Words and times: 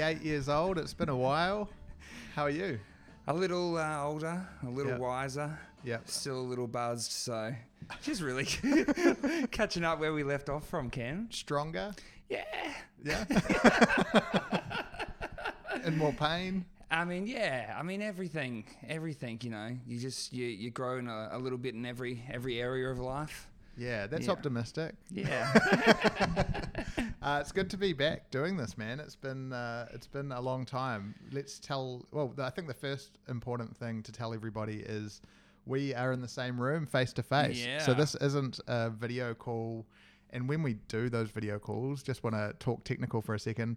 58 0.00 0.22
years 0.22 0.48
old. 0.48 0.78
It's 0.78 0.94
been 0.94 1.10
a 1.10 1.16
while. 1.16 1.68
How 2.34 2.44
are 2.44 2.50
you? 2.50 2.80
A 3.26 3.34
little 3.34 3.76
uh, 3.76 4.02
older, 4.02 4.42
a 4.62 4.70
little 4.70 4.92
Yep. 4.92 5.00
wiser. 5.00 5.58
Yeah. 5.84 5.98
Still 6.06 6.38
a 6.38 6.46
little 6.48 6.66
buzzed, 6.66 7.12
so 7.12 7.54
just 8.02 8.22
really 8.22 8.46
catching 9.50 9.84
up 9.84 10.00
where 10.00 10.14
we 10.14 10.22
left 10.22 10.48
off 10.48 10.66
from, 10.66 10.88
Ken. 10.88 11.28
Stronger? 11.30 11.92
Yeah. 12.30 12.44
Yeah. 13.04 13.26
and 15.84 15.98
more 15.98 16.14
pain? 16.14 16.64
I 16.90 17.04
mean, 17.04 17.26
yeah. 17.26 17.76
I 17.78 17.82
mean, 17.82 18.00
everything, 18.00 18.64
everything. 18.88 19.38
You 19.42 19.50
know, 19.50 19.76
you 19.86 19.98
just 19.98 20.32
you 20.32 20.46
you 20.46 20.70
growing 20.70 21.08
a, 21.08 21.28
a 21.32 21.38
little 21.38 21.58
bit 21.58 21.74
in 21.74 21.84
every 21.84 22.22
every 22.32 22.58
area 22.58 22.88
of 22.88 22.98
life. 22.98 23.49
Yeah, 23.80 24.06
that's 24.06 24.26
Yeah. 24.26 24.32
optimistic. 24.32 24.94
Yeah. 25.10 25.52
Uh, 27.22 27.38
it's 27.38 27.52
good 27.52 27.68
to 27.68 27.76
be 27.76 27.92
back 27.92 28.30
doing 28.30 28.56
this, 28.56 28.78
man. 28.78 28.98
It's 28.98 29.14
been 29.14 29.52
uh, 29.52 29.86
it's 29.92 30.06
been 30.06 30.32
a 30.32 30.40
long 30.40 30.64
time. 30.64 31.14
Let's 31.32 31.58
tell. 31.58 32.06
Well, 32.12 32.32
I 32.38 32.48
think 32.48 32.66
the 32.66 32.72
first 32.72 33.18
important 33.28 33.76
thing 33.76 34.02
to 34.04 34.12
tell 34.12 34.32
everybody 34.32 34.76
is 34.76 35.20
we 35.66 35.94
are 35.94 36.12
in 36.12 36.22
the 36.22 36.28
same 36.28 36.58
room, 36.58 36.86
face 36.86 37.12
to 37.14 37.22
face. 37.22 37.66
So 37.84 37.92
this 37.92 38.14
isn't 38.14 38.58
a 38.66 38.88
video 38.88 39.34
call. 39.34 39.86
And 40.30 40.48
when 40.48 40.62
we 40.62 40.74
do 40.88 41.10
those 41.10 41.30
video 41.30 41.58
calls, 41.58 42.02
just 42.02 42.24
want 42.24 42.36
to 42.36 42.54
talk 42.58 42.84
technical 42.84 43.20
for 43.20 43.34
a 43.34 43.38
second. 43.38 43.76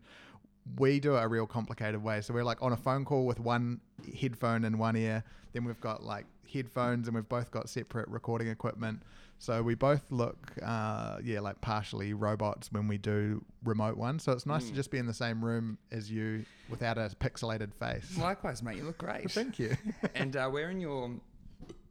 We 0.78 1.02
do 1.02 1.18
it 1.18 1.22
a 1.22 1.28
real 1.28 1.46
complicated 1.46 2.02
way. 2.02 2.22
So 2.22 2.34
we're 2.34 2.46
like 2.46 2.62
on 2.62 2.72
a 2.72 2.78
phone 2.78 3.04
call 3.04 3.26
with 3.26 3.42
one 3.42 3.82
headphone 4.18 4.64
in 4.64 4.78
one 4.78 4.96
ear. 4.96 5.22
Then 5.52 5.66
we've 5.66 5.82
got 5.82 6.02
like 6.02 6.26
headphones, 6.52 7.10
and 7.10 7.16
we've 7.16 7.28
both 7.28 7.52
got 7.52 7.68
separate 7.68 8.08
recording 8.08 8.48
equipment. 8.48 9.02
So 9.44 9.62
we 9.62 9.76
both 9.76 10.10
look, 10.10 10.54
uh, 10.66 11.18
yeah, 11.22 11.42
like 11.42 11.60
partially 11.60 12.14
robots 12.14 12.72
when 12.72 12.88
we 12.88 12.98
do 12.98 13.44
remote 13.66 13.98
ones. 13.98 14.24
So 14.24 14.32
it's 14.32 14.46
nice 14.46 14.70
to 14.70 14.74
just 14.74 14.90
be 14.90 15.00
in 15.00 15.06
the 15.06 15.14
same 15.14 15.44
room 15.44 15.78
as 15.92 16.10
you 16.10 16.46
without 16.70 16.98
a 16.98 17.12
pixelated 17.20 17.74
face. 17.74 18.18
Likewise, 18.18 18.64
mate. 18.64 18.78
You 18.78 18.84
look 18.86 18.98
great. 19.08 19.30
Thank 19.30 19.60
you. 19.60 19.76
and 20.16 20.38
uh, 20.38 20.50
we're 20.50 20.70
in 20.70 20.80
your, 20.80 21.12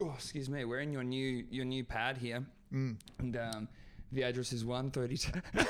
oh, 0.01 0.13
excuse 0.15 0.49
me, 0.49 0.65
we're 0.65 0.81
in 0.81 0.95
your 0.95 1.05
new 1.05 1.45
your 1.51 1.67
new 1.67 1.85
pad 1.85 2.17
here, 2.17 2.43
Mm. 2.73 2.97
and 3.19 3.37
um, 3.37 3.69
the 4.13 4.23
address 4.23 4.55
is 4.55 4.65
one 4.65 4.91
thirty 4.91 5.19
two, 5.19 5.33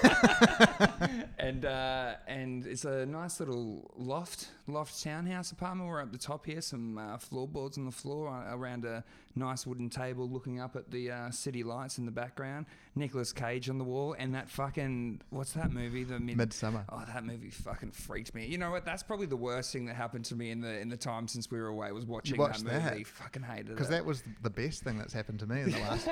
and 1.38 1.64
uh, 1.64 2.14
and 2.28 2.64
it's 2.66 2.84
a 2.84 3.06
nice 3.06 3.40
little 3.40 3.90
loft 3.96 4.48
loft 4.68 5.02
townhouse 5.02 5.50
apartment. 5.50 5.88
We're 5.88 6.00
up 6.02 6.12
the 6.12 6.18
top 6.18 6.46
here, 6.46 6.60
some 6.60 6.96
uh, 6.98 7.18
floorboards 7.18 7.76
on 7.76 7.84
the 7.86 7.90
floor 7.90 8.28
uh, 8.28 8.54
around 8.56 8.84
a 8.84 9.02
nice 9.34 9.66
wooden 9.66 9.88
table, 9.90 10.28
looking 10.28 10.60
up 10.60 10.76
at 10.76 10.90
the 10.90 11.10
uh, 11.10 11.30
city 11.30 11.62
lights 11.62 11.98
in 11.98 12.04
the 12.04 12.10
background. 12.10 12.66
Nicolas 12.94 13.32
Cage 13.32 13.70
on 13.70 13.78
the 13.78 13.84
wall, 13.84 14.14
and 14.18 14.34
that 14.34 14.50
fucking 14.50 15.20
what's 15.30 15.52
that 15.52 15.72
movie? 15.72 16.04
The 16.04 16.20
mid- 16.20 16.36
Midsommar. 16.36 16.84
Oh, 16.90 17.02
that 17.06 17.24
movie 17.24 17.50
fucking 17.50 17.92
freaked 17.92 18.34
me. 18.34 18.46
You 18.46 18.58
know 18.58 18.70
what? 18.70 18.84
That's 18.84 19.02
probably 19.02 19.26
the 19.26 19.36
worst 19.36 19.72
thing 19.72 19.86
that 19.86 19.96
happened 19.96 20.24
to 20.26 20.36
me 20.36 20.50
in 20.50 20.60
the 20.60 20.78
in 20.78 20.88
the 20.88 20.96
time 20.96 21.26
since 21.28 21.50
we 21.50 21.58
were 21.58 21.68
away 21.68 21.90
was 21.92 22.04
watching 22.04 22.36
that 22.38 22.62
movie. 22.62 22.74
that? 22.78 23.06
Fucking 23.06 23.42
hated 23.42 23.68
it 23.68 23.70
Because 23.70 23.88
that 23.88 24.04
was 24.04 24.22
the 24.42 24.50
best 24.50 24.82
thing 24.82 24.98
that's 24.98 25.12
happened 25.12 25.38
to 25.40 25.46
me 25.46 25.60
in 25.62 25.70
the 25.70 25.78
last 25.78 26.08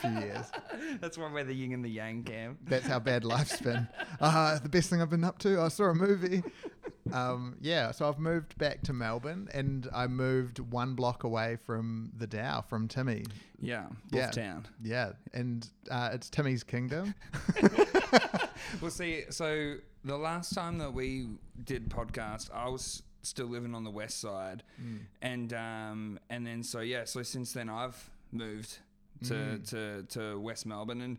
few 0.00 0.10
years. 0.10 0.46
That's 1.00 1.16
one 1.16 1.32
where 1.32 1.44
the 1.44 1.54
yin 1.54 1.72
and 1.72 1.84
the 1.84 1.88
yang 1.88 2.22
cam. 2.24 2.58
That's 2.64 2.86
how 2.86 2.98
bad 2.98 3.24
life's 3.24 3.60
been. 3.60 3.88
Uh, 4.20 4.58
the 4.58 4.68
best 4.68 4.90
thing 4.90 5.00
I've 5.00 5.08
been 5.08 5.24
up 5.24 5.38
to, 5.38 5.60
I 5.62 5.68
saw 5.68 5.84
a 5.84 5.94
movie. 5.94 6.42
Um, 7.12 7.56
yeah, 7.60 7.90
so 7.90 8.08
I've 8.08 8.18
moved 8.18 8.56
back 8.58 8.82
to 8.82 8.92
Melbourne 8.92 9.48
and 9.52 9.88
I 9.92 10.06
moved 10.06 10.58
one 10.58 10.94
block 10.94 11.24
away 11.24 11.56
from 11.64 12.10
the 12.16 12.26
Dow, 12.26 12.62
from 12.62 12.88
Timmy. 12.88 13.24
Yeah, 13.60 13.86
Yeah. 14.10 14.30
Town. 14.30 14.66
Yeah, 14.82 15.12
and 15.34 15.68
uh, 15.90 16.10
it's 16.12 16.28
Timmy's 16.30 16.62
Kingdom. 16.64 17.14
Well, 18.80 18.90
see, 18.90 19.22
so 19.30 19.76
the 20.04 20.16
last 20.16 20.54
time 20.54 20.78
that 20.78 20.92
we 20.92 21.26
did 21.64 21.88
podcast, 21.88 22.50
I 22.54 22.68
was 22.68 23.02
still 23.22 23.46
living 23.46 23.74
on 23.74 23.84
the 23.84 23.90
west 23.90 24.20
side, 24.20 24.62
Mm. 24.80 24.98
and 25.22 25.52
um, 25.52 26.18
and 26.30 26.46
then 26.46 26.62
so 26.62 26.80
yeah, 26.80 27.04
so 27.04 27.22
since 27.22 27.52
then 27.52 27.68
I've 27.68 28.10
moved 28.32 28.78
to 29.24 29.34
Mm. 29.34 29.68
to 29.70 30.02
to 30.10 30.38
West 30.40 30.66
Melbourne, 30.66 31.00
and 31.00 31.18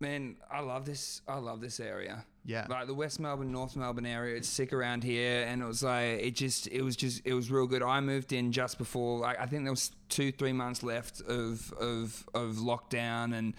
man, 0.00 0.36
I 0.50 0.60
love 0.60 0.84
this. 0.86 1.22
I 1.28 1.38
love 1.38 1.60
this 1.60 1.80
area. 1.80 2.24
Yeah. 2.44 2.66
like 2.70 2.86
the 2.86 2.94
West 2.94 3.20
Melbourne, 3.20 3.52
North 3.52 3.76
Melbourne 3.76 4.06
area. 4.06 4.36
It's 4.36 4.48
sick 4.48 4.72
around 4.72 5.04
here, 5.04 5.44
and 5.46 5.60
it 5.62 5.66
was 5.66 5.82
like 5.82 6.20
it 6.20 6.34
just, 6.34 6.66
it 6.68 6.82
was 6.82 6.96
just, 6.96 7.20
it 7.26 7.34
was 7.34 7.50
real 7.50 7.66
good. 7.66 7.82
I 7.82 8.00
moved 8.00 8.32
in 8.32 8.50
just 8.50 8.78
before, 8.78 9.18
like 9.18 9.38
I 9.38 9.46
think 9.46 9.64
there 9.64 9.72
was 9.72 9.92
two, 10.08 10.32
three 10.32 10.52
months 10.52 10.82
left 10.82 11.20
of 11.20 11.72
of 11.74 12.26
of 12.34 12.56
lockdown 12.56 13.36
and 13.36 13.54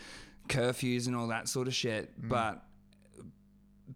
curfews 0.48 1.08
and 1.08 1.16
all 1.16 1.28
that 1.28 1.48
sort 1.48 1.68
of 1.68 1.76
shit, 1.76 2.20
mm. 2.22 2.30
but. 2.30 2.64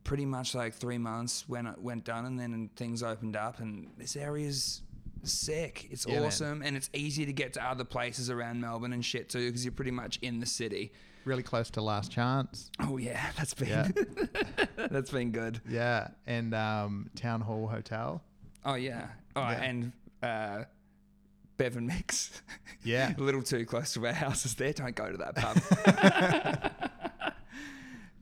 Pretty 0.03 0.25
much 0.25 0.53
like 0.53 0.73
three 0.73 0.97
months 0.97 1.47
when 1.47 1.65
it 1.65 1.81
went 1.81 2.03
done, 2.03 2.25
and 2.25 2.37
then 2.37 2.69
things 2.75 3.01
opened 3.01 3.35
up, 3.35 3.59
and 3.59 3.89
this 3.97 4.15
area's 4.15 4.81
sick. 5.23 5.87
It's 5.89 6.05
Yeah, 6.05 6.15
man. 6.15 6.25
awesome, 6.25 6.61
and 6.61 6.75
it's 6.75 6.89
easy 6.93 7.25
to 7.25 7.33
get 7.33 7.53
to 7.53 7.63
other 7.63 7.85
places 7.85 8.29
around 8.29 8.59
Melbourne 8.59 8.93
and 8.93 9.03
shit 9.03 9.29
too, 9.29 9.47
because 9.47 9.63
you're 9.63 9.71
pretty 9.71 9.91
much 9.91 10.19
in 10.21 10.41
the 10.41 10.45
city. 10.45 10.91
Really 11.25 11.43
close 11.43 11.69
to 11.71 11.81
Last 11.81 12.11
Chance. 12.11 12.69
Oh 12.79 12.97
yeah, 12.97 13.31
that's 13.37 13.53
been 13.53 13.67
Yeah. 13.67 13.87
that's 14.89 15.09
been 15.11 15.31
good. 15.31 15.59
Yeah, 15.67 16.09
and 16.27 16.53
um, 16.53 17.09
Town 17.15 17.41
Hall 17.41 17.67
Hotel. 17.67 18.21
Oh 18.63 18.75
yeah. 18.75 19.07
Oh, 19.35 19.41
Yeah. 19.41 19.61
and 19.63 19.91
uh, 20.23 20.63
Bevan 21.57 21.87
Mix. 21.87 22.41
Yeah. 22.83 23.13
a 23.17 23.21
little 23.21 23.41
too 23.41 23.65
close 23.65 23.93
to 23.95 24.05
our 24.05 24.13
houses 24.13 24.53
there. 24.53 24.71
Don't 24.71 24.95
go 24.95 25.11
to 25.11 25.17
that 25.17 25.35
pub. 25.35 25.57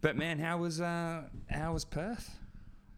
but 0.02 0.16
man, 0.16 0.40
how 0.40 0.58
was 0.58 0.80
uh, 0.81 1.24
how 1.50 1.74
was 1.74 1.84
Perth? 1.86 2.38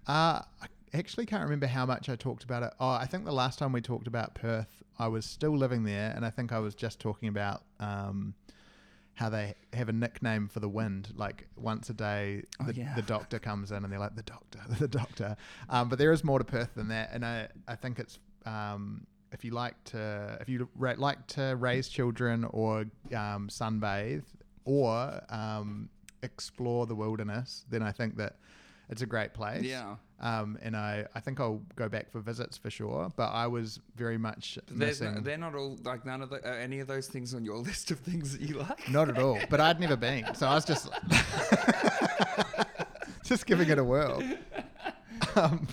Uh, 0.08 0.42
I 0.62 0.68
actually 0.94 1.26
can't 1.26 1.44
remember 1.44 1.66
how 1.68 1.86
much 1.88 2.08
I 2.10 2.16
talked 2.16 2.44
about 2.44 2.62
it. 2.64 2.72
Oh, 2.80 2.90
I 2.90 3.06
think 3.08 3.26
the 3.26 3.32
last 3.32 3.58
time 3.58 3.72
we 3.72 3.82
talked 3.82 4.06
about 4.06 4.36
Perth, 4.36 4.84
I 5.00 5.08
was 5.08 5.26
still 5.26 5.58
living 5.58 5.84
there, 5.84 6.14
and 6.16 6.24
I 6.24 6.30
think 6.30 6.52
I 6.52 6.60
was 6.60 6.76
just 6.76 7.00
talking 7.00 7.28
about 7.30 7.64
um, 7.80 8.36
how 9.16 9.30
they 9.30 9.56
have 9.74 9.90
a 9.90 9.94
nickname 9.94 10.48
for 10.48 10.60
the 10.60 10.70
wind. 10.70 11.10
Like 11.16 11.48
once 11.56 11.90
a 11.90 11.94
day, 11.94 12.44
Oh, 12.60 12.66
the, 12.66 12.76
yeah. 12.76 12.94
the 12.96 13.02
doctor 13.02 13.40
comes 13.40 13.72
in, 13.72 13.84
and 13.84 13.92
they're 13.92 14.00
like 14.00 14.16
the 14.16 14.24
doctor, 14.24 14.60
the 14.80 14.88
doctor. 14.88 15.36
Um, 15.70 15.90
but 15.90 15.98
there 16.00 16.12
is 16.12 16.24
more 16.24 16.38
to 16.40 16.46
Perth 16.46 16.74
than 16.76 16.90
that, 16.90 17.10
and 17.14 17.26
I 17.26 17.48
I 17.68 17.76
think 17.76 18.00
it's. 18.00 18.20
Um, 18.46 19.08
if 19.32 19.44
you 19.44 19.52
like 19.52 19.84
to, 19.86 20.38
if 20.40 20.48
you 20.48 20.70
ra- 20.78 20.94
like 20.98 21.28
to 21.28 21.56
raise 21.60 21.90
children 21.90 22.46
or 22.46 22.82
um, 23.14 23.50
sunbathe 23.50 24.24
or 24.64 25.22
um, 25.30 25.90
explore 26.24 26.86
the 26.86 26.96
wilderness, 26.96 27.66
then 27.70 27.84
I 27.84 27.92
think 27.92 28.16
that 28.18 28.38
it's 28.90 29.02
a 29.02 29.06
great 29.06 29.34
place. 29.34 29.64
Yeah. 29.64 29.96
Um, 30.20 30.58
and 30.62 30.78
I, 30.78 31.06
I 31.14 31.20
think 31.20 31.40
I'll 31.40 31.62
go 31.76 31.90
back 31.90 32.12
for 32.12 32.20
visits 32.20 32.58
for 32.58 32.70
sure. 32.70 33.12
But 33.16 33.32
I 33.32 33.48
was 33.48 33.80
very 33.96 34.18
much 34.18 34.58
missing. 34.72 35.16
no, 35.16 35.22
they're 35.22 35.38
not 35.38 35.56
all 35.56 35.78
like 35.84 36.06
none 36.06 36.22
of 36.22 36.30
the, 36.30 36.48
uh, 36.48 36.54
any 36.56 36.80
of 36.80 36.88
those 36.88 37.08
things 37.08 37.34
on 37.34 37.44
your 37.44 37.58
list 37.70 37.92
of 37.92 38.00
things 38.00 38.38
that 38.38 38.48
you 38.48 38.56
like. 38.56 38.90
Not 38.90 39.10
at 39.10 39.18
all. 39.18 39.40
But 39.50 39.60
I'd 39.60 39.80
never 39.80 39.96
been, 39.96 40.34
so 40.36 40.48
I 40.48 40.56
was 40.56 40.66
just 40.66 40.90
just 43.24 43.46
giving 43.46 43.70
it 43.70 43.78
a 43.78 43.84
whirl. 43.84 44.22
Um, 45.38 45.68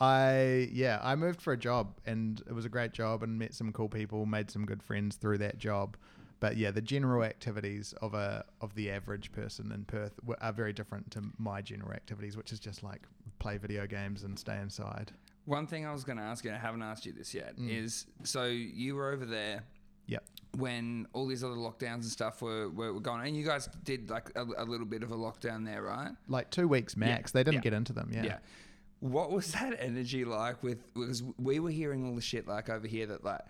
I 0.00 0.68
yeah, 0.72 0.98
I 1.02 1.14
moved 1.14 1.40
for 1.40 1.52
a 1.52 1.56
job, 1.56 1.94
and 2.06 2.42
it 2.48 2.52
was 2.52 2.64
a 2.64 2.68
great 2.68 2.92
job, 2.92 3.22
and 3.22 3.38
met 3.38 3.54
some 3.54 3.72
cool 3.72 3.88
people, 3.88 4.26
made 4.26 4.50
some 4.50 4.66
good 4.66 4.82
friends 4.82 5.16
through 5.16 5.38
that 5.38 5.58
job. 5.58 5.96
But 6.38 6.56
yeah, 6.56 6.70
the 6.70 6.82
general 6.82 7.22
activities 7.24 7.94
of 8.02 8.14
a 8.14 8.44
of 8.60 8.74
the 8.74 8.90
average 8.90 9.32
person 9.32 9.72
in 9.72 9.84
Perth 9.84 10.12
were, 10.24 10.36
are 10.42 10.52
very 10.52 10.72
different 10.72 11.10
to 11.12 11.22
my 11.38 11.62
general 11.62 11.92
activities, 11.92 12.36
which 12.36 12.52
is 12.52 12.60
just 12.60 12.82
like 12.82 13.02
play 13.38 13.56
video 13.58 13.86
games 13.86 14.22
and 14.22 14.38
stay 14.38 14.58
inside. 14.60 15.12
One 15.46 15.66
thing 15.66 15.86
I 15.86 15.92
was 15.92 16.04
going 16.04 16.18
to 16.18 16.24
ask 16.24 16.44
you, 16.44 16.50
and 16.50 16.58
I 16.58 16.60
haven't 16.60 16.82
asked 16.82 17.06
you 17.06 17.12
this 17.12 17.32
yet, 17.32 17.56
Mm. 17.56 17.70
is 17.84 18.06
so 18.24 18.44
you 18.46 18.96
were 18.96 19.12
over 19.12 19.24
there 19.24 19.62
Yep. 20.08 20.24
when 20.58 21.06
all 21.12 21.26
these 21.26 21.42
other 21.42 21.54
lockdowns 21.56 21.94
and 21.94 22.04
stuff 22.04 22.42
were, 22.42 22.68
were, 22.68 22.92
were 22.92 23.00
going, 23.00 23.26
and 23.26 23.36
you 23.36 23.44
guys 23.44 23.68
did 23.84 24.10
like 24.10 24.30
a, 24.36 24.42
a 24.58 24.64
little 24.64 24.86
bit 24.86 25.02
of 25.02 25.10
a 25.12 25.16
lockdown 25.16 25.64
there, 25.64 25.82
right? 25.82 26.10
Like 26.28 26.50
two 26.50 26.68
weeks 26.68 26.96
max. 26.96 27.32
They 27.32 27.42
didn't 27.44 27.56
Yeah. 27.56 27.60
get 27.60 27.72
into 27.72 27.92
them. 27.92 28.10
Yeah. 28.12 28.24
Yeah. 28.24 28.38
What 29.00 29.30
was 29.30 29.52
that 29.52 29.76
energy 29.78 30.24
like 30.24 30.62
with 30.62 30.92
because 30.94 31.22
we 31.38 31.60
were 31.60 31.70
hearing 31.70 32.06
all 32.06 32.14
the 32.14 32.20
shit 32.20 32.46
like 32.48 32.68
over 32.68 32.86
here 32.86 33.06
that 33.06 33.24
like 33.24 33.42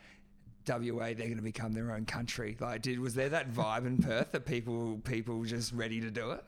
WA 0.68 1.06
they're 1.06 1.14
going 1.14 1.36
to 1.36 1.42
become 1.42 1.72
their 1.72 1.92
own 1.92 2.04
country. 2.04 2.56
Like 2.58 2.82
did 2.82 2.98
was 2.98 3.14
there 3.14 3.28
that 3.30 3.52
vibe 3.52 3.86
in 3.86 3.98
Perth 3.98 4.32
that 4.32 4.46
people 4.46 5.00
people 5.04 5.44
just 5.44 5.72
ready 5.72 6.00
to 6.00 6.10
do 6.10 6.32
it? 6.32 6.44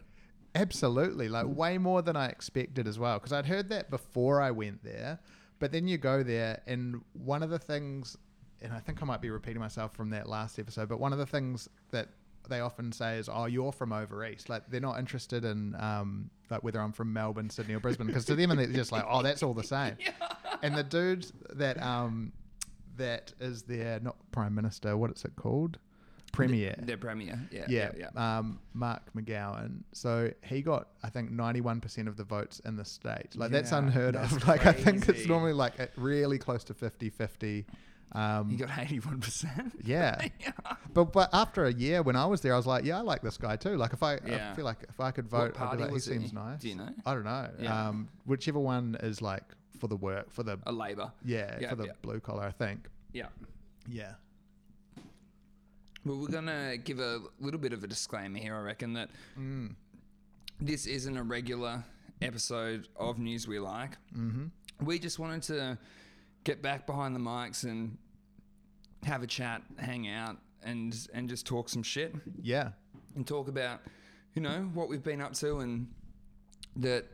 Absolutely, 0.55 1.29
like 1.29 1.47
way 1.47 1.79
more 1.79 2.03
than 2.03 2.17
I 2.17 2.29
expected 2.29 2.88
as 2.88 2.99
well. 2.99 3.19
Because 3.19 3.32
I'd 3.32 3.47
heard 3.47 3.69
that 3.69 3.91
before 3.91 4.41
I 4.41 4.50
went 4.50 4.82
there, 4.82 5.19
but 5.59 5.73
then 5.73 5.87
you 5.87 5.99
go 5.99 6.23
there, 6.23 6.62
and 6.67 7.03
one 7.12 7.43
of 7.43 7.50
the 7.50 7.59
things, 7.59 8.17
and 8.62 8.73
I 8.73 8.81
think 8.81 9.03
I 9.03 9.06
might 9.06 9.20
be 9.20 9.31
repeating 9.31 9.61
myself 9.61 9.94
from 9.94 10.11
that 10.11 10.29
last 10.29 10.59
episode, 10.59 10.88
but 10.88 10.99
one 10.99 11.12
of 11.12 11.19
the 11.19 11.26
things 11.26 11.69
that 11.91 12.09
they 12.49 12.61
often 12.61 12.93
say 12.93 13.19
is, 13.19 13.29
"Oh, 13.29 13.44
you're 13.44 13.73
from 13.73 13.93
over 13.93 14.25
east." 14.25 14.49
Like 14.49 14.69
they're 14.69 14.81
not 14.81 14.99
interested 14.99 15.44
in 15.44 15.76
um, 15.79 16.31
like 16.50 16.62
whether 16.62 16.81
I'm 16.81 16.93
from 16.93 17.12
Melbourne, 17.12 17.50
Sydney, 17.50 17.75
or 17.75 17.81
Brisbane, 17.81 18.06
because 18.06 18.25
to 18.26 18.35
them, 18.35 18.56
they're 18.56 18.67
just 18.67 18.91
like, 18.91 19.05
"Oh, 19.09 19.23
that's 19.23 19.43
all 19.43 19.55
the 19.55 19.65
same." 19.65 19.97
Yeah. 20.09 20.12
And 20.61 20.75
the 20.75 20.82
dude 20.82 21.25
that 21.55 21.81
um, 21.81 22.32
that 22.99 23.33
is 23.41 23.62
their 23.62 23.99
not 24.00 24.17
prime 24.31 24.55
minister, 24.55 24.97
what 24.97 25.11
is 25.11 25.25
it 25.25 25.35
called? 25.37 25.79
Premier. 26.33 26.75
Their 26.79 26.99
premier. 26.99 27.41
Yeah. 27.50 27.65
yeah, 27.69 27.91
Yeah. 27.97 28.09
yeah. 28.15 28.39
Um, 28.39 28.61
Mark 28.75 29.03
McGowan. 29.17 29.83
So 29.93 30.31
he 30.45 30.61
got, 30.61 30.89
I 31.03 31.09
think, 31.09 31.31
ninety-one 31.31 31.81
percent 31.81 32.06
of 32.06 32.17
the 32.17 32.25
votes 32.25 32.61
in 32.67 32.77
the 32.77 32.85
state. 32.85 33.35
Like 33.35 33.50
that's 33.50 33.73
unheard 33.73 34.15
that's 34.15 34.33
of. 34.33 34.47
Like 34.47 34.67
I 34.67 34.73
think 34.73 35.09
it's 35.09 35.27
normally 35.27 35.55
like 35.55 35.75
really 35.97 36.39
close 36.39 36.65
to 36.65 36.75
50-50. 36.75 37.65
Um, 38.12 38.50
You 38.50 38.56
got 38.56 38.76
eighty-one 38.78 39.20
percent. 39.20 39.72
yeah. 39.84 40.28
But 40.94 41.12
but 41.12 41.28
after 41.32 41.66
a 41.66 41.72
year 41.72 42.02
when 42.02 42.16
I 42.16 42.25
was 42.26 42.40
there, 42.40 42.55
I 42.55 42.56
was 42.56 42.66
like, 42.66 42.84
yeah, 42.84 42.99
I 42.99 43.02
like 43.02 43.20
this 43.22 43.37
guy 43.37 43.56
too. 43.56 43.76
Like 43.76 43.93
if 43.93 44.02
I, 44.02 44.19
Yeah. 44.26 44.50
I 44.52 44.56
feel 44.56 44.64
like 44.64 44.78
if 44.88 44.99
I 45.00 45.10
could 45.10 45.28
vote, 45.28 45.60
I'd 45.60 45.72
be 45.72 45.82
like, 45.82 45.88
he 45.90 45.94
was 45.94 46.06
he? 46.06 46.12
seems 46.14 46.32
nice. 46.32 46.60
Do 46.60 46.69
you 46.69 46.75
know? 46.76 46.88
I 47.05 47.14
don't 47.14 47.25
know. 47.25 47.50
Yeah. 47.60 47.88
Um, 47.88 48.08
whichever 48.25 48.58
one 48.58 48.96
is 49.00 49.20
like 49.20 49.44
for 49.78 49.88
the 49.88 49.96
work, 49.96 50.32
for 50.32 50.43
the 50.43 50.58
A 50.66 50.72
Labor. 50.72 51.12
yeah, 51.25 51.58
Yeah, 51.60 51.69
for 51.70 51.76
the 51.76 51.88
blue 52.02 52.19
collar, 52.20 52.44
I 52.44 52.50
think. 52.50 52.88
Yeah. 53.12 53.26
Yeah. 53.88 54.14
Well, 56.05 56.16
we're 56.19 56.28
gonna 56.28 56.76
give 56.78 57.00
a 57.00 57.20
little 57.40 57.60
bit 57.60 57.72
of 57.72 57.84
a 57.84 57.87
disclaimer 57.87 58.38
here. 58.38 58.55
I 58.56 58.60
reckon 58.60 58.94
that 58.94 59.10
Mm. 59.38 59.75
this 60.60 60.87
isn't 60.87 61.16
a 61.16 61.22
regular 61.22 61.84
episode 62.22 62.88
of 62.96 63.19
News 63.19 63.46
We 63.46 63.58
Like. 63.58 63.93
Mm-hmm. 64.16 64.46
We 64.87 64.99
just 64.99 65.19
wanted 65.19 65.43
to 65.44 65.78
get 66.49 66.62
back 66.62 66.87
behind 66.87 67.15
the 67.15 67.21
mics 67.21 67.65
and 67.65 67.99
have 69.05 69.23
a 69.23 69.27
chat, 69.27 69.61
hang 69.77 70.09
out, 70.09 70.37
and 70.62 70.97
and 71.12 71.29
just 71.29 71.47
talk 71.47 71.69
some 71.69 71.83
shit 71.83 72.15
Yeah. 72.43 72.71
and 73.15 73.27
talk 73.27 73.49
about, 73.49 73.81
you 74.35 74.41
know, 74.41 74.62
what 74.73 74.89
we've 74.89 75.03
been 75.03 75.21
up 75.21 75.35
to 75.35 75.59
and 75.59 75.89
that 76.77 77.05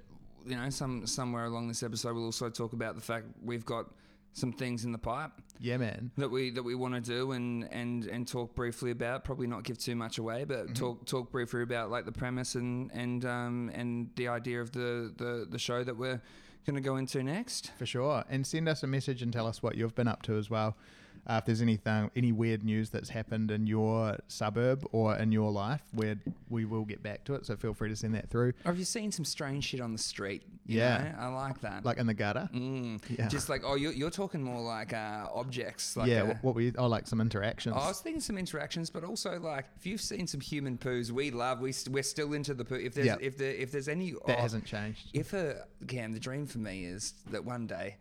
you 0.47 0.57
know 0.57 0.71
some 0.71 1.05
somewhere 1.07 1.47
along 1.47 1.69
this 1.69 1.83
episode 1.83 2.15
we'll 2.15 2.27
also 2.27 2.49
talk 2.51 2.73
about 2.75 2.95
the 2.95 3.01
fact 3.01 3.25
we've 3.43 3.65
got 3.65 3.87
some 4.35 4.53
things 4.53 4.85
in 4.85 4.93
the 4.93 4.99
pipe 4.99 5.31
Yeah, 5.59 5.79
man. 5.79 6.11
that 6.19 6.31
we 6.31 6.51
that 6.51 6.63
we 6.63 6.75
want 6.75 6.95
to 6.95 7.01
do 7.01 7.33
and 7.33 7.67
and 7.73 8.05
and 8.07 8.29
talk 8.29 8.55
briefly 8.55 8.91
about 8.91 9.25
probably 9.25 9.47
not 9.47 9.63
give 9.65 9.79
too 9.79 9.97
much 9.97 10.19
away 10.19 10.45
but 10.45 10.75
talk 10.75 11.07
talk 11.07 11.31
briefly 11.33 11.63
about 11.63 11.91
like 11.91 12.05
the 12.05 12.13
premise 12.13 12.57
and 12.57 12.91
and 12.93 13.25
um 13.25 13.71
and 13.75 14.11
the 14.17 14.29
idea 14.29 14.61
of 14.61 14.71
the 14.73 15.13
the 15.17 15.47
the 15.49 15.59
show 15.59 15.83
that 15.83 15.97
we're 15.97 16.21
going 16.65 16.77
to 16.77 16.83
go 16.83 16.97
into 16.97 17.23
next 17.23 17.71
For 17.79 17.87
sure. 17.87 18.25
And 18.29 18.47
send 18.47 18.69
us 18.69 18.83
a 18.83 18.87
message 18.87 19.23
and 19.23 19.33
tell 19.33 19.47
us 19.47 19.63
what 19.63 19.77
you've 19.77 19.95
been 19.95 20.09
up 20.09 20.23
to 20.23 20.37
as 20.37 20.51
well. 20.51 20.77
Uh, 21.27 21.37
if 21.39 21.47
there's 21.47 21.63
anything, 21.63 22.11
any 22.17 22.33
weird 22.33 22.65
news 22.65 22.91
that's 22.91 23.09
happened 23.09 23.51
in 23.51 23.67
your 23.67 24.19
suburb 24.29 24.87
or 24.93 25.17
in 25.17 25.33
your 25.33 25.51
life, 25.51 25.83
where 25.93 26.17
we 26.51 26.65
will 26.65 26.85
get 26.85 27.03
back 27.03 27.25
to 27.25 27.35
it. 27.35 27.47
So 27.47 27.57
feel 27.57 27.75
free 27.75 27.89
to 27.89 27.97
send 27.97 28.15
that 28.15 28.29
through, 28.31 28.51
or 28.65 28.73
have 28.73 28.79
you 28.79 28.85
seen 28.85 29.11
some 29.11 29.25
strange 29.25 29.65
shit 29.65 29.81
on 29.81 29.93
the 29.93 29.99
street 29.99 30.43
you 30.67 30.79
Yeah. 30.79 30.99
know? 30.99 31.19
i 31.19 31.27
like 31.29 31.61
that 31.61 31.85
like 31.85 31.99
in 31.99 32.07
the 32.07 32.15
gutter. 32.15 32.49
Mm. 32.53 33.01
Yeah. 33.09 33.29
Just 33.29 33.49
like 33.49 33.63
oh, 33.65 33.75
you're, 33.75 33.93
you're 33.93 34.11
talking 34.11 34.43
more 34.43 34.61
like 34.63 34.93
uh, 34.93 35.29
objects. 35.35 35.97
Like 35.97 36.09
yeah. 36.09 36.23
uh, 36.23 36.27
what, 36.27 36.45
what 36.45 36.55
we, 36.55 36.73
oh, 36.77 36.87
like 36.87 37.07
some 37.07 37.21
interactions. 37.21 37.77
I 37.77 37.89
was 37.89 38.01
thinking 38.01 38.21
some 38.21 38.39
interactions, 38.39 38.91
but 38.91 39.05
also 39.05 39.39
like 39.41 39.67
if 39.77 39.87
you've 39.87 40.01
seen 40.01 40.27
some 40.27 40.41
human 40.41 40.79
poos, 40.79 41.11
we 41.11 41.31
love. 41.31 41.61
We 41.61 41.73
st- 41.73 41.95
we're 41.95 42.03
still 42.03 42.33
into 42.33 42.55
the 42.55 42.65
poo. 42.65 42.77
If 42.77 42.95
there's 42.95 43.07
Yeah. 43.07 43.17
if 43.21 43.37
there 43.39 43.53
if 43.53 43.73
there's 43.73 43.89
any 43.89 44.13
that 44.27 44.39
oh, 44.39 44.41
hasn't 44.41 44.65
changed. 44.65 45.09
If 45.13 45.33
a 45.33 45.67
Cam, 45.87 46.13
the 46.13 46.21
dream 46.21 46.47
for 46.47 46.59
me 46.59 46.85
is 46.85 47.15
that 47.31 47.45
one 47.45 47.67
day 47.67 47.97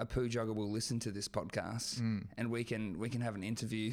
a 0.00 0.06
poo 0.06 0.28
jogger 0.28 0.54
will 0.54 0.70
listen 0.70 0.98
to 1.00 1.10
this 1.10 1.28
podcast 1.28 2.00
Mm. 2.00 2.24
and 2.38 2.50
we 2.50 2.64
can 2.64 2.98
we 2.98 3.08
can 3.08 3.20
have 3.20 3.34
an 3.34 3.42
interview, 3.42 3.92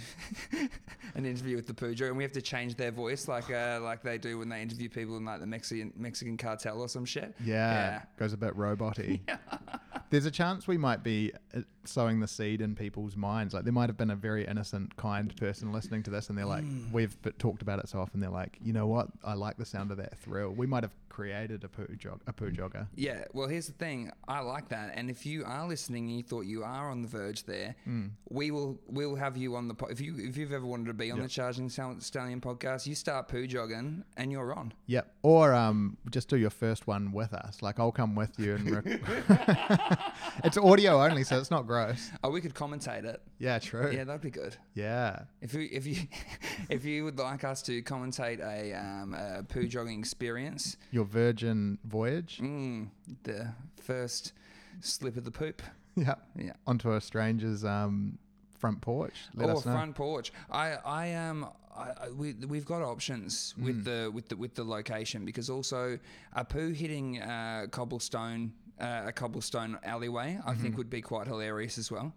an 1.15 1.25
interview 1.25 1.55
with 1.55 1.67
the 1.67 1.73
poo 1.73 1.93
jogger, 1.93 2.07
and 2.09 2.17
we 2.17 2.23
have 2.23 2.31
to 2.33 2.41
change 2.41 2.75
their 2.75 2.91
voice 2.91 3.27
like 3.27 3.49
uh, 3.51 3.79
like 3.81 4.01
they 4.03 4.17
do 4.17 4.37
when 4.39 4.49
they 4.49 4.61
interview 4.61 4.89
people 4.89 5.17
in 5.17 5.25
like 5.25 5.39
the 5.39 5.47
Mexican 5.47 5.93
Mexican 5.95 6.37
cartel 6.37 6.81
or 6.81 6.89
some 6.89 7.05
shit. 7.05 7.35
Yeah, 7.43 7.55
yeah. 7.71 8.01
goes 8.17 8.33
a 8.33 8.37
bit 8.37 8.55
roboty. 8.55 9.19
There's 10.09 10.25
a 10.25 10.31
chance 10.31 10.67
we 10.67 10.77
might 10.77 11.03
be 11.03 11.33
uh, 11.53 11.61
sowing 11.83 12.21
the 12.21 12.27
seed 12.29 12.61
in 12.61 12.75
people's 12.75 13.17
minds. 13.17 13.53
Like 13.53 13.65
there 13.65 13.73
might 13.73 13.89
have 13.89 13.97
been 13.97 14.11
a 14.11 14.15
very 14.15 14.45
innocent, 14.47 14.95
kind 14.95 15.35
person 15.35 15.73
listening 15.73 16.03
to 16.03 16.09
this, 16.11 16.29
and 16.29 16.37
they're 16.37 16.45
like, 16.45 16.63
Hmm. 16.63 16.91
we've 16.93 17.17
talked 17.39 17.61
about 17.61 17.79
it 17.79 17.89
so 17.89 17.99
often. 17.99 18.21
They're 18.21 18.29
like, 18.29 18.57
you 18.63 18.71
know 18.71 18.87
what? 18.87 19.09
I 19.23 19.33
like 19.33 19.57
the 19.57 19.65
sound 19.65 19.91
of 19.91 19.97
that 19.97 20.17
thrill. 20.17 20.51
We 20.51 20.65
might 20.65 20.83
have 20.83 20.93
created 21.21 21.63
a 21.63 21.67
poo 21.67 21.87
jog, 21.97 22.21
a 22.27 22.33
poo 22.33 22.51
jogger. 22.51 22.85
Yeah, 22.95 23.23
well, 23.33 23.47
here's 23.47 23.65
the 23.65 23.73
thing. 23.73 24.11
I 24.27 24.39
like 24.41 24.69
that, 24.69 24.91
and 24.95 25.09
if 25.09 25.25
you 25.25 25.43
are 25.45 25.67
listening 25.67 26.03
and 26.09 26.17
you 26.17 26.23
thought 26.23 26.45
you 26.45 26.63
are 26.63 26.91
on 26.91 27.01
the 27.01 27.07
verge 27.07 27.43
there, 27.45 27.75
Mm. 27.87 28.11
we 28.29 28.51
will 28.51 28.79
we 28.87 29.03
will 29.07 29.15
have 29.15 29.35
you 29.35 29.55
on 29.55 29.67
the 29.67 29.73
po- 29.73 29.87
if 29.95 29.99
you 29.99 30.11
if 30.29 30.37
you've 30.37 30.51
ever 30.53 30.65
wanted 30.73 30.87
to 30.87 30.93
be 30.93 31.09
on 31.09 31.17
Yep. 31.17 31.25
the 31.27 31.33
Charging 31.39 31.69
Stallion 31.69 32.39
podcast, 32.39 32.85
you 32.85 32.93
start 32.95 33.27
poo 33.29 33.47
jogging 33.47 34.03
and 34.15 34.31
you're 34.31 34.53
on. 34.53 34.73
Yep. 34.85 35.05
Or 35.23 35.53
um, 35.55 35.97
just 36.11 36.29
do 36.29 36.37
your 36.37 36.51
first 36.51 36.85
one 36.85 37.11
with 37.11 37.33
us. 37.33 37.61
Like 37.63 37.79
I'll 37.79 37.91
come 37.91 38.13
with 38.13 38.37
you 38.37 38.55
and. 38.55 38.69
Rec- 38.75 38.85
it's 40.43 40.57
audio 40.57 41.01
only, 41.03 41.23
so 41.23 41.39
it's 41.39 41.49
not 41.51 41.65
gross. 41.65 42.11
Oh, 42.23 42.29
we 42.29 42.41
could 42.41 42.53
commentate 42.53 43.05
it. 43.05 43.21
Yeah, 43.39 43.57
true. 43.59 43.91
Yeah, 43.91 44.03
that'd 44.03 44.21
be 44.21 44.29
good. 44.29 44.55
Yeah. 44.75 45.21
If 45.41 45.53
you 45.55 45.67
if 45.71 45.85
you 45.87 45.97
if 46.69 46.85
you 46.85 47.03
would 47.05 47.17
like 47.17 47.43
us 47.43 47.61
to 47.63 47.81
commentate 47.81 48.39
a, 48.39 48.73
um, 48.73 49.13
a 49.15 49.43
poo 49.43 49.67
jogging 49.67 49.99
experience, 49.99 50.77
Your 50.91 51.05
virgin 51.07 51.77
voyage. 51.85 52.39
mm, 52.41 52.87
the 53.23 53.47
first 53.81 54.33
slip 54.81 55.17
of 55.17 55.23
the 55.23 55.31
poop. 55.31 55.61
Yeah. 55.95 56.13
Yeah. 56.35 56.53
Onto 56.67 56.91
a 56.93 57.01
stranger's 57.01 57.65
um, 57.65 58.19
front 58.59 58.81
porch. 58.81 59.15
Let 59.33 59.49
or 59.49 59.53
us 59.57 59.65
know. 59.65 59.71
front 59.73 59.95
porch. 59.95 60.31
I 60.51 60.73
I 60.85 61.13
um 61.15 61.47
I, 61.75 61.89
I- 62.05 62.09
we 62.11 62.33
we've 62.47 62.65
got 62.65 62.83
options 62.83 63.55
Mm. 63.59 63.63
with 63.65 63.83
the 63.83 64.11
with 64.13 64.27
the 64.29 64.35
with 64.37 64.53
the 64.53 64.63
location 64.63 65.25
because 65.25 65.49
also 65.49 65.97
a 66.33 66.45
poo 66.45 66.71
hitting 66.71 67.19
uh, 67.19 67.65
cobblestone 67.71 68.53
uh, 68.79 69.05
a 69.07 69.11
cobblestone 69.11 69.79
alleyway 69.83 70.37
I 70.45 70.51
Mm-hmm. 70.51 70.61
think 70.61 70.77
would 70.77 70.91
be 70.91 71.01
quite 71.01 71.25
hilarious 71.25 71.79
as 71.79 71.89
well. 71.91 72.13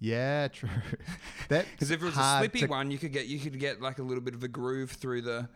Yeah, 0.00 0.48
true. 0.52 0.68
That 1.50 1.66
Because 1.70 1.92
if 1.92 2.02
it 2.02 2.06
was 2.06 2.16
a 2.18 2.38
slippy 2.38 2.66
one, 2.66 2.90
you 2.90 2.98
could 2.98 3.12
get 3.12 3.26
you 3.26 3.38
could 3.38 3.60
get 3.60 3.80
like 3.80 4.00
a 4.00 4.02
little 4.02 4.24
bit 4.24 4.34
of 4.34 4.42
a 4.42 4.48
groove 4.48 4.90
through 4.90 5.22
the. 5.22 5.48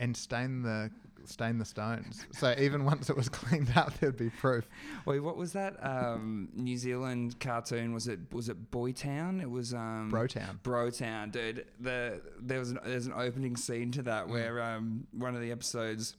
and 0.00 0.16
stain 0.16 0.62
the 0.62 0.90
stain 1.28 1.58
the 1.58 1.64
stones. 1.64 2.26
So 2.32 2.54
even 2.58 2.84
once 2.84 3.10
it 3.10 3.16
was 3.16 3.28
cleaned 3.40 3.76
up, 3.76 3.98
there'd 3.98 4.16
be 4.16 4.30
proof. 4.30 4.68
Wait, 5.06 5.20
what 5.20 5.36
was 5.36 5.52
that 5.52 5.76
um, 5.84 6.48
New 6.54 6.76
Zealand 6.76 7.38
cartoon? 7.40 7.92
Was 7.94 8.08
it 8.08 8.20
was 8.32 8.48
it 8.48 8.70
Boytown? 8.70 9.40
It 9.42 9.50
was 9.50 9.72
um, 9.74 10.10
Brotown. 10.12 10.60
Brotown, 10.62 11.32
dude. 11.32 11.66
The 11.80 12.20
there 12.40 12.58
was 12.58 12.70
an, 12.70 12.78
there's 12.84 13.06
an 13.06 13.14
opening 13.16 13.56
scene 13.56 13.90
to 13.92 14.00
Mm. 14.02 14.04
that 14.06 14.28
where 14.28 14.62
um 14.62 15.06
one 15.12 15.34
of 15.34 15.40
the 15.40 15.50
episodes 15.52 16.16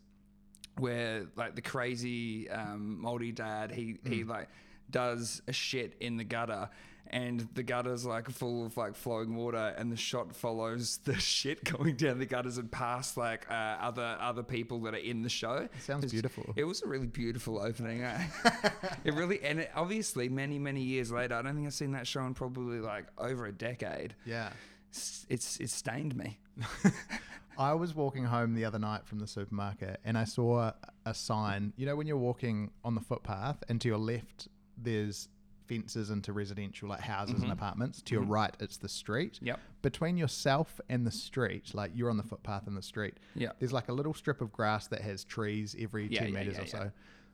where 0.78 1.26
like 1.36 1.56
the 1.56 1.62
crazy 1.62 2.50
um 2.50 3.00
moldy 3.02 3.32
dad 3.32 3.72
he 3.72 3.98
he 4.04 4.24
Mm. 4.24 4.30
like 4.30 4.50
does 4.92 5.42
a 5.48 5.54
shit 5.54 5.96
in 6.00 6.18
the 6.18 6.24
gutter 6.24 6.70
and 7.12 7.48
the 7.54 7.64
gutter's 7.64 8.06
like 8.06 8.30
full 8.30 8.66
of 8.66 8.76
like 8.78 8.96
flowing 8.96 9.36
water 9.36 9.74
and 9.78 9.92
the 9.92 9.96
shot 9.98 10.36
follows 10.36 10.98
the 11.06 11.18
shit 11.20 11.64
going 11.64 11.96
down 11.96 12.20
the 12.20 12.26
gutters 12.26 12.58
and 12.58 12.72
past 12.72 13.16
like 13.18 13.46
uh, 13.50 13.54
other 13.54 14.18
other 14.20 14.44
people 14.44 14.80
that 14.82 14.94
are 14.94 14.98
in 14.98 15.22
the 15.22 15.30
show 15.30 15.56
It 15.56 15.72
sounds 15.82 16.04
It's- 16.06 16.12
beautiful. 16.12 16.52
it 16.56 16.64
was 16.64 16.82
a 16.82 16.88
really 16.88 17.08
beautiful 17.08 17.60
opening 17.60 18.04
eh? 18.04 18.28
it 19.04 19.14
really 19.14 19.42
and 19.44 19.60
it, 19.62 19.72
obviously 19.76 20.30
many 20.30 20.58
many 20.60 20.82
years 20.82 21.12
later 21.12 21.36
i 21.36 21.42
don't 21.42 21.56
think 21.56 21.68
i've 21.68 21.74
seen 21.74 21.92
that 21.92 22.08
show 22.08 22.26
in 22.26 22.34
probably 22.34 22.80
like 22.80 23.06
over 23.18 23.46
a 23.46 23.52
decade 23.52 24.16
Yeah. 24.26 24.50
it's 24.90 25.26
it's, 25.30 25.60
it's 25.60 25.74
stained 25.74 26.16
me 26.16 26.40
I 27.58 27.74
was 27.74 27.96
walking 27.96 28.26
home 28.26 28.54
the 28.54 28.66
other 28.66 28.80
night 28.80 29.06
from 29.06 29.20
the 29.20 29.28
supermarket 29.28 30.00
and 30.04 30.18
I 30.18 30.26
saw 30.26 30.72
a 31.06 31.14
sign. 31.14 31.72
You 31.78 31.86
know, 31.86 31.96
when 31.96 32.06
you're 32.06 32.18
walking 32.18 32.72
on 32.84 32.96
the 32.96 33.02
footpath 33.02 33.64
and 33.70 33.80
to 33.80 33.88
your 33.88 33.98
left, 33.98 34.50
there's 34.78 35.30
fences 35.68 36.10
into 36.10 36.34
residential, 36.34 36.90
like 36.90 37.00
houses 37.02 37.42
and 37.42 37.52
apartments. 37.52 38.02
To 38.04 38.16
your 38.16 38.24
right, 38.24 38.56
it's 38.60 38.78
the 38.78 38.90
street. 38.90 39.34
Mm-hmm. 39.36 39.48
Yep. 39.48 39.60
Between 39.82 40.18
yourself 40.18 40.80
and 40.90 41.06
the 41.06 41.12
street, 41.12 41.74
like 41.74 41.92
you're 41.94 42.10
on 42.10 42.18
the 42.18 42.24
footpath 42.24 42.68
in 42.68 42.76
the 42.76 42.82
street, 42.82 43.16
Yeah. 43.36 43.50
there's 43.60 43.74
like 43.74 43.90
a 43.90 43.94
little 43.94 44.14
strip 44.14 44.42
of 44.42 44.52
grass 44.52 44.88
that 44.88 45.02
has 45.02 45.24
trees 45.24 45.76
every 45.80 46.08
Yeah, 46.08 46.22
10 46.22 46.34
yeah, 46.34 46.40
meters 46.40 46.56
yeah, 46.56 46.62
or 46.62 46.66
yeah. 46.66 46.72
so. 46.72 46.92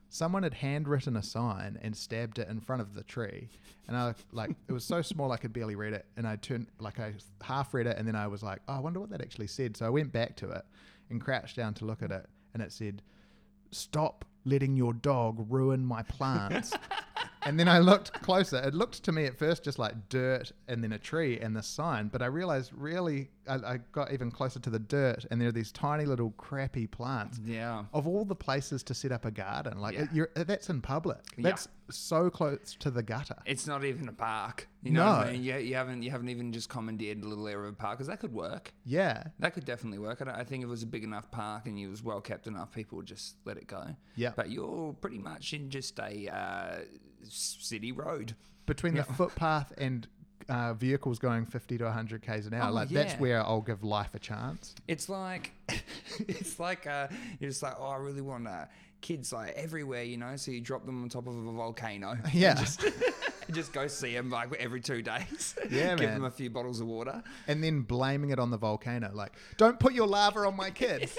Someone 0.08 0.42
had 0.42 0.52
handwritten 0.52 1.16
a 1.16 1.22
sign 1.22 1.78
and 1.82 1.96
stabbed 1.96 2.38
it 2.38 2.46
in 2.48 2.60
front 2.60 2.82
of 2.82 2.94
the 2.94 3.02
tree, 3.02 3.48
and 3.88 3.96
I 3.96 4.14
like 4.32 4.50
it 4.68 4.72
was 4.72 4.84
so 4.84 5.00
small 5.12 5.32
I 5.32 5.38
could 5.38 5.54
barely 5.54 5.74
read 5.74 5.94
it. 5.94 6.04
And 6.18 6.26
I 6.28 6.36
turned 6.36 6.66
like 6.78 7.00
I 7.00 7.14
half 7.40 7.72
read 7.72 7.86
it, 7.86 7.96
and 7.96 8.06
then 8.06 8.14
I 8.14 8.26
was 8.26 8.42
like, 8.42 8.60
"Oh, 8.68 8.74
I 8.74 8.80
wonder 8.80 9.00
what 9.00 9.08
that 9.08 9.22
actually 9.22 9.46
said." 9.46 9.74
So 9.74 9.86
I 9.86 9.88
went 9.88 10.12
back 10.12 10.36
to 10.36 10.50
it 10.50 10.66
and 11.08 11.18
crouched 11.18 11.56
down 11.56 11.72
to 11.74 11.86
look 11.86 12.02
at 12.02 12.10
it, 12.10 12.26
and 12.52 12.62
it 12.62 12.72
said, 12.72 13.00
"Stop 13.70 14.26
letting 14.44 14.76
your 14.76 14.92
dog 14.92 15.46
ruin 15.50 15.82
my 15.82 16.02
plants." 16.02 16.74
and 17.44 17.58
then 17.58 17.68
I 17.68 17.78
looked 17.78 18.12
closer. 18.22 18.58
It 18.58 18.74
looked 18.74 19.02
to 19.04 19.12
me 19.12 19.24
at 19.26 19.38
first 19.38 19.64
just 19.64 19.78
like 19.78 20.08
dirt 20.08 20.52
and 20.68 20.82
then 20.82 20.92
a 20.92 20.98
tree 20.98 21.38
and 21.40 21.56
the 21.56 21.62
sign, 21.62 22.08
but 22.08 22.22
I 22.22 22.26
realized 22.26 22.72
really 22.74 23.30
I, 23.48 23.54
I 23.54 23.78
got 23.92 24.12
even 24.12 24.30
closer 24.30 24.60
to 24.60 24.70
the 24.70 24.78
dirt, 24.78 25.26
and 25.30 25.40
there 25.40 25.48
are 25.48 25.52
these 25.52 25.72
tiny 25.72 26.04
little 26.04 26.30
crappy 26.32 26.86
plants 26.86 27.40
yeah 27.44 27.84
of 27.92 28.06
all 28.06 28.24
the 28.24 28.34
places 28.36 28.82
to 28.84 28.94
set 28.94 29.10
up 29.12 29.24
a 29.24 29.30
garden, 29.30 29.78
like 29.80 29.94
Yeah. 29.94 30.06
you're, 30.12 30.30
that's 30.34 30.68
in 30.70 30.80
public. 30.80 31.18
Yeah. 31.36 31.42
That's 31.50 31.68
so 31.90 32.30
close 32.30 32.76
to 32.78 32.90
the 32.90 33.02
gutter. 33.02 33.36
it's 33.44 33.66
not 33.66 33.84
even 33.84 34.08
a 34.08 34.12
park 34.12 34.68
you 34.82 34.92
know 34.92 35.04
what 35.04 35.12
No. 35.24 35.28
I 35.28 35.32
mean? 35.32 35.42
you, 35.42 35.56
you 35.56 35.74
haven't 35.74 36.02
you 36.02 36.10
haven't 36.10 36.28
even 36.30 36.52
just 36.52 36.68
commandeered 36.68 37.22
a 37.22 37.28
little 37.28 37.46
area 37.48 37.66
of 37.68 37.74
a 37.74 37.76
park 37.76 37.98
because 37.98 38.06
that 38.06 38.20
could 38.20 38.32
work 38.32 38.72
Yeah, 38.84 39.24
that 39.40 39.52
could 39.54 39.64
definitely 39.66 39.98
work 39.98 40.22
I, 40.26 40.40
I 40.40 40.44
think 40.44 40.62
if 40.62 40.68
it 40.68 40.70
was 40.70 40.82
a 40.84 40.86
big 40.86 41.04
enough 41.04 41.30
park 41.30 41.66
and 41.66 41.78
you 41.78 41.90
was 41.90 42.02
well 42.02 42.20
kept 42.20 42.46
enough 42.46 42.72
people 42.72 42.96
would 42.96 43.06
just 43.06 43.36
let 43.44 43.56
it 43.58 43.66
go 43.66 43.84
yeah. 44.16 44.32
but 44.36 44.50
you're 44.50 44.94
pretty 44.94 45.18
much 45.18 45.52
in 45.52 45.68
just 45.68 45.98
a 45.98 46.28
uh, 46.34 46.78
city 47.28 47.92
road 47.92 48.34
Between 48.66 48.94
the 48.94 49.04
footpath 49.04 49.72
and 49.76 50.06
uh, 50.52 50.74
vehicles 50.74 51.18
going 51.18 51.46
50 51.46 51.78
to 51.78 51.84
100 51.84 52.22
k's 52.22 52.46
an 52.46 52.54
hour. 52.54 52.68
Oh, 52.68 52.72
like 52.72 52.90
that's 52.90 53.14
where 53.14 53.40
I'll 53.40 53.62
give 53.62 53.82
life 53.82 54.14
a 54.14 54.18
chance. 54.18 54.74
It's 54.86 55.08
like, 55.08 55.52
it's 56.28 56.60
like 56.60 56.86
uh, 56.86 57.08
you're 57.40 57.50
just 57.50 57.62
like, 57.62 57.74
oh, 57.78 57.86
I 57.86 57.96
really 57.96 58.20
want 58.20 58.46
uh, 58.46 58.66
kids 59.00 59.32
like 59.32 59.54
everywhere, 59.54 60.02
you 60.02 60.18
know. 60.18 60.36
So 60.36 60.50
you 60.50 60.60
drop 60.60 60.84
them 60.84 61.02
on 61.02 61.08
top 61.08 61.26
of 61.26 61.34
a 61.34 61.52
volcano. 61.52 62.18
Yeah. 62.32 62.54
just, 62.54 62.84
just 63.50 63.72
go 63.72 63.86
see 63.86 64.12
them 64.12 64.28
like 64.30 64.52
every 64.54 64.80
two 64.82 65.00
days. 65.00 65.54
Yeah, 65.70 65.96
give 65.96 66.00
man. 66.00 66.14
them 66.14 66.24
a 66.24 66.30
few 66.30 66.50
bottles 66.50 66.80
of 66.80 66.86
water. 66.86 67.22
And 67.48 67.64
then 67.64 67.80
blaming 67.82 68.30
it 68.30 68.38
on 68.38 68.50
the 68.50 68.58
volcano, 68.58 69.10
like, 69.14 69.32
don't 69.56 69.80
put 69.80 69.94
your 69.94 70.06
lava 70.06 70.40
on 70.40 70.56
my 70.56 70.70
kid. 70.70 71.10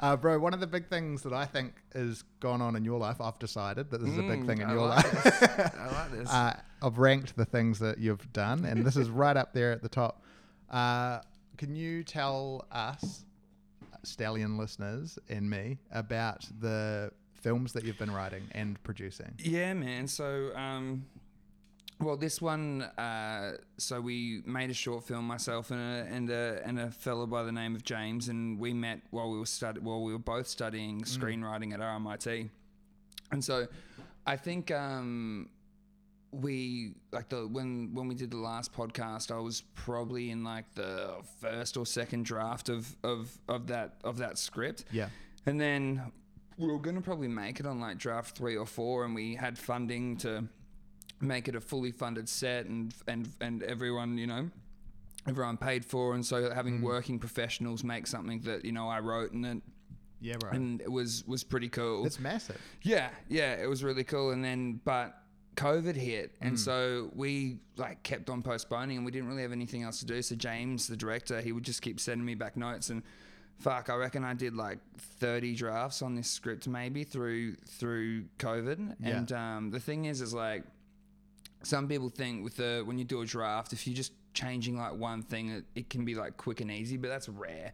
Uh, 0.00 0.16
bro, 0.16 0.38
one 0.38 0.54
of 0.54 0.60
the 0.60 0.66
big 0.66 0.88
things 0.88 1.22
that 1.22 1.32
I 1.32 1.44
think 1.44 1.74
has 1.92 2.22
gone 2.40 2.62
on 2.62 2.76
in 2.76 2.84
your 2.84 2.98
life, 3.00 3.20
I've 3.20 3.38
decided 3.38 3.90
that 3.90 3.98
this 4.00 4.10
is 4.10 4.18
a 4.18 4.22
big 4.22 4.40
Mm, 4.42 4.46
thing 4.46 4.60
in 4.60 4.68
I 4.68 4.72
your 4.72 4.86
like 4.86 5.12
life. 5.12 5.42
I 5.76 5.86
like 5.92 6.10
this. 6.12 6.30
uh, 6.30 6.54
I've 6.82 6.98
ranked 6.98 7.36
the 7.36 7.44
things 7.44 7.80
that 7.80 7.98
you've 7.98 8.32
done, 8.32 8.64
and 8.64 8.84
this 8.86 8.96
is 8.96 9.10
right 9.10 9.36
up 9.36 9.52
there 9.54 9.72
at 9.72 9.82
the 9.82 9.88
top. 9.88 10.22
Uh, 10.70 11.20
can 11.56 11.74
you 11.74 12.04
tell 12.04 12.66
us, 12.70 13.24
Stallion 14.04 14.56
listeners, 14.56 15.18
and 15.28 15.50
me 15.50 15.78
about 15.90 16.46
the 16.60 17.10
films 17.40 17.72
that 17.72 17.84
you've 17.84 17.98
been 17.98 18.12
writing 18.12 18.44
and 18.52 18.80
producing? 18.84 19.34
Yeah, 19.38 19.74
man. 19.74 20.06
So, 20.06 20.54
um, 20.54 21.06
well, 22.00 22.16
this 22.16 22.40
one, 22.40 22.82
uh, 22.82 23.52
so 23.76 24.00
we 24.00 24.42
made 24.46 24.70
a 24.70 24.74
short 24.74 25.04
film, 25.04 25.24
myself 25.26 25.70
and 25.70 25.80
a 25.80 26.06
and 26.14 26.30
a 26.30 26.60
and 26.64 26.78
a 26.78 26.90
fellow 26.90 27.26
by 27.26 27.42
the 27.42 27.52
name 27.52 27.74
of 27.74 27.82
James, 27.84 28.28
and 28.28 28.58
we 28.58 28.72
met 28.72 29.00
while 29.10 29.30
we 29.30 29.38
were 29.38 29.46
stud- 29.46 29.78
while 29.78 30.02
we 30.02 30.12
were 30.12 30.18
both 30.18 30.46
studying 30.46 31.02
screenwriting 31.02 31.72
at 31.74 31.80
RMIT, 31.80 32.50
and 33.32 33.44
so 33.44 33.66
I 34.26 34.36
think. 34.36 34.70
Um, 34.70 35.50
we 36.30 36.92
like 37.10 37.30
the 37.30 37.48
when 37.48 37.94
when 37.94 38.06
we 38.06 38.14
did 38.14 38.30
the 38.30 38.36
last 38.36 38.70
podcast 38.74 39.34
i 39.34 39.38
was 39.40 39.62
probably 39.74 40.30
in 40.30 40.44
like 40.44 40.66
the 40.74 41.14
first 41.40 41.74
or 41.78 41.86
second 41.86 42.26
draft 42.26 42.68
of 42.68 42.94
of 43.02 43.30
of 43.48 43.66
that 43.68 43.94
of 44.04 44.18
that 44.18 44.36
script 44.36 44.84
Yeah. 44.92 45.08
and 45.46 45.58
then 45.58 46.12
we 46.58 46.66
were 46.70 46.78
going 46.80 46.96
to 46.96 47.00
probably 47.00 47.28
make 47.28 47.60
it 47.60 47.64
on 47.66 47.80
like 47.80 47.96
draft 47.96 48.36
three 48.36 48.58
or 48.58 48.66
four, 48.66 49.06
and 49.06 49.14
we 49.14 49.36
had 49.36 49.56
funding 49.56 50.18
to 50.18 50.44
make 51.20 51.48
it 51.48 51.54
a 51.54 51.60
fully 51.60 51.90
funded 51.92 52.28
set, 52.28 52.66
and 52.66 52.94
and 53.06 53.28
and 53.40 53.62
everyone, 53.62 54.18
you 54.18 54.26
know, 54.26 54.50
everyone 55.26 55.56
paid 55.56 55.84
for, 55.84 56.14
and 56.14 56.24
so 56.24 56.50
having 56.50 56.80
working 56.82 57.18
professionals 57.18 57.82
make 57.84 58.06
something 58.06 58.40
that 58.42 58.64
you 58.64 58.72
know 58.72 58.88
I 58.88 59.00
wrote, 59.00 59.32
and 59.32 59.44
it 59.46 59.62
Yeah, 60.20 60.36
bro. 60.38 60.50
and 60.50 60.80
it 60.80 60.90
was 60.90 61.24
was 61.26 61.44
pretty 61.44 61.68
cool. 61.68 62.06
it's 62.06 62.18
massive. 62.20 62.60
Yeah, 62.82 63.10
yeah, 63.28 63.54
it 63.54 63.68
was 63.68 63.82
really 63.84 64.04
cool. 64.04 64.30
And 64.30 64.44
then, 64.44 64.80
but 64.84 65.14
COVID 65.56 65.96
hit, 65.96 66.32
and 66.40 66.58
so 66.58 67.10
we 67.14 67.58
like 67.76 68.02
kept 68.04 68.30
on 68.30 68.42
postponing, 68.42 68.96
and 68.96 69.04
we 69.04 69.10
didn't 69.12 69.28
really 69.28 69.42
have 69.42 69.52
anything 69.52 69.82
else 69.82 69.98
to 70.00 70.06
do. 70.06 70.22
So 70.22 70.36
James, 70.36 70.86
the 70.86 70.96
director, 70.96 71.40
he 71.40 71.50
would 71.52 71.64
just 71.64 71.82
keep 71.82 71.98
sending 72.00 72.24
me 72.24 72.34
back 72.36 72.56
notes, 72.56 72.90
and 72.90 73.02
fuck, 73.58 73.90
I 73.90 73.96
reckon 73.96 74.22
I 74.22 74.34
did 74.34 74.54
like 74.54 74.78
thirty 75.18 75.56
drafts 75.56 76.00
on 76.00 76.14
this 76.14 76.30
script 76.30 76.68
maybe 76.68 77.02
through 77.02 77.56
through 77.66 78.26
COVID. 78.38 78.94
Yeah. 79.00 79.08
And 79.16 79.32
um, 79.32 79.70
the 79.72 79.80
thing 79.80 80.04
is, 80.04 80.20
is 80.20 80.32
like 80.32 80.62
some 81.68 81.86
people 81.86 82.08
think 82.08 82.42
with 82.42 82.56
the 82.56 82.82
when 82.84 82.98
you 82.98 83.04
do 83.04 83.20
a 83.20 83.26
draft, 83.26 83.72
if 83.72 83.86
you're 83.86 83.96
just 83.96 84.12
changing 84.32 84.78
like 84.78 84.94
one 84.94 85.22
thing, 85.22 85.50
it, 85.50 85.64
it 85.74 85.90
can 85.90 86.04
be 86.04 86.14
like 86.14 86.36
quick 86.36 86.60
and 86.60 86.70
easy, 86.70 86.96
but 86.96 87.08
that's 87.08 87.28
rare. 87.28 87.72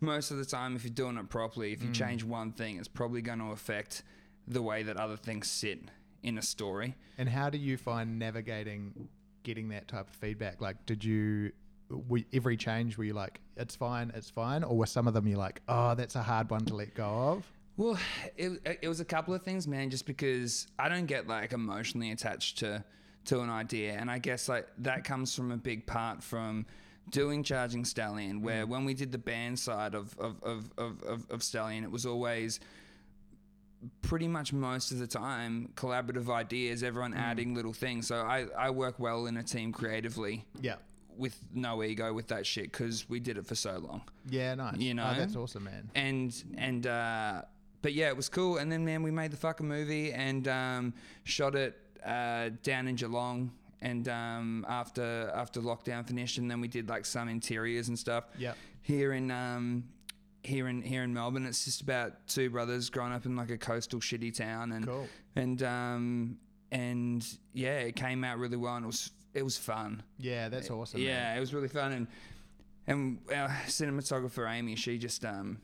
Most 0.00 0.30
of 0.30 0.38
the 0.38 0.44
time, 0.44 0.76
if 0.76 0.84
you're 0.84 0.92
doing 0.92 1.16
it 1.16 1.28
properly, 1.28 1.72
if 1.72 1.82
you 1.82 1.90
mm. 1.90 1.94
change 1.94 2.24
one 2.24 2.52
thing, 2.52 2.76
it's 2.76 2.88
probably 2.88 3.22
going 3.22 3.38
to 3.38 3.46
affect 3.46 4.02
the 4.48 4.62
way 4.62 4.82
that 4.82 4.96
other 4.96 5.16
things 5.16 5.48
sit 5.48 5.80
in 6.22 6.38
a 6.38 6.42
story. 6.42 6.96
And 7.18 7.28
how 7.28 7.50
do 7.50 7.58
you 7.58 7.76
find 7.76 8.18
navigating 8.18 9.08
getting 9.42 9.68
that 9.70 9.88
type 9.88 10.08
of 10.08 10.14
feedback? 10.16 10.60
Like, 10.60 10.84
did 10.86 11.04
you, 11.04 11.52
we, 12.08 12.26
every 12.32 12.56
change 12.56 12.98
were 12.98 13.04
you 13.04 13.14
like, 13.14 13.40
it's 13.56 13.76
fine, 13.76 14.12
it's 14.14 14.30
fine? 14.30 14.64
Or 14.64 14.76
were 14.76 14.86
some 14.86 15.06
of 15.06 15.14
them 15.14 15.26
you 15.26 15.36
like, 15.36 15.62
oh, 15.68 15.94
that's 15.94 16.16
a 16.16 16.22
hard 16.22 16.50
one 16.50 16.64
to 16.66 16.74
let 16.74 16.94
go 16.94 17.04
of? 17.04 17.52
Well, 17.76 17.98
it, 18.36 18.78
it 18.82 18.88
was 18.88 19.00
a 19.00 19.04
couple 19.04 19.34
of 19.34 19.42
things, 19.42 19.66
man. 19.66 19.90
Just 19.90 20.06
because 20.06 20.66
I 20.78 20.88
don't 20.88 21.06
get 21.06 21.26
like 21.26 21.52
emotionally 21.52 22.10
attached 22.10 22.58
to 22.58 22.84
to 23.26 23.40
an 23.40 23.50
idea, 23.50 23.92
and 23.92 24.10
I 24.10 24.18
guess 24.18 24.48
like 24.48 24.66
that 24.78 25.04
comes 25.04 25.34
from 25.34 25.52
a 25.52 25.56
big 25.56 25.86
part 25.86 26.22
from 26.22 26.66
doing 27.10 27.42
Charging 27.42 27.84
Stallion, 27.84 28.42
where 28.42 28.66
when 28.66 28.84
we 28.84 28.94
did 28.94 29.12
the 29.12 29.18
band 29.18 29.58
side 29.58 29.94
of 29.94 30.16
of, 30.18 30.42
of, 30.42 30.72
of, 30.78 31.30
of 31.30 31.42
Stallion, 31.42 31.84
it 31.84 31.90
was 31.90 32.06
always 32.06 32.60
pretty 34.00 34.28
much 34.28 34.52
most 34.52 34.92
of 34.92 34.98
the 34.98 35.06
time 35.06 35.68
collaborative 35.74 36.30
ideas, 36.30 36.82
everyone 36.82 37.14
adding 37.14 37.54
little 37.54 37.72
things. 37.72 38.06
So 38.06 38.16
I, 38.16 38.46
I 38.56 38.70
work 38.70 38.98
well 39.00 39.26
in 39.26 39.36
a 39.36 39.42
team 39.42 39.72
creatively 39.72 40.44
Yeah. 40.60 40.76
with 41.16 41.36
no 41.52 41.82
ego 41.82 42.12
with 42.12 42.28
that 42.28 42.46
shit 42.46 42.70
because 42.70 43.08
we 43.08 43.18
did 43.18 43.38
it 43.38 43.44
for 43.46 43.56
so 43.56 43.78
long 43.78 44.02
Yeah, 44.28 44.54
nice. 44.54 44.78
You 44.78 44.94
know? 44.94 45.10
oh, 45.12 45.18
that's 45.18 45.34
awesome, 45.34 45.64
man. 45.64 45.90
and 45.96 46.44
and 46.56 46.86
uh, 46.86 47.42
but 47.82 47.92
yeah, 47.92 48.06
it 48.08 48.16
was 48.16 48.28
cool. 48.28 48.58
And 48.58 48.70
then 48.70 48.84
man, 48.84 49.02
we 49.02 49.10
made 49.10 49.32
the 49.32 49.36
fucking 49.36 49.66
movie 49.66 50.12
and 50.12 50.46
um, 50.46 50.94
shot 51.24 51.56
it 51.56 51.76
uh, 52.04 52.50
down 52.62 52.88
in 52.88 52.96
Geelong. 52.96 53.52
And 53.80 54.08
um, 54.08 54.64
after 54.68 55.32
after 55.34 55.60
lockdown 55.60 56.06
finished, 56.06 56.38
and 56.38 56.48
then 56.48 56.60
we 56.60 56.68
did 56.68 56.88
like 56.88 57.04
some 57.04 57.28
interiors 57.28 57.88
and 57.88 57.98
stuff. 57.98 58.24
Yep. 58.38 58.56
Here 58.82 59.12
in 59.12 59.30
um, 59.32 59.84
here 60.44 60.68
in 60.68 60.82
here 60.82 61.02
in 61.02 61.12
Melbourne, 61.12 61.46
it's 61.46 61.64
just 61.64 61.80
about 61.80 62.12
two 62.28 62.48
brothers 62.48 62.90
growing 62.90 63.12
up 63.12 63.26
in 63.26 63.34
like 63.34 63.50
a 63.50 63.58
coastal 63.58 63.98
shitty 63.98 64.36
town, 64.36 64.70
and 64.70 64.86
Cool. 64.86 65.08
and 65.34 65.62
um, 65.64 66.38
and 66.70 67.26
yeah, 67.54 67.78
it 67.80 67.96
came 67.96 68.22
out 68.22 68.38
really 68.38 68.56
well, 68.56 68.76
and 68.76 68.84
it 68.84 68.86
was 68.86 69.10
it 69.34 69.42
was 69.42 69.56
fun. 69.58 70.04
Yeah, 70.16 70.48
that's 70.48 70.70
awesome. 70.70 71.00
Yeah, 71.00 71.16
man. 71.16 71.36
it 71.36 71.40
was 71.40 71.52
really 71.52 71.66
fun, 71.68 71.92
and 71.92 72.06
and 72.86 73.18
our 73.34 73.48
cinematographer 73.66 74.48
Amy, 74.48 74.76
she 74.76 74.96
just 74.96 75.24
um, 75.24 75.58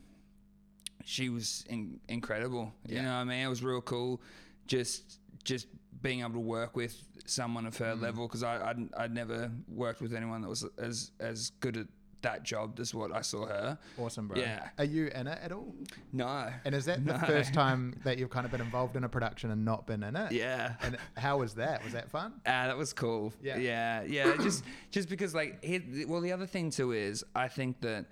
she 1.05 1.29
was 1.29 1.63
in, 1.69 1.99
incredible. 2.09 2.73
You 2.85 3.01
know, 3.01 3.09
what 3.09 3.13
I 3.21 3.23
mean, 3.23 3.45
it 3.45 3.49
was 3.49 3.63
real 3.63 3.81
cool, 3.81 4.21
just 4.67 5.19
just 5.43 5.67
being 6.01 6.21
able 6.21 6.33
to 6.33 6.39
work 6.39 6.75
with 6.75 6.95
someone 7.25 7.65
of 7.65 7.75
Mm. 7.75 7.85
her 7.85 7.95
level 7.95 8.27
because 8.27 8.43
I 8.43 8.69
I'd, 8.69 8.89
I'd 8.97 9.13
never 9.13 9.51
worked 9.67 10.01
with 10.01 10.13
anyone 10.13 10.41
that 10.41 10.49
was 10.49 10.65
as 10.77 11.11
as 11.19 11.51
good 11.59 11.77
at 11.77 11.87
that 12.21 12.43
job 12.43 12.77
as 12.81 12.93
what 12.93 13.13
I 13.15 13.21
saw 13.21 13.45
her. 13.45 13.79
Awesome, 13.97 14.27
bro. 14.27 14.37
Yeah. 14.37 14.67
Are 14.77 14.83
you 14.83 15.07
in 15.07 15.25
it 15.27 15.39
at 15.41 15.53
all? 15.53 15.73
No. 16.11 16.51
And 16.65 16.75
is 16.75 16.83
that 16.83 17.05
the 17.13 17.17
first 17.19 17.53
time 17.53 17.95
that 18.03 18.17
you've 18.17 18.29
kind 18.29 18.45
of 18.45 18.51
been 18.51 18.59
involved 18.59 18.97
in 18.97 19.05
a 19.05 19.09
production 19.09 19.51
and 19.51 19.63
not 19.63 19.87
been 19.87 20.03
in 20.03 20.17
it? 20.17 20.33
Yeah. 20.33 20.73
And 20.81 20.97
how 21.15 21.37
was 21.37 21.53
that? 21.53 21.81
Was 21.81 21.93
that 21.93 22.09
fun? 22.09 22.33
Ah, 22.45 22.67
that 22.67 22.77
was 22.77 22.91
cool. 22.91 23.31
Yeah. 23.41 23.55
yeah, 23.57 24.03
yeah. 24.03 24.35
just 24.35 24.65
just 24.91 25.07
because 25.07 25.33
like, 25.33 25.63
here, 25.63 25.81
well, 26.09 26.19
the 26.19 26.33
other 26.33 26.45
thing 26.45 26.71
too 26.71 26.91
is 26.91 27.23
I 27.33 27.47
think 27.47 27.79
that, 27.81 28.05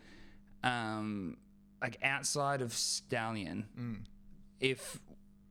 um, 0.63 1.35
like 1.81 1.97
outside 2.01 2.61
of 2.61 2.73
Stallion, 2.73 3.67
Mm. 3.77 3.97
if 4.61 4.99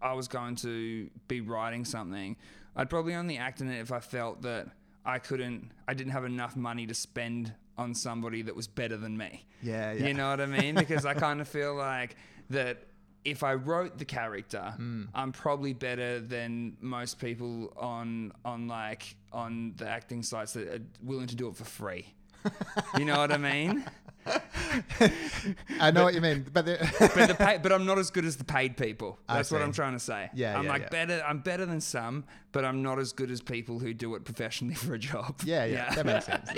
I 0.06 0.12
was 0.12 0.28
going 0.28 0.56
to 0.56 1.10
be 1.28 1.40
writing 1.40 1.84
something, 1.84 2.36
I'd 2.76 2.88
probably 2.90 3.14
only 3.14 3.38
act 3.38 3.60
in 3.60 3.70
it 3.70 3.80
if 3.80 3.90
I 3.92 4.00
felt 4.00 4.42
that 4.42 4.68
I 5.04 5.18
couldn't, 5.18 5.70
I 5.88 5.94
didn't 5.94 6.12
have 6.12 6.24
enough 6.24 6.56
money 6.56 6.86
to 6.86 6.94
spend 6.94 7.52
on 7.78 7.94
somebody 7.94 8.42
that 8.42 8.54
was 8.56 8.66
better 8.68 8.96
than 8.96 9.16
me. 9.16 9.44
Yeah, 9.62 9.92
yeah. 9.92 10.06
You 10.06 10.14
know 10.14 10.30
what 10.30 10.40
I 10.40 10.46
mean? 10.46 10.74
Because 10.76 11.04
I 11.04 11.14
kind 11.14 11.40
of 11.40 11.48
feel 11.48 11.74
like 11.74 12.16
that 12.50 12.78
if 13.24 13.42
I 13.42 13.54
wrote 13.54 13.98
the 13.98 14.04
character, 14.04 14.74
Mm. 14.78 15.08
I'm 15.14 15.32
probably 15.32 15.72
better 15.72 16.20
than 16.20 16.76
most 16.80 17.18
people 17.18 17.72
on 17.76 18.32
on 18.44 18.68
like 18.68 19.16
on 19.32 19.74
the 19.76 19.88
acting 19.88 20.22
sites 20.22 20.52
that 20.52 20.68
are 20.68 20.82
willing 21.02 21.26
to 21.26 21.36
do 21.36 21.48
it 21.48 21.56
for 21.56 21.64
free. 21.64 22.06
You 22.98 23.04
know 23.04 23.18
what 23.18 23.32
I 23.32 23.36
mean? 23.38 23.84
I 25.80 25.90
know 25.90 26.04
what 26.04 26.14
you 26.14 26.20
mean, 26.20 26.46
but 26.52 26.64
But 26.98 27.28
the 27.28 27.36
pay, 27.38 27.58
but 27.62 27.72
I'm 27.72 27.86
not 27.86 27.98
as 27.98 28.10
good 28.10 28.24
as 28.24 28.36
the 28.36 28.44
paid 28.44 28.76
people. 28.76 29.18
That's 29.28 29.50
what. 29.50 29.62
I'm 29.62 29.72
trying 29.72 29.92
to 29.92 30.00
say. 30.00 30.30
Yeah, 30.34 30.58
I'm 30.58 30.64
yeah, 30.64 30.70
like 30.70 30.82
yeah. 30.82 30.88
better. 30.88 31.24
I'm 31.26 31.38
better 31.38 31.66
than 31.66 31.80
some, 31.80 32.24
but 32.52 32.64
I'm 32.64 32.82
not 32.82 32.98
as 32.98 33.12
good 33.12 33.30
as 33.30 33.40
people 33.40 33.78
who 33.78 33.94
do 33.94 34.14
it 34.14 34.24
professionally 34.24 34.74
for 34.74 34.94
a 34.94 34.98
job. 34.98 35.40
yeah, 35.44 35.64
yeah, 35.64 35.94
that 35.94 36.06
makes 36.06 36.26
sense. 36.26 36.50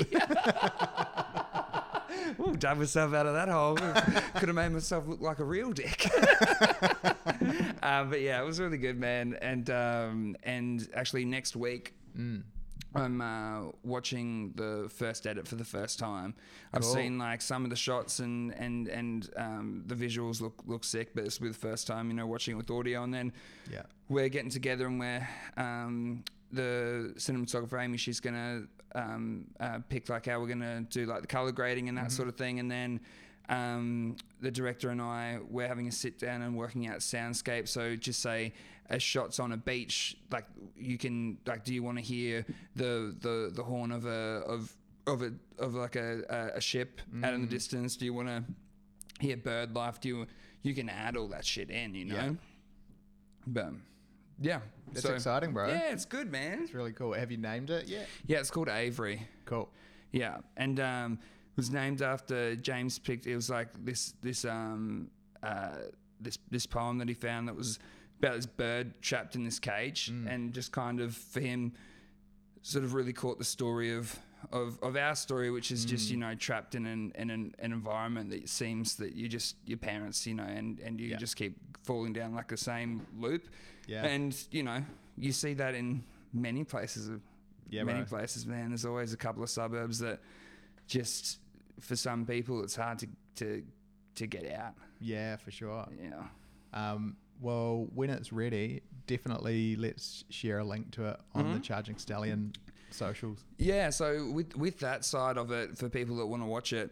Ooh, 2.40 2.57
dug 2.57 2.78
myself 2.78 3.14
out 3.14 3.26
of 3.26 3.35
that 3.35 3.49
hole. 3.49 3.76
Could 3.76 4.49
have 4.49 4.54
made 4.54 4.71
myself 4.71 5.07
look 5.07 5.21
like 5.21 5.38
a 5.38 5.45
real 5.45 5.73
dick. 5.73 6.07
um, 7.83 8.11
but 8.11 8.21
yeah, 8.21 8.40
it 8.40 8.45
was 8.45 8.61
really 8.61 8.78
good, 8.78 8.99
man. 8.99 9.37
And 9.40 9.68
um, 9.71 10.37
and 10.42 10.88
actually, 10.95 11.25
next 11.25 11.57
week. 11.57 11.95
Mm. 12.16 12.42
I'm 12.95 13.21
uh, 13.21 13.71
watching 13.85 14.52
the 14.57 14.88
first 14.88 15.26
edit 15.26 15.47
for 15.47 15.57
the 15.57 15.64
first 15.64 15.99
time. 15.99 16.35
I've 16.73 16.83
Cool. 16.83 16.95
seen 16.95 17.18
like 17.18 17.42
some 17.42 17.64
of 17.64 17.71
the 17.71 17.76
shots 17.76 18.18
and 18.18 18.52
and 18.54 18.88
and 18.88 19.30
um, 19.37 19.83
the 19.87 19.95
visuals 19.95 20.40
look 20.40 20.62
look 20.66 20.85
sick, 20.85 21.14
but 21.14 21.25
it's 21.25 21.40
with 21.40 21.52
the 21.52 21.59
first 21.59 21.87
time, 21.87 22.09
you 22.09 22.14
know, 22.16 22.26
watching 22.26 22.54
it 22.54 22.57
with 22.57 22.71
audio. 22.71 23.02
And 23.02 23.12
then 23.12 23.33
Yeah. 23.71 23.83
we're 24.09 24.28
getting 24.30 24.50
together 24.50 24.87
and 24.87 24.99
we're 24.99 25.28
um, 25.57 26.25
the 26.50 27.12
cinematographer 27.16 27.83
Amy. 27.85 27.99
She's 27.99 28.21
gonna 28.21 28.62
um, 28.95 29.45
uh, 29.61 29.80
pick 29.88 30.09
like 30.09 30.25
how 30.26 30.40
we're 30.40 30.49
gonna 30.49 30.80
do 30.88 31.04
like 31.04 31.21
the 31.21 31.26
color 31.26 31.52
grading 31.52 31.88
and 31.90 31.99
that 31.99 32.07
Mm-hmm. 32.07 32.16
sort 32.16 32.28
of 32.28 32.37
thing, 32.37 32.59
and 32.59 32.71
then 32.71 33.00
um, 33.50 34.16
the 34.40 34.50
director 34.50 34.88
and 34.90 35.00
I 35.00 35.38
we're 35.49 35.68
having 35.68 35.88
a 35.88 35.92
sit 35.92 36.18
down 36.18 36.40
and 36.42 36.57
working 36.57 36.87
out 36.87 37.00
soundscape. 37.00 37.68
So 37.68 37.97
just 37.97 38.21
say 38.23 38.54
a 38.90 38.99
shot's 38.99 39.38
on 39.38 39.52
a 39.52 39.57
beach, 39.57 40.16
like 40.30 40.47
you 40.76 40.99
can 40.99 41.38
like, 41.47 41.64
do 41.64 41.75
you 41.75 41.83
want 41.83 41.99
to 41.99 42.04
hear 42.04 42.45
the 42.76 43.14
the 43.21 43.50
the 43.54 43.62
horn 43.62 43.92
of 43.92 44.07
a 44.07 44.42
of 44.47 44.75
of 45.07 45.23
a 45.23 45.33
of 45.59 45.75
like 45.75 45.97
a 45.97 46.52
a, 46.54 46.61
ship 46.61 47.00
out 47.23 47.35
in 47.35 47.42
the 47.42 47.47
distance? 47.47 47.97
Do 47.97 48.04
you 48.04 48.14
want 48.14 48.28
to 48.28 48.45
hear 49.21 49.37
bird 49.37 49.75
life? 49.75 50.00
Do 50.00 50.09
you 50.09 50.26
you 50.62 50.75
can 50.75 50.88
add 50.88 51.16
all 51.16 51.28
that 51.28 51.45
shit 51.45 51.71
in, 51.71 51.95
you 51.95 52.04
know? 52.07 52.14
Yeah. 52.14 52.30
But 53.47 53.73
yeah, 54.40 54.61
That's 54.92 55.02
so- 55.07 55.14
exciting, 55.14 55.52
bro. 55.52 55.68
Yeah, 55.68 55.92
it's 55.92 56.04
good, 56.04 56.30
man. 56.30 56.61
It's 56.62 56.75
really 56.75 56.92
cool. 56.92 57.12
Have 57.12 57.30
you 57.30 57.38
named 57.38 57.71
it 57.71 57.88
yet? 57.88 58.09
Yeah, 58.26 58.38
it's 58.38 58.50
called 58.50 58.68
Avery. 58.68 59.26
Cool. 59.45 59.68
Yeah, 60.12 60.38
and 60.57 60.80
um, 60.80 61.18
it 61.23 61.57
was 61.57 61.71
named 61.71 62.02
after 62.02 62.57
James 62.57 62.99
picked. 62.99 63.26
It 63.26 63.35
was 63.35 63.50
like 63.50 63.68
this 63.85 64.14
this 64.23 64.45
um 64.45 65.11
uh 65.42 65.76
this 66.21 66.38
this 66.50 66.66
poem 66.66 66.99
that 66.99 67.09
he 67.09 67.14
found 67.14 67.49
that 67.49 67.57
was 67.57 67.78
about 68.19 68.37
this 68.37 68.47
bird 68.47 69.01
trapped 69.03 69.35
in 69.35 69.45
this 69.45 69.59
cage, 69.59 70.11
mm. 70.13 70.33
and 70.33 70.53
just 70.53 70.73
kind 70.73 71.01
of 71.01 71.15
for 71.15 71.41
him, 71.41 71.73
sort 72.63 72.85
of 72.85 72.95
really 72.95 73.13
caught 73.13 73.39
the 73.39 73.45
story 73.45 73.95
of. 73.95 74.19
Of, 74.53 74.79
of 74.85 74.97
our 74.97 75.17
story, 75.17 75.51
which 75.51 75.73
is 75.73 75.85
just 75.85 76.07
mm. 76.07 76.11
you 76.13 76.17
know 76.19 76.35
trapped 76.37 76.77
in 76.77 76.87
an 76.87 77.11
in 77.17 77.29
an, 77.31 77.57
an 77.59 77.73
environment 77.73 78.31
that 78.31 78.49
seems 78.49 78.95
that 78.99 79.17
you 79.17 79.29
just 79.29 79.57
your 79.67 79.79
parents 79.79 80.25
you 80.29 80.35
know 80.35 80.45
and 80.45 80.79
and 80.79 81.01
you 81.01 81.09
Yeah. 81.09 81.17
just 81.17 81.35
keep 81.35 81.59
falling 81.83 82.13
down 82.13 82.37
like 82.37 82.47
the 82.47 82.57
same 82.57 83.05
loop, 83.19 83.49
Yeah. 83.89 84.07
and 84.07 84.33
you 84.53 84.63
know 84.63 84.85
you 85.17 85.33
see 85.33 85.55
that 85.55 85.75
in 85.75 86.05
many 86.33 86.63
places 86.63 87.09
of 87.09 87.21
Yeah, 87.69 87.83
many 87.83 88.03
bro. 88.03 88.19
places, 88.19 88.47
man. 88.47 88.69
There's 88.69 88.85
always 88.85 89.13
a 89.13 89.17
couple 89.17 89.43
of 89.43 89.51
suburbs 89.51 89.99
that 89.99 90.21
just 90.87 91.41
for 91.81 91.97
some 91.97 92.25
people 92.25 92.63
it's 92.63 92.77
hard 92.77 93.01
to 93.01 93.09
to 93.37 93.65
to 94.15 94.27
get 94.29 94.49
out. 94.53 94.75
Yeah, 95.01 95.35
for 95.35 95.51
sure. 95.51 95.85
Yeah. 96.01 96.23
Um, 96.73 97.17
well, 97.40 97.87
when 97.95 98.11
it's 98.11 98.33
ready, 98.33 98.83
definitely 99.07 99.76
let's 99.76 100.25
share 100.30 100.59
a 100.59 100.64
link 100.64 100.90
to 100.92 101.07
it 101.07 101.21
on 101.35 101.45
Mm-hmm. 101.45 101.54
the 101.54 101.61
Charging 101.61 101.99
Stallion 101.99 102.52
socials. 102.90 103.45
Yeah, 103.59 103.90
so 103.90 104.30
with 104.30 104.57
with 104.57 104.78
that 104.80 105.04
side 105.04 105.37
of 105.38 105.50
it, 105.52 105.76
for 105.78 105.88
people 105.88 106.16
that 106.16 106.26
want 106.26 106.42
to 106.42 106.47
watch 106.47 106.73
it, 106.73 106.90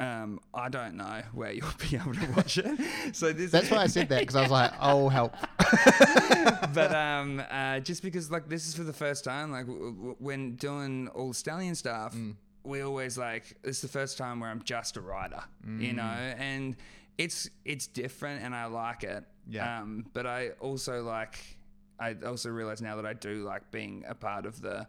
um, 0.00 0.40
I 0.52 0.68
don't 0.68 0.96
know 0.96 1.22
where 1.32 1.52
you'll 1.52 1.68
be 1.90 1.96
able 1.96 2.14
to 2.14 2.26
watch 2.36 2.58
it. 2.58 2.78
So 3.14 3.32
this 3.32 3.50
That's 3.50 3.70
why 3.70 3.78
I 3.78 3.86
said 3.86 4.08
that 4.10 4.20
because 4.20 4.36
I 4.36 4.42
was 4.42 4.50
like, 4.50 4.72
oh, 4.80 5.08
help. 5.08 5.32
but 6.74 6.94
um, 6.94 7.42
uh, 7.50 7.80
just 7.80 8.02
because 8.02 8.30
like 8.30 8.48
this 8.48 8.66
is 8.68 8.74
for 8.74 8.84
the 8.84 8.92
first 8.92 9.24
time, 9.24 9.50
like 9.52 9.66
w- 9.66 9.92
w- 9.94 10.16
when 10.18 10.56
doing 10.56 11.08
all 11.14 11.28
the 11.28 11.34
stallion 11.34 11.74
stuff, 11.74 12.14
Mm. 12.14 12.36
we 12.64 12.80
always 12.82 13.16
like 13.18 13.56
it's 13.64 13.80
the 13.80 13.88
first 13.88 14.18
time 14.18 14.40
where 14.40 14.50
I'm 14.50 14.62
just 14.62 14.96
a 14.96 15.00
rider, 15.00 15.42
Mm. 15.66 15.80
you 15.82 15.92
know, 15.92 16.02
and 16.02 16.76
it's 17.18 17.48
it's 17.64 17.86
different 17.86 18.42
and 18.42 18.54
I 18.54 18.66
like 18.66 19.02
it. 19.04 19.24
Yeah. 19.48 19.80
Um, 19.80 20.06
but 20.12 20.26
I 20.26 20.50
also 20.60 21.02
like 21.02 21.38
I 21.98 22.14
also 22.26 22.50
realize 22.50 22.82
now 22.82 22.96
that 22.96 23.06
I 23.06 23.14
do 23.14 23.44
like 23.44 23.70
being 23.70 24.04
a 24.06 24.14
part 24.14 24.44
of 24.46 24.60
the 24.60 24.86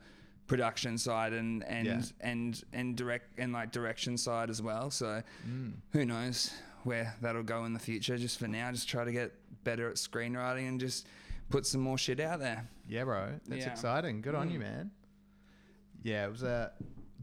production 0.48 0.98
side 0.98 1.34
and 1.34 1.64
and 1.66 1.88
Yeah. 1.88 2.02
and 2.22 2.64
and 2.74 2.96
direct 2.96 3.40
and 3.40 3.54
like 3.54 3.72
direction 3.72 4.18
side 4.18 4.50
as 4.50 4.62
well. 4.62 4.90
So 4.92 5.22
Mm. 5.48 5.74
who 5.92 6.06
knows 6.06 6.52
where 6.84 7.16
that'll 7.22 7.44
go 7.44 7.66
in 7.66 7.74
the 7.74 7.80
future. 7.80 8.18
Just 8.18 8.40
for 8.40 8.48
now, 8.48 8.72
just 8.72 8.88
try 8.90 9.04
to 9.04 9.12
get 9.12 9.34
better 9.64 9.90
at 9.90 9.96
screenwriting 9.96 10.68
and 10.68 10.80
just 10.80 11.08
put 11.50 11.66
some 11.66 11.82
more 11.82 11.98
shit 11.98 12.20
out 12.20 12.40
there. 12.40 12.68
Yeah, 12.88 13.04
bro. 13.06 13.40
That's 13.48 13.66
Yeah. 13.66 13.72
exciting. 13.72 14.22
Good 14.22 14.36
on 14.36 14.50
you, 14.50 14.60
Mm. 14.60 14.64
man. 14.64 14.92
Yeah, 16.04 16.26
it 16.26 16.32
was 16.32 16.44
a 16.44 16.72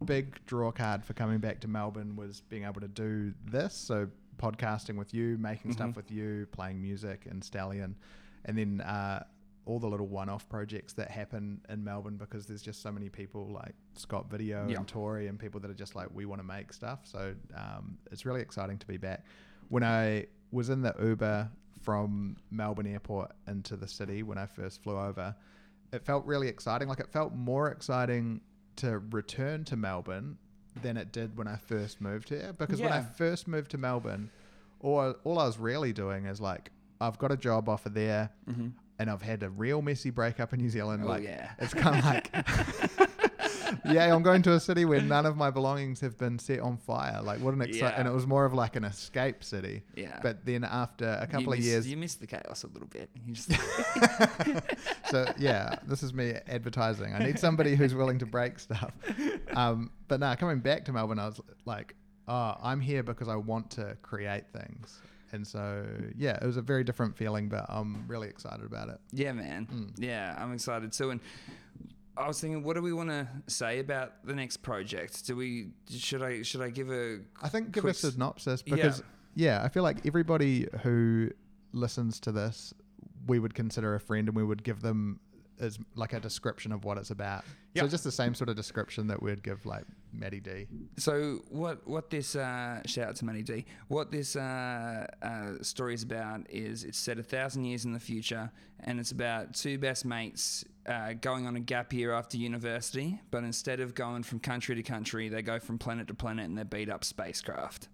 big 0.05 0.39
draw 0.47 0.71
card 0.73 1.05
for 1.05 1.15
coming 1.15 1.39
back 1.39 1.61
to 1.61 1.69
Melbourne 1.69 2.17
was 2.17 2.41
being 2.43 2.65
able 2.65 2.81
to 2.81 2.89
do 2.89 3.33
this. 3.47 3.75
So 3.75 4.09
podcasting 4.45 4.97
with 4.97 5.15
you, 5.15 5.39
making 5.39 5.73
stuff 5.73 5.91
Mhm. 5.91 5.97
with 5.97 6.11
you, 6.11 6.47
playing 6.53 6.81
music 6.81 7.27
and 7.27 7.43
Stallion, 7.43 7.97
and 8.45 8.57
then 8.59 8.81
uh, 8.83 9.25
all 9.67 9.79
the 9.79 9.89
little 9.89 10.07
one-off 10.09 10.47
projects 10.51 10.93
that 10.93 11.11
happen 11.11 11.61
in 11.71 11.83
Melbourne 11.83 12.19
because 12.19 12.45
there's 12.47 12.61
just 12.61 12.83
so 12.83 12.93
many 12.93 13.09
people 13.09 13.49
like 13.49 13.75
Scott 13.95 14.29
Video 14.31 14.69
Yeah. 14.69 14.77
and 14.77 14.87
Tori 14.87 15.29
and 15.29 15.39
people 15.39 15.59
that 15.61 15.71
are 15.71 15.75
just 15.75 15.95
like 15.95 16.09
we 16.13 16.27
want 16.27 16.41
to 16.41 16.47
make 16.47 16.73
stuff. 16.73 17.01
So 17.07 17.35
um, 17.55 17.97
it's 18.11 18.27
really 18.27 18.43
exciting 18.43 18.77
to 18.79 18.87
be 18.87 18.99
back. 18.99 19.25
When 19.71 19.83
I 19.83 20.27
was 20.51 20.69
in 20.69 20.83
the 20.83 20.95
Uber 21.01 21.51
from 21.81 22.37
Melbourne 22.51 22.87
Airport 22.87 23.33
into 23.47 23.77
the 23.77 23.89
city 23.89 24.23
when 24.23 24.37
I 24.37 24.45
first 24.47 24.83
flew 24.83 24.99
over, 24.99 25.35
it 25.93 26.05
felt 26.05 26.27
really 26.27 26.49
exciting. 26.49 26.87
Like 26.89 27.01
it 27.01 27.09
felt 27.11 27.33
more 27.35 27.71
exciting 27.71 28.43
to 28.77 28.99
return 28.99 29.65
to 29.65 29.77
Melbourne 29.77 30.37
than 30.83 30.97
it 30.97 31.13
did 31.13 31.37
when 31.37 31.47
I 31.49 31.57
first 31.57 32.01
moved 32.01 32.29
here. 32.29 32.53
Because 32.59 32.81
when 32.81 32.93
I 32.93 33.03
first 33.03 33.47
moved 33.49 33.71
to 33.73 33.79
Melbourne, 33.79 34.31
all 34.81 35.15
all 35.25 35.39
I 35.39 35.47
was 35.47 35.59
really 35.59 35.93
doing 35.93 36.27
is 36.27 36.41
like 36.41 36.71
I've 37.01 37.19
got 37.19 37.33
a 37.33 37.37
job 37.37 37.69
offer 37.69 37.89
there, 37.89 38.31
Mm-hmm. 38.49 38.69
and 38.99 39.11
I've 39.11 39.23
had 39.23 39.43
a 39.43 39.51
real 39.51 39.83
messy 39.83 40.11
breakup 40.11 40.53
in 40.53 40.61
New 40.61 40.71
Zealand. 40.71 41.03
Oh, 41.05 41.09
like 41.09 41.23
yeah. 41.25 41.51
it's 41.59 41.75
kind 41.75 41.99
of 41.99 42.05
like. 42.05 43.11
Yeah, 43.85 44.15
I'm 44.15 44.23
going 44.23 44.43
to 44.43 44.53
a 44.53 44.61
city 44.61 44.85
where 44.85 45.01
none 45.01 45.27
of 45.27 45.37
my 45.37 45.51
belongings 45.51 46.01
have 46.01 46.17
been 46.19 46.39
set 46.39 46.61
on 46.61 46.77
fire. 46.77 47.21
Like, 47.23 47.41
what 47.41 47.55
an 47.55 47.63
exciting! 47.63 47.81
Yeah. 47.89 47.95
And 47.99 48.09
it 48.09 48.13
was 48.13 48.27
more 48.27 48.45
of 48.45 48.55
like 48.55 48.77
an 48.77 48.85
escape 48.85 49.43
city. 49.45 49.83
Yeah. 49.97 50.19
But 50.23 50.45
then 50.45 50.65
after 50.65 51.19
a 51.21 51.27
couple 51.27 51.47
you 51.47 51.53
of 51.53 51.59
miss, 51.59 51.67
years, 51.67 51.89
you 51.89 51.97
miss 51.97 52.15
the 52.15 52.27
chaos 52.27 52.65
a 52.65 52.69
little 52.69 52.89
bit. 52.89 53.11
So 55.11 55.27
yeah, 55.39 55.77
this 55.87 56.03
is 56.03 56.13
me 56.13 56.35
advertising. 56.49 57.15
I 57.15 57.19
need 57.25 57.39
somebody 57.39 57.77
who's 57.77 57.95
willing 57.95 58.19
to 58.19 58.27
break 58.27 58.59
stuff. 58.59 58.91
Um, 59.55 59.91
but 60.09 60.19
now 60.19 60.35
coming 60.35 60.59
back 60.61 60.85
to 60.87 60.93
Melbourne, 60.93 61.19
I 61.19 61.27
was 61.27 61.41
like, 61.67 61.95
oh, 62.27 62.57
I'm 62.63 62.81
here 62.81 63.03
because 63.03 63.29
I 63.29 63.37
want 63.37 63.71
to 63.73 63.97
create 64.03 64.45
things. 64.53 65.01
And 65.33 65.47
so 65.47 65.85
yeah, 66.17 66.39
it 66.41 66.45
was 66.47 66.57
a 66.57 66.63
very 66.63 66.85
different 66.85 67.17
feeling, 67.17 67.49
but 67.49 67.67
I'm 67.69 68.05
really 68.09 68.29
excited 68.29 68.65
about 68.65 68.89
it. 68.89 68.99
yeah, 69.13 69.33
man. 69.33 69.67
Mm. 69.73 69.93
Yeah, 69.99 70.35
I'm 70.39 70.53
excited 70.53 70.93
too. 70.93 71.11
And 71.11 71.21
I 72.17 72.29
was 72.29 72.41
thinking, 72.41 72.63
what 72.63 72.77
do 72.77 72.83
we 72.83 72.93
want 72.93 73.09
to 73.11 73.27
say 73.49 73.81
about 73.81 74.25
the 74.25 74.35
next 74.35 74.59
project? 74.59 75.27
Do 75.27 75.37
we 75.37 75.69
should 75.91 76.23
I 76.23 76.43
should 76.43 76.61
I 76.61 76.71
give 76.71 76.91
a 76.91 77.21
I 77.43 77.49
think 77.49 77.73
give 77.73 77.85
a 77.85 77.95
synopsis 77.95 78.63
because 78.63 79.03
yeah. 79.35 79.63
I 79.63 79.69
feel 79.69 79.83
like 79.83 80.07
everybody 80.07 80.69
who 80.83 81.31
listens 81.73 82.21
to 82.21 82.33
this, 82.33 82.73
we 83.27 83.39
would 83.39 83.55
consider 83.55 83.95
a 83.95 84.01
friend, 84.01 84.29
and 84.29 84.37
we 84.37 84.45
would 84.45 84.63
give 84.63 84.81
them 84.81 85.19
as 85.61 85.79
like 85.95 86.13
a 86.13 86.21
description 86.21 86.73
of 86.73 86.85
what 86.85 86.99
it's 86.99 87.11
about. 87.11 87.45
Yeah. 87.75 87.83
So 87.83 87.89
just 87.89 88.05
the 88.05 88.13
same 88.13 88.35
sort 88.35 88.49
of 88.49 88.57
description 88.57 89.07
that 89.09 89.23
we'd 89.23 89.43
give 89.43 89.67
like 89.67 89.85
Maddie 90.13 90.41
D. 90.41 90.67
So 90.97 91.41
what 91.49 91.87
what 91.87 92.11
this 92.11 92.37
uh, 92.37 92.81
shout 92.87 93.09
out 93.09 93.17
to 93.17 93.25
Money 93.25 93.43
D. 93.43 93.65
What 93.89 94.11
this 94.11 94.37
uh, 94.37 95.07
uh, 95.23 95.63
story 95.63 95.95
is 95.95 96.03
about 96.03 96.47
is 96.49 96.85
it's 96.85 96.99
set 96.99 97.19
a 97.19 97.23
thousand 97.23 97.65
years 97.65 97.85
in 97.85 97.93
the 97.93 98.01
future, 98.01 98.51
and 98.81 99.01
it's 99.01 99.11
about 99.11 99.55
two 99.55 99.79
best 99.79 100.05
mates 100.05 100.65
uh, 100.87 101.15
going 101.15 101.47
on 101.47 101.57
a 101.57 101.61
gap 101.61 101.93
year 101.93 102.13
after 102.13 102.37
university. 102.37 103.21
But 103.31 103.45
instead 103.45 103.81
of 103.81 103.95
going 103.95 104.23
from 104.23 104.41
country 104.41 104.75
to 104.75 104.83
country, 104.83 105.29
they 105.29 105.43
go 105.43 105.59
from 105.59 105.79
planet 105.79 106.09
to 106.09 106.15
planet 106.15 106.47
and 106.47 106.57
they 106.59 106.65
beat 106.65 106.91
up 106.91 107.05
spacecraft. 107.05 107.89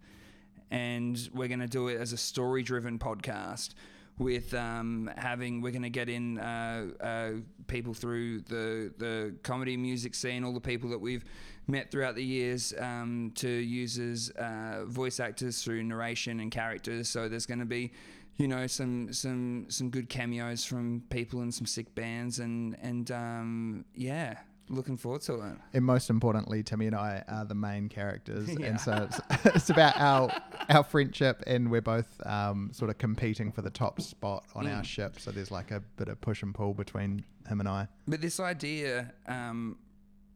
And 0.70 1.28
we're 1.34 1.48
going 1.48 1.60
to 1.60 1.66
do 1.66 1.88
it 1.88 2.00
as 2.00 2.12
a 2.12 2.16
story 2.16 2.62
driven 2.62 2.98
podcast. 2.98 3.74
With 4.18 4.52
um, 4.52 5.10
having, 5.16 5.62
we're 5.62 5.70
going 5.70 5.82
to 5.82 5.88
get 5.88 6.10
in 6.10 6.38
uh, 6.38 6.88
uh, 7.00 7.30
people 7.68 7.94
through 7.94 8.40
the 8.42 8.92
the 8.98 9.34
comedy 9.42 9.78
music 9.78 10.14
scene, 10.14 10.44
all 10.44 10.52
the 10.52 10.60
people 10.60 10.90
that 10.90 11.00
we've 11.00 11.24
met 11.66 11.90
throughout 11.90 12.16
the 12.16 12.24
years 12.24 12.74
um, 12.78 13.32
to 13.36 13.48
use 13.48 13.98
as 13.98 14.28
uh, 14.30 14.84
voice 14.84 15.20
actors 15.20 15.62
through 15.62 15.82
narration 15.84 16.40
and 16.40 16.50
characters. 16.50 17.08
So 17.08 17.28
there's 17.30 17.46
going 17.46 17.60
to 17.60 17.64
be, 17.64 17.92
you 18.40 18.48
know, 18.48 18.66
some 18.66 19.12
some 19.12 19.66
some 19.68 19.90
good 19.90 20.08
cameos 20.08 20.64
from 20.64 21.02
people 21.10 21.40
and 21.40 21.52
some 21.54 21.66
sick 21.66 21.94
bands, 21.94 22.38
and 22.38 22.76
and 22.80 23.10
um, 23.10 23.84
yeah, 23.94 24.38
looking 24.68 24.96
forward 24.96 25.20
to 25.22 25.34
it. 25.34 25.54
And 25.74 25.84
most 25.84 26.08
importantly, 26.10 26.62
Timmy 26.62 26.86
and 26.86 26.96
I 26.96 27.22
are 27.28 27.44
the 27.44 27.54
main 27.54 27.88
characters, 27.88 28.48
Yeah. 28.58 28.66
and 28.68 28.80
so 28.80 29.08
it's, 29.10 29.20
it's 29.56 29.70
about 29.70 29.96
our 29.98 30.30
our 30.70 30.82
friendship, 30.84 31.42
and 31.46 31.70
we're 31.70 31.82
both 31.82 32.08
um, 32.26 32.70
sort 32.72 32.90
of 32.90 32.98
competing 32.98 33.52
for 33.52 33.62
the 33.62 33.70
top 33.70 34.00
spot 34.00 34.44
on 34.54 34.66
our 34.66 34.80
Mm. 34.82 34.84
ship. 34.84 35.20
So 35.20 35.30
there's 35.30 35.50
like 35.50 35.70
a 35.70 35.80
bit 35.96 36.08
of 36.08 36.20
push 36.20 36.42
and 36.42 36.54
pull 36.54 36.72
between 36.74 37.24
him 37.48 37.60
and 37.60 37.68
I. 37.68 37.88
But 38.08 38.20
this 38.22 38.40
idea 38.40 39.12
um, 39.26 39.76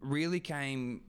really 0.01 0.41
came. 0.41 1.01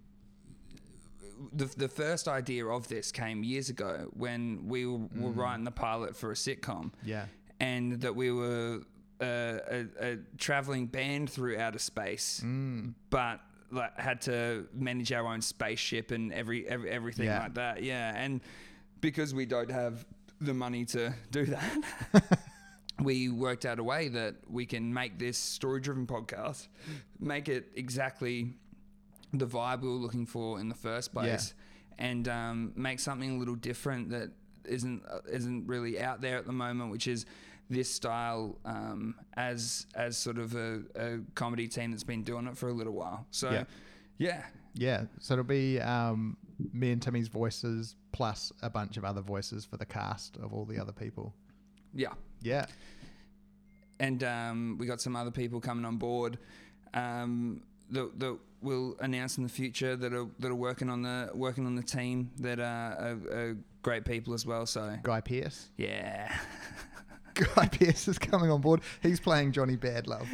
The, 1.54 1.66
the 1.66 1.88
first 1.88 2.28
idea 2.28 2.66
of 2.66 2.88
this 2.88 3.12
came 3.12 3.44
years 3.44 3.70
ago 3.70 4.10
when 4.14 4.68
we 4.68 4.86
were, 4.86 5.00
were 5.16 5.32
writing 5.32 5.66
the 5.66 5.72
pilot 5.72 6.16
for 6.16 6.32
a 6.32 6.36
sitcom. 6.36 6.92
Yeah, 7.04 7.26
and 7.60 8.02
that 8.02 8.16
we 8.16 8.32
were 8.32 8.82
uh, 9.22 9.26
a, 9.26 9.86
a 10.00 10.18
traveling 10.38 10.88
band 10.88 11.30
through 11.30 11.58
outer 11.58 11.80
space, 11.80 12.42
mm. 12.44 12.94
but 13.10 13.40
like 13.72 13.98
had 14.00 14.22
to 14.22 14.68
manage 14.74 15.12
our 15.12 15.26
own 15.26 15.42
spaceship 15.42 16.12
and 16.12 16.32
every, 16.34 16.68
every 16.68 16.90
everything 16.90 17.26
Yeah. 17.26 17.40
like 17.40 17.54
that. 17.56 17.84
Yeah, 17.84 18.14
and 18.16 18.42
because 19.02 19.34
we 19.34 19.46
don't 19.46 19.72
have 19.72 20.06
the 20.42 20.54
money 20.54 20.86
to 20.86 21.14
do 21.32 21.46
that. 21.46 22.40
We 23.02 23.28
worked 23.28 23.66
out 23.66 23.78
a 23.80 23.84
way 23.84 24.08
that 24.08 24.36
we 24.50 24.66
can 24.66 24.94
make 24.94 25.20
this 25.20 25.38
story-driven 25.38 26.08
podcast, 26.08 26.70
make 27.20 27.50
it 27.50 27.68
exactly 27.76 28.54
the 29.38 29.48
vibe 29.48 29.82
we 29.82 29.88
were 29.90 29.96
looking 29.96 30.26
for 30.26 30.60
in 30.60 30.70
the 30.70 30.76
first 30.76 31.14
place, 31.14 31.54
and 31.98 32.28
um, 32.28 32.74
make 32.76 33.00
something 33.00 33.36
a 33.36 33.38
little 33.38 33.56
different 33.56 34.10
that 34.10 34.32
isn't 34.66 35.04
uh, 35.10 35.20
isn't 35.32 35.68
really 35.68 36.00
out 36.02 36.22
there 36.22 36.38
at 36.38 36.46
the 36.46 36.52
moment, 36.54 36.92
which 36.92 37.08
is 37.08 37.26
this 37.70 37.90
style 37.90 38.58
um, 38.66 39.16
as 39.36 39.86
as 39.96 40.18
sort 40.18 40.38
of 40.38 40.56
a, 40.56 40.82
a 40.96 41.20
comedy 41.36 41.68
team 41.68 41.92
that's 41.92 42.04
been 42.04 42.24
doing 42.24 42.48
it 42.48 42.58
for 42.58 42.70
a 42.70 42.74
little 42.74 42.94
while. 42.94 43.26
So 43.32 43.50
Yeah. 43.52 43.64
yeah, 44.18 44.44
Yeah, 44.76 45.06
so 45.20 45.34
it'll 45.34 45.44
be 45.46 45.80
um, 45.82 46.38
me 46.74 46.92
and 46.92 47.02
Timmy's 47.02 47.28
voices 47.28 47.96
plus 48.12 48.52
a 48.62 48.70
bunch 48.70 48.98
of 48.98 49.04
other 49.04 49.22
voices 49.22 49.66
for 49.66 49.78
the 49.78 49.86
cast 49.86 50.38
of 50.38 50.54
all 50.54 50.66
the 50.66 50.78
other 50.80 50.92
people. 50.94 51.34
yeah. 51.94 52.14
Yeah, 52.42 52.66
and 54.00 54.24
um, 54.24 54.78
we 54.80 54.86
got 54.86 55.02
some 55.02 55.16
other 55.16 55.32
people 55.32 55.60
coming 55.60 55.86
on 55.86 55.98
board 55.98 56.38
um, 56.94 57.64
that, 57.90 58.20
that 58.20 58.38
we'll 58.66 58.96
announce 59.00 59.38
in 59.38 59.44
the 59.44 59.50
future 59.50 59.96
that 59.96 60.14
are 60.14 60.28
that 60.40 60.52
are 60.52 60.56
working 60.56 60.90
on 60.90 61.02
the 61.04 61.30
working 61.34 61.66
on 61.66 61.76
the 61.76 61.84
team 61.84 62.32
that 62.40 62.60
are, 62.60 62.64
are, 62.64 63.38
are 63.40 63.58
great 63.82 64.04
people 64.04 64.34
as 64.34 64.46
well. 64.46 64.66
So 64.66 64.98
Guy 65.04 65.22
Pearce. 65.22 65.70
yeah, 65.78 66.36
Guy 67.56 67.68
Pearce 67.68 68.08
is 68.08 68.18
coming 68.18 68.50
on 68.50 68.62
board. 68.62 68.82
He's 69.02 69.20
playing 69.20 69.52
Johnny 69.52 69.76
Badlove. 69.78 70.28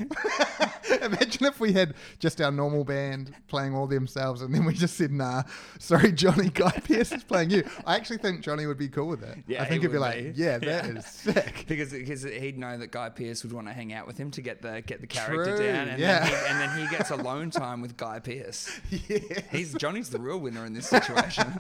Imagine 1.02 1.46
if 1.46 1.60
we 1.60 1.74
had 1.74 1.94
just 2.20 2.40
our 2.42 2.52
normal 2.52 2.84
band 2.84 3.34
playing 3.48 3.74
all 3.76 3.88
themselves, 3.88 4.42
and 4.42 4.54
then 4.54 4.66
we 4.66 4.74
just 4.74 4.98
said, 4.98 5.12
"Nah, 5.12 5.44
sorry, 5.80 6.12
Johnny. 6.12 6.50
Guy 6.50 6.72
Pearce 6.84 7.12
is 7.12 7.24
playing 7.24 7.50
you." 7.50 7.64
I 7.86 7.96
actually 7.96 8.18
think 8.18 8.42
Johnny 8.42 8.66
would 8.66 8.78
be 8.78 8.88
cool 8.90 9.08
with 9.08 9.24
it. 9.24 9.38
Yeah, 9.48 9.64
I 9.64 9.66
think 9.66 9.82
he 9.82 9.88
he'd 9.88 9.94
be 9.94 9.98
like, 9.98 10.36
be. 10.36 10.42
"Yeah, 10.42 10.58
that 10.60 10.86
is 10.86 11.24
Yeah. 11.26 11.34
sick." 11.34 11.66
because 11.68 11.92
because 11.92 12.24
he'd 12.24 12.58
know 12.58 12.78
that 12.78 12.92
Guy 12.92 13.10
Pearce 13.10 13.44
would 13.44 13.54
want 13.54 13.68
to 13.68 13.74
hang 13.74 13.94
out 13.94 14.06
with 14.06 14.18
him 14.18 14.30
to 14.32 14.42
get 14.42 14.62
the 14.62 14.84
get 14.86 15.02
the 15.02 15.08
character 15.08 15.58
True, 15.58 15.66
down, 15.68 15.88
and, 15.90 16.00
yeah. 16.00 16.20
then 16.20 16.28
he, 16.30 16.36
and 16.50 16.60
then 16.60 16.78
he 16.80 16.96
gets 16.96 17.10
alone 17.10 17.50
time 17.52 17.82
with 17.82 17.98
Guy 17.98 18.20
Pearce. 18.20 18.70
yeah, 18.90 19.18
He's 19.52 19.74
Johnny's 19.74 20.10
the 20.10 20.20
real 20.20 20.40
winner 20.40 20.66
in 20.66 20.74
this 20.74 20.88
situation. 20.88 21.52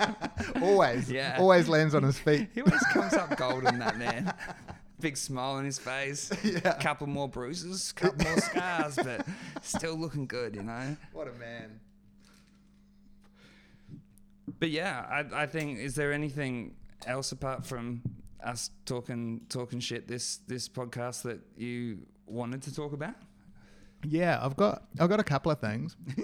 always, 0.61 1.09
Yeah. 1.11 1.37
always 1.39 1.67
lands 1.69 1.95
on 1.95 2.03
his 2.03 2.19
feet. 2.19 2.49
He 2.53 2.61
always 2.61 2.83
comes 2.93 3.13
up 3.13 3.35
golden, 3.37 3.79
that 3.79 3.97
man. 3.97 4.33
Big 5.01 5.17
smile 5.17 5.53
on 5.53 5.65
his 5.65 5.79
face. 5.79 6.31
Yeah. 6.43 6.73
Couple 6.73 7.07
more 7.07 7.27
bruises, 7.27 7.91
couple 7.91 8.23
more 8.25 8.37
scars, 8.49 8.95
but 8.95 9.25
still 9.61 9.95
looking 9.95 10.27
good, 10.27 10.55
you 10.55 10.63
know. 10.63 10.95
What 11.13 11.27
a 11.27 11.33
man. 11.33 11.79
But 14.59 14.69
yeah, 14.69 15.05
I, 15.09 15.43
I 15.43 15.45
think 15.47 15.79
is 15.79 15.95
there 15.95 16.13
anything 16.13 16.75
else 17.07 17.31
apart 17.31 17.65
from 17.65 18.01
us 18.43 18.69
talking 18.85 19.41
talking 19.49 19.79
shit 19.79 20.07
this 20.07 20.37
this 20.47 20.67
podcast 20.67 21.23
that 21.23 21.39
you 21.55 21.99
wanted 22.25 22.61
to 22.63 22.75
talk 22.75 22.93
about? 22.93 23.15
Yeah, 24.03 24.39
I've 24.41 24.55
got 24.55 24.83
I've 24.99 25.09
got 25.09 25.19
a 25.19 25.23
couple 25.23 25.51
of 25.51 25.59
things. 25.59 25.95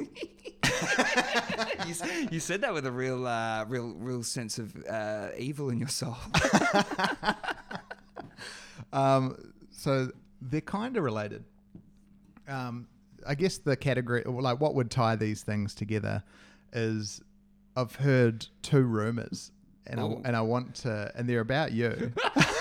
you, 1.87 1.95
you 2.31 2.39
said 2.39 2.61
that 2.61 2.73
with 2.73 2.85
a 2.85 2.91
real 2.91 3.25
uh, 3.27 3.65
real 3.65 3.93
real 3.97 4.23
sense 4.23 4.57
of 4.59 4.75
uh, 4.89 5.29
evil 5.37 5.69
in 5.69 5.79
your 5.79 5.89
soul. 5.89 6.17
Um, 8.93 9.53
so 9.71 10.11
they're 10.41 10.61
kind 10.61 10.97
of 10.97 11.03
related. 11.03 11.43
Um, 12.47 12.87
I 13.25 13.35
guess 13.35 13.57
the 13.57 13.75
category, 13.75 14.23
like 14.25 14.59
what 14.59 14.75
would 14.75 14.89
tie 14.89 15.15
these 15.15 15.43
things 15.43 15.75
together, 15.75 16.23
is 16.73 17.21
I've 17.75 17.95
heard 17.95 18.47
two 18.61 18.83
rumors, 18.83 19.51
and 19.85 19.99
I, 19.99 20.03
and 20.25 20.35
I 20.35 20.41
want 20.41 20.75
to, 20.75 21.11
and 21.15 21.27
they're 21.27 21.41
about 21.41 21.71
you. 21.71 22.11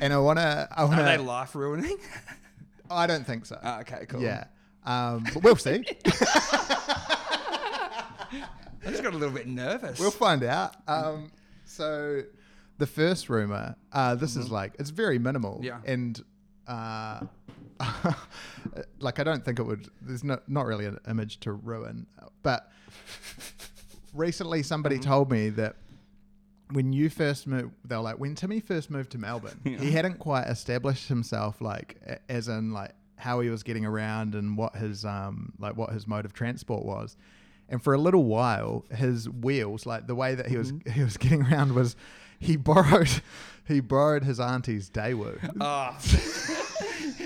And 0.00 0.14
I 0.14 0.18
want 0.18 0.38
to, 0.38 0.66
I 0.72 0.84
wanna, 0.84 1.02
Are 1.02 1.04
they 1.04 1.18
life 1.18 1.54
ruining? 1.54 1.98
I 2.90 3.06
don't 3.06 3.26
think 3.26 3.44
so. 3.44 3.58
Oh, 3.62 3.80
okay, 3.80 4.06
cool. 4.08 4.22
Yeah, 4.22 4.44
um, 4.84 5.24
but 5.34 5.42
we'll 5.42 5.56
see. 5.56 5.84
I 8.86 8.90
just 8.90 9.02
got 9.02 9.12
a 9.14 9.16
little 9.16 9.34
bit 9.34 9.46
nervous. 9.46 9.98
We'll 9.98 10.10
find 10.10 10.42
out. 10.44 10.76
Um, 10.88 11.30
so 11.64 12.22
the 12.78 12.86
first 12.86 13.28
rumor, 13.28 13.76
uh, 13.92 14.14
this 14.14 14.36
is 14.36 14.50
like 14.50 14.74
it's 14.78 14.90
very 14.90 15.18
minimal, 15.18 15.56
Mm-hmm. 15.56 15.64
Yeah. 15.64 15.80
and 15.86 16.24
uh, 16.66 17.20
like 19.00 19.18
I 19.18 19.24
don't 19.24 19.44
think 19.44 19.58
it 19.58 19.62
would. 19.62 19.88
There's 20.00 20.24
not 20.24 20.48
not 20.48 20.66
really 20.66 20.86
an 20.86 20.98
image 21.08 21.40
to 21.40 21.52
ruin, 21.52 22.06
but 22.42 22.70
recently 24.14 24.62
somebody 24.62 24.96
Mm-hmm. 24.96 25.10
told 25.10 25.30
me 25.30 25.48
that. 25.50 25.76
When 26.72 26.92
you 26.92 27.10
first 27.10 27.48
moved, 27.48 27.72
they 27.84 27.96
were 27.96 28.02
like, 28.02 28.20
when 28.20 28.36
Timmy 28.36 28.60
first 28.60 28.90
moved 28.92 29.10
to 29.10 29.18
Melbourne, 29.18 29.58
he 29.64 29.90
hadn't 29.90 30.20
quite 30.20 30.44
established 30.46 31.08
himself, 31.08 31.60
like, 31.60 32.00
as 32.28 32.46
in, 32.46 32.72
like, 32.72 32.92
how 33.16 33.40
he 33.40 33.50
was 33.50 33.64
getting 33.64 33.84
around 33.84 34.36
and 34.36 34.56
what 34.56 34.76
his, 34.76 35.04
um, 35.04 35.52
like, 35.58 35.76
what 35.76 35.90
his 35.92 36.06
mode 36.06 36.24
of 36.24 36.32
transport 36.32 36.84
was. 36.84 37.16
And 37.70 37.82
for 37.82 37.94
a 37.94 37.98
little 37.98 38.24
while, 38.24 38.84
his 38.94 39.28
wheels, 39.30 39.86
like 39.86 40.06
the 40.08 40.14
way 40.14 40.34
that 40.34 40.48
he 40.48 40.56
was 40.58 40.72
Mm-hmm. 40.72 40.90
he 40.98 41.02
was 41.02 41.16
getting 41.16 41.42
around, 41.44 41.74
was 41.74 41.96
he 42.38 42.56
borrowed 42.56 43.08
he 43.66 43.80
borrowed 43.80 44.24
his 44.24 44.38
auntie's 44.40 44.90
Daewoo. 44.90 45.38
Oh. 45.60 45.96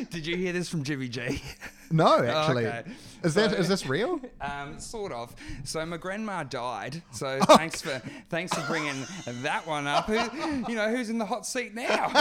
Did 0.11 0.27
you 0.27 0.37
hear 0.37 0.53
this 0.53 0.69
from 0.69 0.85
Jimmy 0.85 1.09
G? 1.09 1.43
No, 1.91 2.19
actually, 2.23 2.67
okay. 2.67 2.83
is 3.23 3.35
that 3.35 3.51
So- 3.53 3.57
is 3.57 3.69
this 3.69 3.87
real? 3.87 4.21
Um, 4.41 4.79
sort 4.79 5.13
of. 5.13 5.35
So 5.65 5.85
my 5.87 5.97
grandma 5.97 6.43
died. 6.45 7.03
So 7.13 7.39
Oh, 7.49 7.57
thanks 7.57 7.81
for 7.81 8.01
thanks 8.29 8.53
for 8.53 8.65
bringing 8.67 8.95
that 9.43 9.67
one 9.67 9.87
up. 9.87 10.07
Who, 10.07 10.15
you 10.69 10.77
know, 10.77 10.91
who's 10.91 11.09
in 11.11 11.19
the 11.19 11.25
hot 11.27 11.47
seat 11.47 11.75
now? 11.75 12.13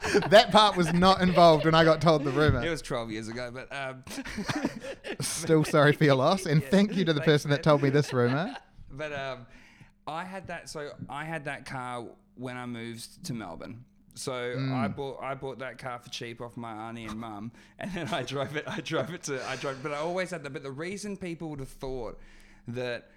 that 0.28 0.50
part 0.50 0.76
was 0.76 0.92
not 0.92 1.20
involved 1.20 1.64
when 1.64 1.74
I 1.74 1.84
got 1.84 2.00
told 2.00 2.24
the 2.24 2.30
rumor. 2.30 2.64
it 2.64 2.70
was 2.70 2.82
12 2.82 3.10
years 3.10 3.28
ago, 3.28 3.50
but 3.52 3.68
um, 3.74 4.04
Still 5.20 5.64
sorry 5.64 5.92
for 5.92 6.04
your 6.04 6.14
loss, 6.14 6.46
and 6.46 6.62
Yeah, 6.62 6.68
thank 6.70 6.96
you 6.96 7.04
to 7.04 7.12
the 7.12 7.20
person 7.20 7.50
that 7.50 7.62
told 7.62 7.82
me 7.82 7.90
this 7.90 8.12
rumor. 8.12 8.56
but 8.90 9.12
um, 9.12 9.46
I 10.06 10.24
had 10.24 10.46
that. 10.48 10.68
So 10.68 10.90
I 11.08 11.24
had 11.24 11.44
that 11.44 11.66
car 11.66 12.04
when 12.36 12.56
I 12.56 12.66
moved 12.66 13.24
to 13.26 13.34
Melbourne. 13.34 13.84
So 14.14 14.32
I 14.34 14.88
Mm. 14.88 14.96
bought 14.96 15.22
I 15.22 15.34
bought 15.34 15.58
that 15.60 15.78
car 15.78 15.98
for 15.98 16.10
cheap 16.10 16.40
off 16.40 16.56
my 16.56 16.72
auntie 16.88 17.04
and 17.04 17.18
mum, 17.18 17.52
and 17.78 17.90
then 17.92 18.08
I 18.08 18.22
drove 18.22 18.56
it. 18.56 18.64
I 18.66 18.80
drove 18.80 19.12
it 19.14 19.22
to 19.24 19.46
I 19.46 19.56
drove, 19.56 19.82
but 19.82 19.92
I 19.92 19.96
always 19.98 20.30
had 20.30 20.42
that. 20.44 20.52
But 20.52 20.62
the 20.62 20.70
reason 20.72 21.16
people 21.16 21.48
would 21.50 21.60
have 21.60 21.68
thought 21.68 22.18
that 22.68 23.08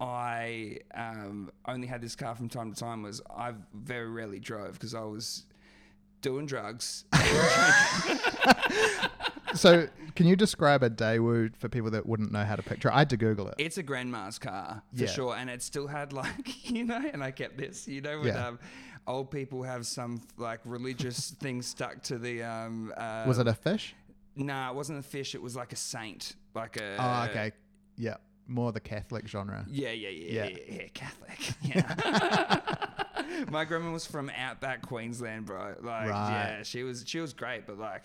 I 0.00 0.78
um, 0.94 1.50
only 1.66 1.86
had 1.86 2.00
this 2.00 2.14
car 2.16 2.34
from 2.34 2.48
time 2.48 2.72
to 2.72 2.78
time 2.78 3.02
was 3.02 3.20
I 3.28 3.52
very 3.74 4.08
rarely 4.08 4.38
drove 4.38 4.72
because 4.74 4.94
I 4.94 5.00
was 5.02 5.44
doing 6.20 6.46
drugs. 6.46 7.04
So, 9.54 9.88
can 10.14 10.26
you 10.26 10.36
describe 10.36 10.82
a 10.82 10.90
Daewoo 10.90 11.56
for 11.56 11.70
people 11.70 11.90
that 11.92 12.06
wouldn't 12.06 12.30
know 12.30 12.44
how 12.44 12.54
to 12.54 12.62
picture? 12.62 12.88
it? 12.90 12.94
I 12.94 12.98
had 12.98 13.10
to 13.10 13.16
Google 13.16 13.48
it. 13.48 13.54
It's 13.58 13.78
a 13.78 13.82
grandma's 13.82 14.38
car 14.38 14.82
for 14.94 15.04
Yeah. 15.04 15.08
sure, 15.10 15.34
and 15.34 15.48
it 15.48 15.62
still 15.62 15.86
had 15.86 16.12
like 16.12 16.68
you 16.70 16.84
know, 16.84 17.02
and 17.12 17.24
I 17.24 17.30
kept 17.30 17.56
this, 17.56 17.88
you 17.88 18.02
know, 18.02 18.18
when 18.20 18.28
Yeah. 18.28 18.48
um, 18.48 18.58
old 19.06 19.30
people 19.30 19.62
have 19.62 19.86
some 19.86 20.20
like 20.36 20.60
religious 20.66 21.30
thing 21.40 21.62
stuck 21.62 22.02
to 22.04 22.18
the. 22.18 22.42
Um, 22.42 22.92
uh, 22.96 23.24
Was 23.26 23.38
it 23.38 23.48
a 23.48 23.54
fish? 23.54 23.94
Nah, 24.36 24.70
it 24.70 24.76
wasn't 24.76 24.98
a 24.98 25.02
fish. 25.02 25.34
It 25.34 25.42
was 25.42 25.56
like 25.56 25.72
a 25.72 25.76
saint, 25.76 26.36
like 26.54 26.76
a. 26.76 26.96
Oh, 26.98 27.30
okay. 27.30 27.52
Yeah, 27.96 28.16
more 28.46 28.70
the 28.70 28.80
Catholic 28.80 29.26
genre. 29.26 29.64
Yeah, 29.66 29.90
yeah, 29.92 30.10
yeah, 30.10 30.44
Yeah. 30.44 30.44
yeah, 30.50 30.74
yeah, 30.82 30.88
Catholic. 30.92 31.54
Yeah. 31.62 33.04
My 33.50 33.64
grandma 33.64 33.92
was 33.92 34.06
from 34.06 34.30
outback 34.36 34.82
Queensland, 34.86 35.46
bro. 35.46 35.74
Like, 35.80 36.08
Right. 36.10 36.30
yeah, 36.58 36.62
she 36.62 36.82
was 36.82 37.04
she 37.06 37.20
was 37.20 37.32
great, 37.32 37.66
but 37.66 37.78
like, 37.78 38.04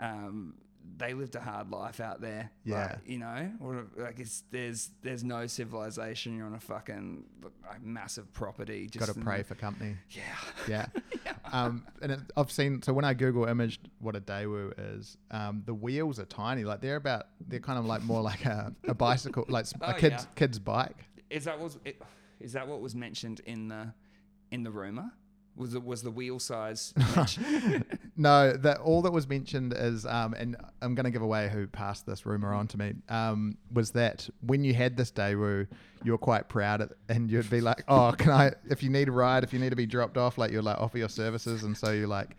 um, 0.00 0.54
they 0.96 1.12
lived 1.12 1.34
a 1.36 1.40
hard 1.40 1.70
life 1.70 2.00
out 2.00 2.20
there. 2.20 2.50
Yeah. 2.64 2.86
Like, 2.86 2.98
you 3.06 3.18
know, 3.18 3.50
a- 3.96 4.00
like 4.02 4.18
it's 4.20 4.42
there's 4.50 4.90
there's 5.02 5.22
no 5.24 5.46
civilization. 5.46 6.36
You're 6.36 6.46
on 6.46 6.54
a 6.54 6.60
fucking 6.60 7.24
like, 7.42 7.82
massive 7.82 8.32
property. 8.32 8.88
Just 8.90 9.06
Got 9.06 9.14
to 9.14 9.20
pray 9.20 9.38
the- 9.38 9.44
for 9.44 9.54
company. 9.54 9.96
Yeah. 10.10 10.22
Yeah. 10.68 10.86
Um, 11.50 11.86
and 12.02 12.12
it, 12.12 12.20
I've 12.36 12.50
seen 12.52 12.82
so 12.82 12.92
when 12.92 13.06
I 13.06 13.14
Google 13.14 13.46
imaged 13.46 13.88
what 14.00 14.14
a 14.14 14.20
Daewoo 14.20 14.74
is, 14.98 15.16
um, 15.30 15.62
the 15.64 15.72
wheels 15.72 16.18
are 16.18 16.26
tiny. 16.26 16.64
Like 16.64 16.82
they're 16.82 16.96
about 16.96 17.28
they're 17.46 17.58
kind 17.58 17.78
of 17.78 17.86
like 17.86 18.02
more 18.02 18.20
like 18.20 18.44
a, 18.44 18.74
a 18.86 18.92
bicycle, 18.92 19.46
like 19.48 19.62
s- 19.62 19.72
a 19.80 19.94
Oh, 19.94 19.98
kid's 19.98 20.24
yeah. 20.24 20.28
kid's 20.36 20.58
bike. 20.58 21.06
Is 21.30 21.44
that 21.44 21.58
was 21.58 21.78
it, 21.86 22.02
is 22.38 22.52
that 22.52 22.68
what 22.68 22.82
was 22.82 22.94
mentioned 22.94 23.40
in 23.46 23.68
the 23.68 23.94
in 24.50 24.62
the 24.62 24.70
rumor? 24.70 25.12
Was 25.56 25.74
it 25.74 25.82
was 25.82 26.02
the 26.02 26.10
wheel 26.10 26.38
size? 26.38 26.94
No, 28.20 28.52
that 28.52 28.78
all 28.78 29.02
that 29.02 29.12
was 29.12 29.28
mentioned 29.28 29.72
is, 29.76 30.04
um, 30.04 30.34
and 30.34 30.56
I'm 30.82 30.96
going 30.96 31.04
to 31.04 31.10
give 31.12 31.22
away 31.22 31.48
who 31.48 31.68
passed 31.68 32.04
this 32.04 32.26
rumor 32.26 32.52
on 32.52 32.66
to 32.66 32.76
me. 32.76 32.94
Um, 33.08 33.56
was 33.72 33.92
that 33.92 34.28
when 34.40 34.64
you 34.64 34.74
had 34.74 34.96
this 34.96 35.12
Daewoo, 35.12 35.68
you 36.02 36.12
were 36.12 36.18
quite 36.18 36.48
proud, 36.48 36.80
of, 36.80 36.92
and 37.08 37.30
you'd 37.30 37.48
be 37.48 37.60
like, 37.60 37.84
"Oh, 37.86 38.12
can 38.18 38.32
I? 38.32 38.54
If 38.68 38.82
you 38.82 38.90
need 38.90 39.06
a 39.06 39.12
ride, 39.12 39.44
if 39.44 39.52
you 39.52 39.60
need 39.60 39.70
to 39.70 39.76
be 39.76 39.86
dropped 39.86 40.16
off, 40.16 40.36
like 40.36 40.50
you're 40.50 40.62
like 40.62 40.78
offer 40.78 40.98
your 40.98 41.08
services." 41.08 41.62
And 41.62 41.76
so 41.76 41.92
you 41.92 42.08
like, 42.08 42.36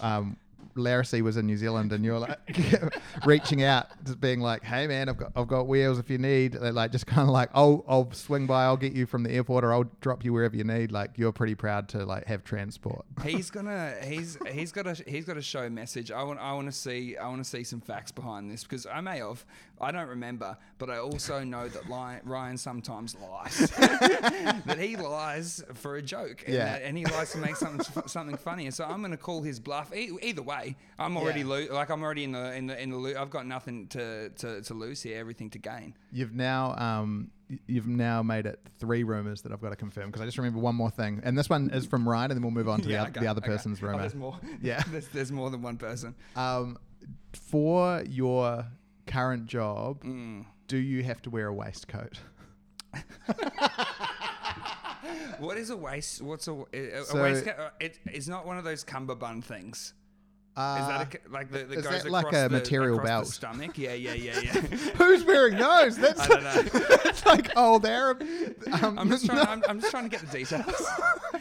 um, 0.00 0.38
Larissy 0.78 1.22
was 1.22 1.36
in 1.36 1.46
New 1.46 1.56
Zealand 1.56 1.92
and 1.92 2.04
you're 2.04 2.18
like 2.18 2.38
reaching 3.26 3.62
out, 3.62 3.86
just 4.04 4.20
being 4.20 4.40
like, 4.40 4.62
"Hey 4.62 4.86
man, 4.86 5.08
I've 5.08 5.16
got 5.16 5.32
I've 5.36 5.48
got 5.48 5.66
wheels 5.66 5.98
if 5.98 6.10
you 6.10 6.18
need." 6.18 6.52
They're 6.52 6.72
like 6.72 6.92
just 6.92 7.06
kind 7.06 7.28
of 7.28 7.32
like, 7.32 7.50
"I'll 7.54 7.84
I'll 7.88 8.10
swing 8.12 8.46
by, 8.46 8.64
I'll 8.64 8.76
get 8.76 8.92
you 8.92 9.06
from 9.06 9.22
the 9.22 9.30
airport, 9.30 9.64
or 9.64 9.72
I'll 9.72 9.90
drop 10.00 10.24
you 10.24 10.32
wherever 10.32 10.56
you 10.56 10.64
need." 10.64 10.92
Like 10.92 11.16
you're 11.16 11.32
pretty 11.32 11.54
proud 11.54 11.88
to 11.90 12.04
like 12.04 12.26
have 12.26 12.44
transport. 12.44 13.04
he's 13.24 13.50
gonna 13.58 13.94
he's 14.02 14.38
he's 14.50 14.72
got 14.72 14.86
a 14.86 14.94
he's 15.06 15.24
got 15.24 15.36
a 15.36 15.42
show 15.42 15.68
message. 15.68 16.10
I 16.10 16.22
want 16.22 16.40
I 16.40 16.52
want 16.52 16.66
to 16.66 16.72
see 16.72 17.16
I 17.16 17.28
want 17.28 17.42
to 17.42 17.48
see 17.48 17.64
some 17.64 17.80
facts 17.80 18.12
behind 18.12 18.50
this 18.50 18.62
because 18.62 18.86
I 18.86 19.00
may 19.00 19.18
have 19.18 19.44
I 19.80 19.90
don't 19.92 20.08
remember, 20.08 20.56
but 20.78 20.90
I 20.90 20.98
also 20.98 21.44
know 21.44 21.68
that 21.68 21.88
Ryan 22.24 22.56
sometimes 22.58 23.16
lies. 23.20 23.70
that 23.78 24.76
he 24.78 24.96
lies 24.96 25.62
for 25.74 25.96
a 25.96 26.02
joke, 26.02 26.42
and, 26.46 26.54
Yeah. 26.54 26.64
that, 26.64 26.82
and 26.82 26.96
he 26.96 27.04
likes 27.06 27.32
to 27.32 27.38
make 27.38 27.56
something 27.56 27.84
something 28.06 28.36
funny. 28.36 28.66
And 28.66 28.74
so 28.74 28.84
I'm 28.84 29.00
gonna 29.02 29.16
call 29.16 29.42
his 29.42 29.60
bluff. 29.60 29.94
E- 29.94 30.10
either 30.22 30.42
way, 30.42 30.76
I'm 30.98 31.16
already 31.16 31.40
Yeah. 31.40 31.46
lo- 31.46 31.66
like 31.72 31.90
I'm 31.90 32.02
already 32.02 32.24
in 32.24 32.32
the 32.32 32.54
in 32.54 32.66
the 32.66 32.80
in 32.82 32.90
the 32.90 32.96
lo- 32.96 33.14
I've 33.18 33.30
got 33.30 33.46
nothing 33.46 33.86
to, 33.88 34.30
to 34.30 34.62
to 34.62 34.74
lose 34.74 35.02
here, 35.02 35.18
everything 35.18 35.50
to 35.50 35.58
gain. 35.58 35.94
You've 36.12 36.34
now 36.34 36.74
um 36.76 37.30
y- 37.50 37.58
you've 37.66 37.86
now 37.88 38.22
made 38.22 38.46
it 38.46 38.60
three 38.78 39.04
rumors 39.04 39.42
that 39.42 39.52
I've 39.52 39.60
got 39.60 39.70
to 39.70 39.76
confirm 39.76 40.06
because 40.06 40.22
I 40.22 40.24
just 40.24 40.38
remember 40.38 40.58
one 40.60 40.74
more 40.74 40.90
thing, 40.90 41.20
and 41.24 41.36
this 41.38 41.48
one 41.48 41.70
is 41.70 41.86
from 41.86 42.08
Ryan, 42.08 42.30
and 42.30 42.38
then 42.38 42.42
we'll 42.42 42.50
move 42.50 42.68
on 42.68 42.80
to 42.80 42.88
the, 42.88 42.98
oth- 43.00 43.08
okay, 43.10 43.20
the 43.20 43.26
other 43.28 43.40
okay. 43.40 43.48
person's 43.48 43.82
Oh, 43.82 43.86
rumor. 43.86 44.00
there's 44.00 44.14
more. 44.14 44.38
Yeah. 44.62 44.82
there's, 44.90 45.08
there's 45.08 45.32
more 45.32 45.50
than 45.50 45.62
one 45.62 45.76
person. 45.76 46.14
Um, 46.36 46.78
for 47.32 48.02
your 48.08 48.66
current 49.08 49.46
job, 49.46 50.04
Mm. 50.04 50.44
do 50.68 50.76
you 50.76 51.02
have 51.04 51.20
to 51.22 51.30
wear 51.30 51.46
a 51.48 51.54
waistcoat? 51.54 52.20
What 55.38 55.56
is 55.56 55.70
a 55.70 55.76
waist? 55.76 56.20
What's 56.20 56.48
a, 56.48 56.52
a, 56.52 57.02
a 57.14 57.22
waistcoat? 57.22 57.54
uh, 57.58 57.70
It, 57.80 57.98
it's 58.06 58.26
not 58.28 58.44
one 58.46 58.58
of 58.58 58.64
those 58.64 58.82
cummerbund 58.84 59.44
things. 59.44 59.94
Uh, 60.56 60.78
Is 60.80 60.88
that 60.88 61.00
a, 61.06 61.10
c- 61.12 61.18
like 61.32 61.50
the, 61.52 61.58
that 61.60 61.78
is 61.78 61.84
goes 61.86 62.02
that 62.02 62.10
like 62.10 62.26
across 62.26 62.44
a 62.46 62.48
the, 62.48 62.50
material 62.50 62.94
across 62.96 63.08
belt? 63.08 63.26
The 63.26 63.32
stomach? 63.32 63.78
Yeah, 63.78 63.92
yeah, 63.94 64.14
yeah, 64.14 64.40
yeah. 64.42 64.50
Who's 64.96 65.24
wearing 65.24 65.56
those? 65.56 65.96
That's 66.04 66.18
I 66.20 66.26
don't 66.26 66.42
know. 66.42 66.62
it's 67.04 67.24
like 67.24 67.56
old 67.56 67.86
Arab. 67.86 68.22
Um, 68.82 68.98
I'm 68.98 69.08
just 69.08 69.24
trying. 69.26 69.46
I'm, 69.46 69.62
I'm 69.68 69.78
just 69.80 69.92
trying 69.92 70.10
to 70.10 70.10
get 70.10 70.20
the 70.28 70.38
details. 70.38 70.66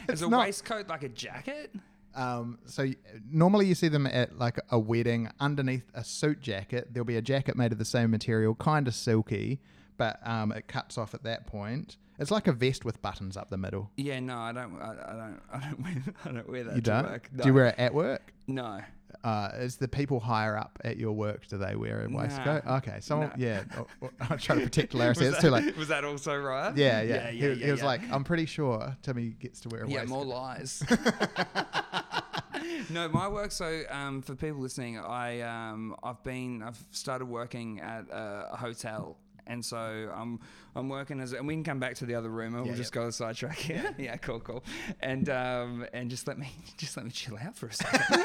Is 0.09 0.21
a 0.21 0.29
not- 0.29 0.41
waistcoat 0.41 0.87
like 0.87 1.01
a 1.01 1.09
jacket? 1.09 1.73
Um, 2.17 2.57
so 2.65 2.87
normally 3.31 3.67
you 3.67 3.75
see 3.75 3.87
them 3.89 4.07
at 4.07 4.37
like 4.37 4.59
a 4.71 4.79
wedding 4.79 5.29
underneath 5.39 5.85
a 5.93 6.03
suit 6.03 6.41
jacket. 6.41 6.89
There'll 6.91 7.05
be 7.05 7.17
a 7.17 7.21
jacket 7.21 7.55
made 7.55 7.71
of 7.71 7.77
the 7.77 7.85
same 7.85 8.09
material, 8.09 8.55
kind 8.55 8.87
of 8.87 8.95
silky, 8.95 9.61
but 9.97 10.19
um, 10.27 10.51
it 10.51 10.67
cuts 10.67 10.97
off 10.97 11.13
at 11.13 11.23
that 11.23 11.45
point. 11.45 11.97
It's 12.19 12.31
like 12.31 12.47
a 12.47 12.51
vest 12.51 12.83
with 12.83 12.99
buttons 13.03 13.37
up 13.37 13.51
the 13.51 13.57
middle. 13.57 13.91
Yeah, 13.95 14.19
no, 14.19 14.37
I 14.39 14.51
don't. 14.51 14.81
I, 14.81 14.89
I 14.89 15.13
don't. 15.13 15.41
I 15.53 15.59
don't 15.59 15.79
wear. 15.83 16.03
I 16.25 16.31
don't 16.31 16.49
wear 16.49 16.63
that. 16.63 16.75
You 16.75 16.81
don't? 16.81 17.05
Work. 17.05 17.29
No. 17.31 17.43
Do 17.43 17.49
you 17.49 17.53
wear 17.53 17.65
it 17.67 17.75
at 17.77 17.93
work? 17.93 18.33
No. 18.47 18.81
Uh, 19.23 19.49
is 19.55 19.77
the 19.77 19.87
people 19.87 20.19
higher 20.19 20.57
up 20.57 20.79
at 20.83 20.97
your 20.97 21.13
work? 21.13 21.47
Do 21.47 21.57
they 21.57 21.75
wear 21.75 22.05
a 22.05 22.09
waistcoat? 22.09 22.65
Nah. 22.65 22.77
Okay, 22.77 22.97
someone. 23.01 23.29
Nah. 23.29 23.35
Yeah, 23.37 23.63
oh, 23.77 24.09
I'm 24.21 24.37
trying 24.37 24.59
to 24.59 24.65
protect 24.65 24.93
Larry. 24.93 25.09
Was 25.09 25.21
It's 25.21 25.35
that, 25.37 25.41
too 25.41 25.49
late. 25.49 25.75
Was 25.77 25.87
that 25.89 26.05
also 26.05 26.37
right? 26.37 26.75
Yeah, 26.77 27.01
yeah. 27.01 27.15
Yeah, 27.15 27.29
he, 27.31 27.37
yeah, 27.39 27.53
he 27.55 27.65
yeah, 27.65 27.71
was 27.71 27.83
like, 27.83 28.01
I'm 28.11 28.23
pretty 28.23 28.45
sure 28.45 28.95
Timmy 29.01 29.29
gets 29.39 29.59
to 29.61 29.69
wear 29.69 29.83
a 29.83 29.89
Yeah, 29.89 30.01
waistcoat. 30.01 30.09
more 30.09 30.25
lies. 30.25 30.83
no, 32.89 33.07
my 33.09 33.27
work. 33.27 33.51
So, 33.51 33.83
um, 33.89 34.21
for 34.21 34.35
people 34.35 34.61
listening, 34.61 34.99
I 34.99 35.41
um, 35.41 35.95
I've 36.03 36.21
been 36.23 36.63
I've 36.63 36.81
started 36.91 37.25
working 37.25 37.79
at 37.81 38.09
a, 38.09 38.49
a 38.53 38.57
hotel, 38.57 39.17
and 39.45 39.63
so 39.63 40.11
I'm 40.15 40.39
I'm 40.75 40.89
working 40.89 41.19
as 41.19 41.33
and 41.33 41.47
we 41.47 41.53
can 41.55 41.63
come 41.63 41.79
back 41.79 41.95
to 41.95 42.05
the 42.05 42.15
other 42.15 42.29
room. 42.29 42.53
We'll 42.53 42.67
Yeah, 42.67 42.75
just 42.75 42.93
go 42.93 43.05
to 43.05 43.11
sidetrack 43.11 43.57
here. 43.57 43.93
Yeah. 43.97 44.15
cool, 44.17 44.39
cool. 44.39 44.63
And 45.01 45.29
um, 45.29 45.85
and 45.93 46.09
just 46.09 46.27
let 46.27 46.37
me 46.37 46.49
just 46.77 46.95
let 46.97 47.05
me 47.05 47.11
chill 47.11 47.37
out 47.37 47.55
for 47.55 47.67
a 47.67 47.73
second. 47.73 48.23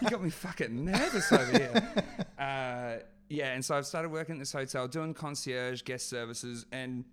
got 0.11 0.23
me 0.23 0.29
fucking 0.29 0.85
nervous 0.85 1.31
over 1.31 1.51
here. 1.51 1.93
Uh, 2.41 2.97
yeah, 3.29 3.53
and 3.53 3.63
so 3.63 3.75
I've 3.77 3.85
started 3.85 4.11
working 4.11 4.33
at 4.33 4.39
this 4.39 4.51
hotel, 4.51 4.87
doing 4.87 5.13
concierge, 5.13 5.83
guest 5.83 6.09
services, 6.09 6.65
and 6.71 7.05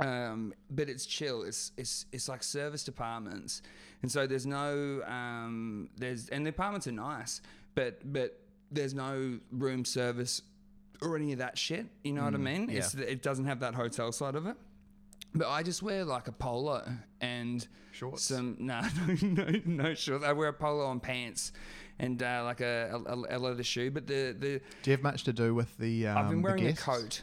um, 0.00 0.54
but 0.70 0.88
it's 0.88 1.04
chill. 1.04 1.42
It's 1.42 1.72
it's 1.76 2.06
it's 2.12 2.30
like 2.30 2.42
service 2.42 2.82
departments, 2.82 3.60
and 4.00 4.10
so 4.10 4.26
there's 4.26 4.46
no 4.46 5.02
um, 5.06 5.90
there's 5.98 6.30
and 6.30 6.46
the 6.46 6.50
apartments 6.50 6.86
are 6.86 6.92
nice, 6.92 7.42
but 7.74 8.10
but 8.10 8.40
there's 8.70 8.94
no 8.94 9.38
room 9.52 9.84
service 9.84 10.40
or 11.02 11.14
any 11.14 11.32
of 11.32 11.40
that 11.40 11.58
shit. 11.58 11.86
You 12.02 12.14
know 12.14 12.24
what 12.24 12.34
I 12.34 12.38
mean? 12.38 12.70
It's, 12.70 12.94
it 12.94 13.22
doesn't 13.22 13.44
have 13.44 13.60
that 13.60 13.74
hotel 13.74 14.12
side 14.12 14.34
of 14.34 14.46
it. 14.46 14.56
But 15.34 15.48
I 15.48 15.62
just 15.62 15.82
wear 15.82 16.04
like 16.04 16.26
a 16.28 16.32
polo 16.32 16.88
and 17.20 17.66
Shorts? 17.92 18.22
some 18.22 18.56
no 18.60 18.80
no 19.06 19.14
no 19.22 19.60
no 19.64 19.94
shorts. 19.94 20.24
I 20.24 20.32
wear 20.32 20.48
a 20.48 20.52
polo 20.52 20.90
and 20.90 21.02
pants 21.02 21.52
and 21.98 22.22
uh, 22.22 22.42
like 22.44 22.60
a, 22.60 23.00
a, 23.06 23.36
a 23.36 23.38
leather 23.38 23.62
shoe. 23.62 23.90
But 23.90 24.06
the 24.06 24.34
the 24.38 24.60
Do 24.82 24.90
you 24.90 24.92
have 24.92 25.02
much 25.02 25.24
to 25.24 25.32
do 25.32 25.54
with 25.54 25.76
the? 25.78 26.08
Um, 26.08 26.18
I've 26.18 26.28
been 26.30 26.42
wearing 26.42 26.66
a 26.66 26.72
coat. 26.74 27.22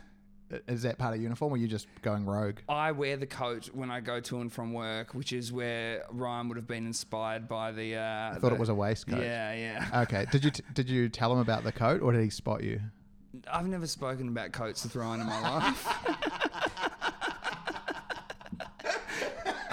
Is 0.68 0.84
that 0.84 1.00
part 1.00 1.16
of 1.16 1.22
uniform, 1.22 1.52
or 1.52 1.56
are 1.56 1.58
you 1.58 1.68
just 1.68 1.88
going 2.04 2.24
rogue? 2.24 2.60
I 2.70 2.92
wear 2.92 3.18
the 3.18 3.26
coat 3.26 3.68
when 3.74 3.90
I 3.90 4.00
go 4.00 4.20
to 4.20 4.42
and 4.42 4.54
from 4.54 4.74
work, 4.74 5.16
which 5.16 5.34
is 5.34 5.52
where 5.52 6.04
Ryan 6.12 6.48
would 6.50 6.58
have 6.58 6.68
been 6.68 6.86
inspired 6.86 7.48
by 7.48 7.72
the. 7.72 7.96
Uh, 7.96 8.34
I 8.36 8.38
thought 8.40 8.54
it 8.54 8.60
was 8.60 8.70
a 8.70 8.76
waistcoat. 8.76 9.22
Yeah, 9.22 9.54
yeah. 9.54 9.88
Okay. 10.04 10.28
Did 10.32 10.44
you 10.46 10.52
t- 10.52 10.64
did 10.74 10.88
you 10.90 11.10
tell 11.10 11.34
him 11.34 11.40
about 11.40 11.64
the 11.64 11.72
coat, 11.72 12.02
or 12.04 12.12
did 12.12 12.22
he 12.24 12.30
spot 12.30 12.64
you? 12.64 12.80
I've 13.52 13.68
never 13.68 13.88
spoken 13.88 14.30
about 14.30 14.52
coats 14.52 14.84
with 14.84 14.96
Ryan 14.96 15.22
in 15.22 15.28
my 15.28 15.42
life. 15.42 15.88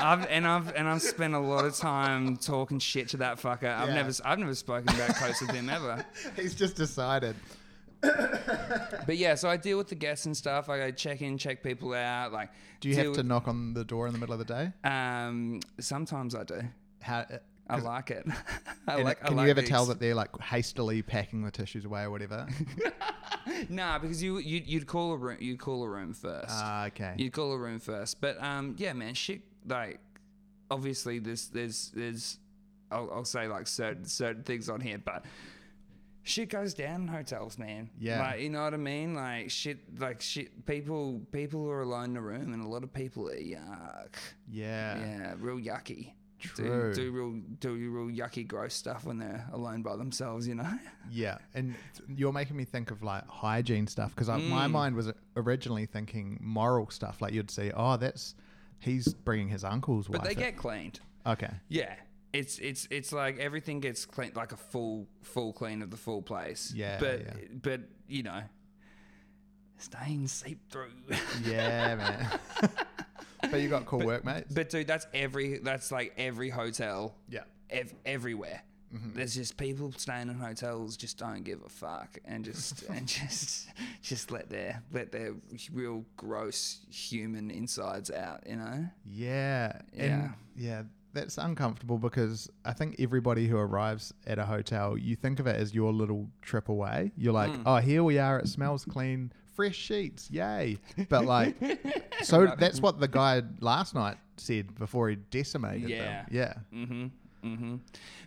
I've, 0.02 0.26
and 0.26 0.46
I've 0.46 0.74
and 0.74 0.88
I've 0.88 1.02
spent 1.02 1.34
a 1.34 1.38
lot 1.38 1.64
of 1.64 1.76
time 1.76 2.36
talking 2.36 2.78
shit 2.78 3.08
to 3.10 3.18
that 3.18 3.38
fucker. 3.38 3.72
I've 3.74 3.88
Yeah. 3.88 3.94
never 3.94 4.12
I've 4.24 4.38
never 4.38 4.54
spoken 4.54 4.94
about 4.94 5.14
coats 5.16 5.40
with 5.40 5.50
him 5.50 5.68
ever. 5.70 6.04
He's 6.36 6.54
just 6.54 6.76
decided. 6.76 7.36
But 9.06 9.16
yeah, 9.16 9.34
so 9.34 9.48
I 9.48 9.56
deal 9.56 9.78
with 9.78 9.88
the 9.88 9.94
guests 9.94 10.26
and 10.26 10.36
stuff. 10.36 10.68
I 10.68 10.78
go 10.78 10.90
check 10.90 11.22
in, 11.22 11.38
check 11.38 11.62
people 11.62 11.92
out. 11.94 12.32
Like, 12.32 12.50
Do 12.80 12.88
you 12.88 12.96
have 12.96 13.12
to 13.14 13.22
knock 13.22 13.48
on 13.48 13.74
the 13.74 13.84
door 13.84 14.06
in 14.06 14.12
the 14.12 14.18
middle 14.18 14.32
of 14.32 14.38
the 14.38 14.44
day? 14.44 14.72
Um, 14.84 15.60
sometimes 15.80 16.34
I 16.34 16.44
do. 16.44 16.60
How? 17.00 17.18
uh, 17.20 17.38
I 17.68 17.78
like 17.78 18.10
it. 18.10 18.26
I 18.88 19.02
like. 19.02 19.22
I 19.24 19.28
can 19.28 19.36
like 19.36 19.44
you 19.46 19.50
ever 19.50 19.62
the 19.62 19.66
tell 19.66 19.86
that 19.86 19.98
they're 20.00 20.14
like 20.14 20.36
hastily 20.40 21.02
packing 21.02 21.42
the 21.42 21.50
tissues 21.50 21.84
away 21.84 22.02
or 22.02 22.10
whatever? 22.10 22.46
Nah, 23.68 23.98
because 23.98 24.22
you 24.22 24.38
you'd, 24.38 24.66
you'd 24.68 24.86
call 24.86 25.12
a 25.12 25.16
room 25.16 25.36
you'd 25.40 25.58
call 25.58 25.82
a 25.82 25.88
room 25.88 26.14
first. 26.14 26.46
Ah, 26.50 26.86
okay. 26.86 27.14
You'd 27.16 27.32
call 27.32 27.52
a 27.52 27.58
room 27.58 27.80
first. 27.80 28.20
But 28.20 28.40
um, 28.42 28.76
yeah, 28.78 28.92
man, 28.92 29.14
shit. 29.14 29.40
Like, 29.66 30.00
obviously, 30.70 31.18
there's 31.18 31.48
there's 31.48 31.90
there's 31.94 32.38
I'll, 32.90 33.10
I'll 33.12 33.24
say 33.24 33.46
like 33.48 33.66
certain 33.66 34.04
certain 34.04 34.42
things 34.42 34.68
on 34.68 34.80
here, 34.80 34.98
but 34.98 35.24
shit 36.24 36.48
goes 36.50 36.74
down 36.74 37.02
in 37.02 37.08
hotels, 37.08 37.58
man. 37.58 37.90
Yeah. 37.98 38.20
like 38.20 38.40
you 38.40 38.50
know 38.50 38.62
what 38.64 38.74
I 38.74 38.78
mean. 38.78 39.14
Like 39.14 39.50
shit, 39.50 39.78
like 39.98 40.20
shit. 40.20 40.66
People 40.66 41.20
people 41.32 41.68
are 41.70 41.82
alone 41.82 42.04
in 42.06 42.14
the 42.14 42.20
room, 42.20 42.52
and 42.52 42.62
a 42.62 42.68
lot 42.68 42.82
of 42.82 42.92
people 42.92 43.28
are 43.28 43.34
yuck. 43.34 44.14
yeah. 44.50 44.98
Yeah, 44.98 45.34
real 45.38 45.58
yucky. 45.58 46.12
True. 46.40 46.92
Do, 46.92 47.02
do 47.04 47.12
real 47.12 47.40
do 47.60 47.90
real 47.90 48.08
yucky 48.08 48.44
gross 48.46 48.74
stuff 48.74 49.04
when 49.04 49.16
they're 49.18 49.46
alone 49.52 49.82
by 49.82 49.94
themselves, 49.94 50.46
you 50.48 50.56
know. 50.56 50.68
Yeah, 51.10 51.38
and 51.54 51.74
you're 52.08 52.32
making 52.32 52.56
me 52.56 52.64
think 52.64 52.90
of 52.90 53.02
like 53.02 53.26
hygiene 53.28 53.86
stuff 53.86 54.14
because 54.14 54.28
my 54.28 54.66
Mm. 54.66 54.70
mind 54.70 54.96
was 54.96 55.12
originally 55.36 55.84
thinking 55.86 56.38
moral 56.40 56.88
stuff. 56.90 57.20
Like 57.20 57.32
you'd 57.34 57.50
see, 57.50 57.70
oh, 57.76 57.96
that's 57.96 58.34
he's 58.82 59.12
bringing 59.14 59.48
his 59.48 59.64
uncle's 59.64 60.08
what 60.08 60.20
But 60.20 60.28
they 60.28 60.34
get 60.34 60.56
cleaned. 60.56 61.00
okay. 61.26 61.50
Yeah. 61.68 61.94
It's 62.32 62.58
it's 62.58 62.88
it's 62.90 63.12
like 63.12 63.38
everything 63.38 63.80
gets 63.80 64.04
clean 64.06 64.32
like 64.34 64.52
a 64.52 64.56
full 64.56 65.06
full 65.22 65.52
clean 65.52 65.82
of 65.82 65.90
the 65.90 65.96
full 65.98 66.22
place. 66.22 66.72
Yeah, 66.74 66.98
But 66.98 67.20
yeah. 67.20 67.32
but 67.62 67.80
you 68.08 68.22
know 68.22 68.40
stains 69.78 70.32
seep 70.32 70.70
through. 70.70 70.92
Yeah, 71.44 71.96
man. 71.96 72.40
but 73.50 73.60
you 73.60 73.68
got 73.68 73.84
cool 73.86 74.00
workmates. 74.06 74.52
but 74.52 74.70
dude, 74.70 74.86
that's 74.86 75.06
every 75.12 75.58
that's 75.58 75.90
like 75.92 76.14
every 76.16 76.48
hotel 76.50 77.14
yeah. 77.28 77.40
ev- 77.70 77.94
everywhere. 78.06 78.62
Mm-hmm. 78.94 79.14
There's 79.16 79.34
just 79.34 79.56
people 79.56 79.92
staying 79.96 80.28
in 80.28 80.34
hotels 80.34 80.96
just 80.96 81.16
don't 81.18 81.44
give 81.44 81.60
a 81.64 81.68
fuck 81.68 82.18
and 82.24 82.44
just 82.44 82.82
and 82.90 83.06
just 83.06 83.68
just 84.02 84.30
let 84.30 84.50
their 84.50 84.82
let 84.92 85.12
their 85.12 85.34
real 85.72 86.04
gross 86.16 86.80
human 86.90 87.50
insides 87.50 88.10
out, 88.10 88.46
you 88.48 88.56
know? 88.56 88.86
Yeah. 89.06 89.80
Yeah. 89.94 90.02
And 90.04 90.34
yeah, 90.56 90.82
that's 91.14 91.38
uncomfortable 91.38 91.98
because 91.98 92.50
I 92.64 92.72
think 92.72 92.96
everybody 92.98 93.46
who 93.48 93.56
arrives 93.56 94.12
at 94.26 94.38
a 94.38 94.44
hotel, 94.44 94.96
you 94.98 95.16
think 95.16 95.40
of 95.40 95.46
it 95.46 95.56
as 95.56 95.74
your 95.74 95.92
little 95.92 96.28
trip 96.42 96.68
away. 96.68 97.12
You're 97.16 97.32
like, 97.32 97.50
Mm. 97.52 97.62
oh, 97.66 97.76
here 97.76 98.02
we 98.04 98.18
are. 98.18 98.38
It 98.40 98.48
smells 98.48 98.84
clean. 98.84 99.32
Fresh 99.54 99.76
sheets. 99.76 100.30
Yay. 100.30 100.78
But 101.10 101.26
like, 101.26 101.56
so 102.22 102.54
that's 102.58 102.80
what 102.80 103.00
the 103.00 103.08
guy 103.08 103.42
last 103.60 103.94
night 103.94 104.16
said 104.38 104.74
before 104.78 105.10
he 105.10 105.16
decimated 105.16 105.90
Yeah. 105.90 105.98
them. 105.98 106.26
Yeah. 106.30 106.54
Mm-hmm. 106.74 107.06
Hmm 107.42 107.76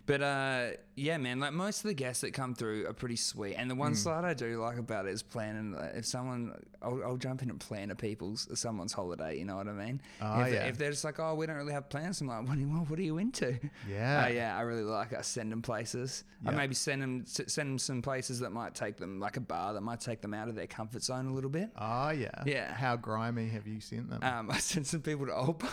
But 0.06 0.22
uh, 0.22 0.66
yeah, 0.94 1.16
man, 1.18 1.40
like 1.40 1.52
most 1.52 1.78
of 1.84 1.88
the 1.88 1.94
guests 1.94 2.20
that 2.20 2.32
come 2.32 2.54
through 2.54 2.86
are 2.86 2.92
pretty 2.92 3.16
sweet. 3.16 3.54
And 3.54 3.70
the 3.70 3.74
one 3.74 3.92
Mm. 3.92 3.96
side 3.96 4.24
I 4.24 4.34
do 4.34 4.60
like 4.62 4.78
about 4.78 5.06
it 5.06 5.12
is 5.12 5.22
planning. 5.22 5.74
If 5.94 6.06
someone, 6.06 6.52
I'll, 6.82 7.02
I'll 7.04 7.16
jump 7.16 7.42
in 7.42 7.50
and 7.50 7.58
plan 7.58 7.90
a 7.90 7.94
people's 7.96 8.46
someone's 8.58 8.92
holiday. 8.92 9.38
You 9.38 9.44
know 9.46 9.56
what 9.56 9.68
I 9.68 9.72
mean? 9.72 10.00
Oh, 10.20 10.40
if, 10.42 10.52
yeah. 10.52 10.64
if 10.66 10.78
they're 10.78 10.90
just 10.90 11.04
like, 11.04 11.18
oh, 11.18 11.34
we 11.34 11.46
don't 11.46 11.56
really 11.56 11.72
have 11.72 11.88
plans, 11.88 12.20
I'm 12.20 12.28
like, 12.28 12.46
what 12.46 12.56
are 12.56 12.60
you, 12.60 12.66
what 12.68 12.98
are 12.98 13.02
you 13.02 13.18
into? 13.18 13.58
Yeah. 13.88 14.24
Uh, 14.24 14.28
yeah, 14.28 14.56
I 14.56 14.60
really 14.62 14.82
like. 14.82 15.12
I 15.12 15.22
send 15.22 15.50
them 15.50 15.62
places. 15.62 16.24
I 16.44 16.50
maybe 16.52 16.74
send 16.74 17.02
them 17.02 17.24
send 17.26 17.70
them 17.70 17.78
some 17.78 18.02
places 18.02 18.40
that 18.40 18.50
might 18.50 18.74
take 18.74 18.96
them, 18.96 19.18
like 19.18 19.36
a 19.36 19.40
bar 19.40 19.72
that 19.74 19.80
might 19.80 20.00
take 20.00 20.20
them 20.20 20.34
out 20.34 20.48
of 20.48 20.54
their 20.54 20.66
comfort 20.66 21.02
zone 21.02 21.26
a 21.26 21.32
little 21.32 21.50
bit. 21.50 21.70
Oh 21.78 22.10
yeah. 22.10 22.42
Yeah. 22.44 22.72
How 22.72 22.96
grimy 22.96 23.48
have 23.48 23.66
you 23.66 23.80
sent 23.80 24.10
them? 24.10 24.22
Um, 24.22 24.50
I 24.56 24.58
sent 24.58 24.86
some 24.86 25.00
people 25.00 25.26
to 25.26 25.34
Old 25.34 25.58
Bar. 25.58 25.70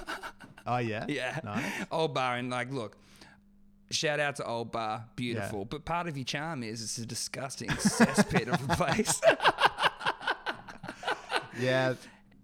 oh 0.66 0.78
yeah. 0.78 1.06
Yeah. 1.10 1.40
Nice. 1.44 1.72
Old 1.92 2.14
Bar 2.14 2.38
and 2.38 2.50
like, 2.50 2.72
look, 2.72 2.98
shout 3.94 4.20
out 4.20 4.36
to 4.38 4.46
Old 4.46 4.72
Bar, 4.72 5.06
beautiful. 5.16 5.66
But 5.66 5.86
part 5.86 6.08
of 6.08 6.18
your 6.18 6.26
charm 6.26 6.64
is 6.64 6.82
it's 6.82 6.98
a 6.98 7.06
disgusting 7.06 7.70
cesspit 7.70 8.48
of 8.48 8.70
a 8.70 8.76
place. 8.76 9.22
Yeah. 11.60 11.94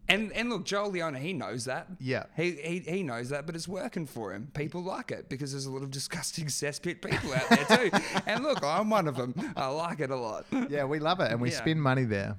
and 0.08 0.32
and 0.34 0.50
look, 0.50 0.66
Joel 0.66 0.92
Leona, 0.92 1.20
he 1.20 1.34
knows 1.34 1.66
that. 1.66 1.88
Yeah. 2.00 2.26
He, 2.38 2.52
he 2.52 2.80
he 2.80 3.04
knows 3.04 3.30
that, 3.30 3.46
but 3.46 3.56
it's 3.56 3.68
working 3.68 4.06
for 4.06 4.34
him. 4.34 4.50
People 4.54 4.84
like 4.84 5.12
it 5.12 5.30
because 5.30 5.52
there's 5.52 5.66
a 5.66 5.72
lot 5.72 5.82
of 5.84 5.90
disgusting 5.92 6.46
cesspit 6.48 7.02
people 7.02 7.34
out 7.34 7.50
there 7.50 7.90
too. 7.90 7.98
and 8.28 8.44
look, 8.44 8.64
I'm 8.64 8.90
one 8.90 9.08
of 9.08 9.16
them. 9.16 9.34
I 9.58 9.68
like 9.68 10.00
it 10.00 10.12
a 10.12 10.16
lot. 10.16 10.46
Yeah. 10.70 10.86
We 10.86 11.00
love 11.00 11.20
it, 11.22 11.32
and 11.32 11.42
we 11.42 11.50
Yeah. 11.52 11.58
spend 11.58 11.82
money 11.82 12.06
there. 12.06 12.38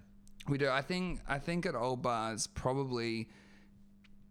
We 0.49 0.59
do. 0.59 0.69
I 0.69 0.83
think. 0.83 1.21
I 1.29 1.39
think 1.39 1.67
at 1.67 1.75
old 1.75 2.03
bars, 2.03 2.47
probably 2.47 3.29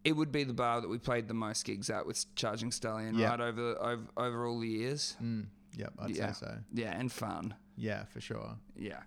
it 0.09 0.13
would 0.15 0.31
be 0.31 0.43
the 0.43 0.53
bar 0.53 0.81
that 0.81 0.87
we 0.89 0.97
played 0.97 1.27
the 1.27 1.35
most 1.35 1.63
gigs 1.65 1.89
at 1.91 2.03
with 2.07 2.25
Charging 2.33 2.71
Stallion, 2.71 3.13
Yeah. 3.15 3.29
right 3.29 3.39
over 3.39 3.75
over 3.79 4.03
over 4.17 4.47
all 4.47 4.59
the 4.59 4.67
years. 4.67 5.15
Mm. 5.21 5.45
Yep. 5.77 5.93
I'd 5.99 6.09
yeah. 6.09 6.31
say 6.31 6.45
so. 6.47 6.57
Yeah, 6.73 6.97
and 6.99 7.11
fun. 7.11 7.53
Yeah, 7.77 8.05
for 8.05 8.19
sure. 8.19 8.57
Yeah, 8.75 9.01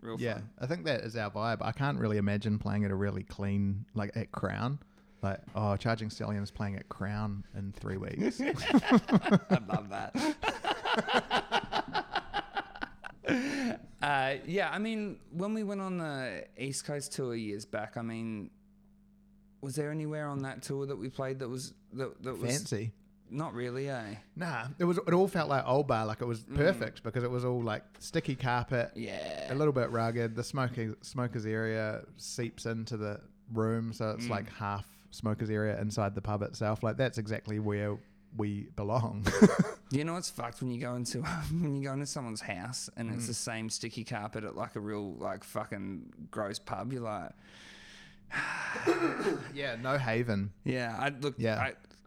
real 0.00 0.16
Yeah, 0.18 0.34
fun. 0.34 0.50
I 0.60 0.66
think 0.66 0.84
that 0.84 1.00
is 1.00 1.16
our 1.16 1.28
vibe. 1.30 1.58
I 1.60 1.72
can't 1.72 1.98
really 1.98 2.18
imagine 2.18 2.60
playing 2.60 2.84
at 2.84 2.92
a 2.92 2.94
really 2.94 3.24
clean, 3.24 3.84
like 3.94 4.16
at 4.16 4.30
Crown. 4.30 4.78
Like, 5.22 5.40
oh, 5.56 5.76
Charging 5.76 6.08
Stallions 6.08 6.50
playing 6.52 6.76
at 6.76 6.88
Crown 6.88 7.44
in 7.56 7.72
three 7.72 7.96
weeks. 7.96 8.40
I 8.40 9.58
love 9.66 9.88
that. 9.88 10.14
uh, 14.02 14.34
yeah, 14.46 14.70
I 14.70 14.78
mean, 14.78 15.18
when 15.32 15.52
we 15.54 15.64
went 15.64 15.80
on 15.80 15.98
the 15.98 16.44
East 16.56 16.84
Coast 16.84 17.12
tour 17.12 17.34
years 17.34 17.64
back, 17.64 17.96
I 17.96 18.02
mean, 18.02 18.50
was 19.64 19.74
there 19.74 19.90
anywhere 19.90 20.28
on 20.28 20.42
that 20.42 20.62
tour 20.62 20.86
that 20.86 20.96
we 20.96 21.08
played 21.08 21.38
that 21.40 21.48
was 21.48 21.72
that, 21.94 22.22
that 22.22 22.38
was 22.38 22.50
Fancy. 22.50 22.92
not 23.30 23.54
really, 23.54 23.88
eh? 23.88 24.14
Nah, 24.36 24.66
it 24.78 24.84
was. 24.84 24.98
It 24.98 25.12
all 25.14 25.26
felt 25.28 25.48
like 25.48 25.64
old 25.66 25.86
bar. 25.88 26.06
Like 26.06 26.20
it 26.20 26.26
was 26.26 26.40
Mm. 26.44 26.56
perfect 26.56 27.02
because 27.02 27.24
it 27.24 27.30
was 27.30 27.44
all 27.44 27.62
like 27.62 27.82
sticky 27.98 28.36
carpet, 28.36 28.92
Yeah. 28.94 29.52
a 29.52 29.54
little 29.54 29.72
bit 29.72 29.90
rugged. 29.90 30.36
The 30.36 30.44
smoking 30.44 30.94
smokers 31.02 31.46
area 31.46 32.02
seeps 32.16 32.66
into 32.66 32.96
the 32.96 33.20
room, 33.52 33.92
so 33.92 34.04
Mm. 34.06 34.14
it's 34.18 34.28
like 34.28 34.48
half 34.52 34.86
smokers 35.10 35.50
area 35.50 35.80
inside 35.80 36.14
the 36.14 36.22
pub 36.22 36.42
itself. 36.42 36.82
Like 36.82 36.96
that's 36.96 37.18
exactly 37.18 37.58
where 37.58 37.96
we 38.36 38.68
belong. 38.76 39.24
You 39.90 40.02
know 40.02 40.14
what's 40.14 40.30
fucked 40.30 40.60
when 40.60 40.72
you 40.72 40.80
go 40.80 40.96
into 40.96 41.22
when 41.52 41.76
you 41.76 41.84
go 41.84 41.92
into 41.92 42.06
someone's 42.06 42.40
house 42.40 42.90
and 42.96 43.10
Mm. 43.10 43.14
it's 43.14 43.28
the 43.28 43.34
same 43.34 43.70
sticky 43.70 44.02
carpet 44.02 44.42
at 44.42 44.56
like 44.56 44.74
a 44.74 44.80
real 44.80 45.12
like 45.14 45.44
fucking 45.44 46.12
gross 46.32 46.58
pub. 46.58 46.92
You're 46.92 47.02
like, 47.02 47.30
yeah, 49.54 49.76
no 49.80 49.98
haven. 49.98 50.52
yeah, 50.64 50.96
I 50.98 51.08
look, 51.10 51.34
Yeah. 51.38 51.58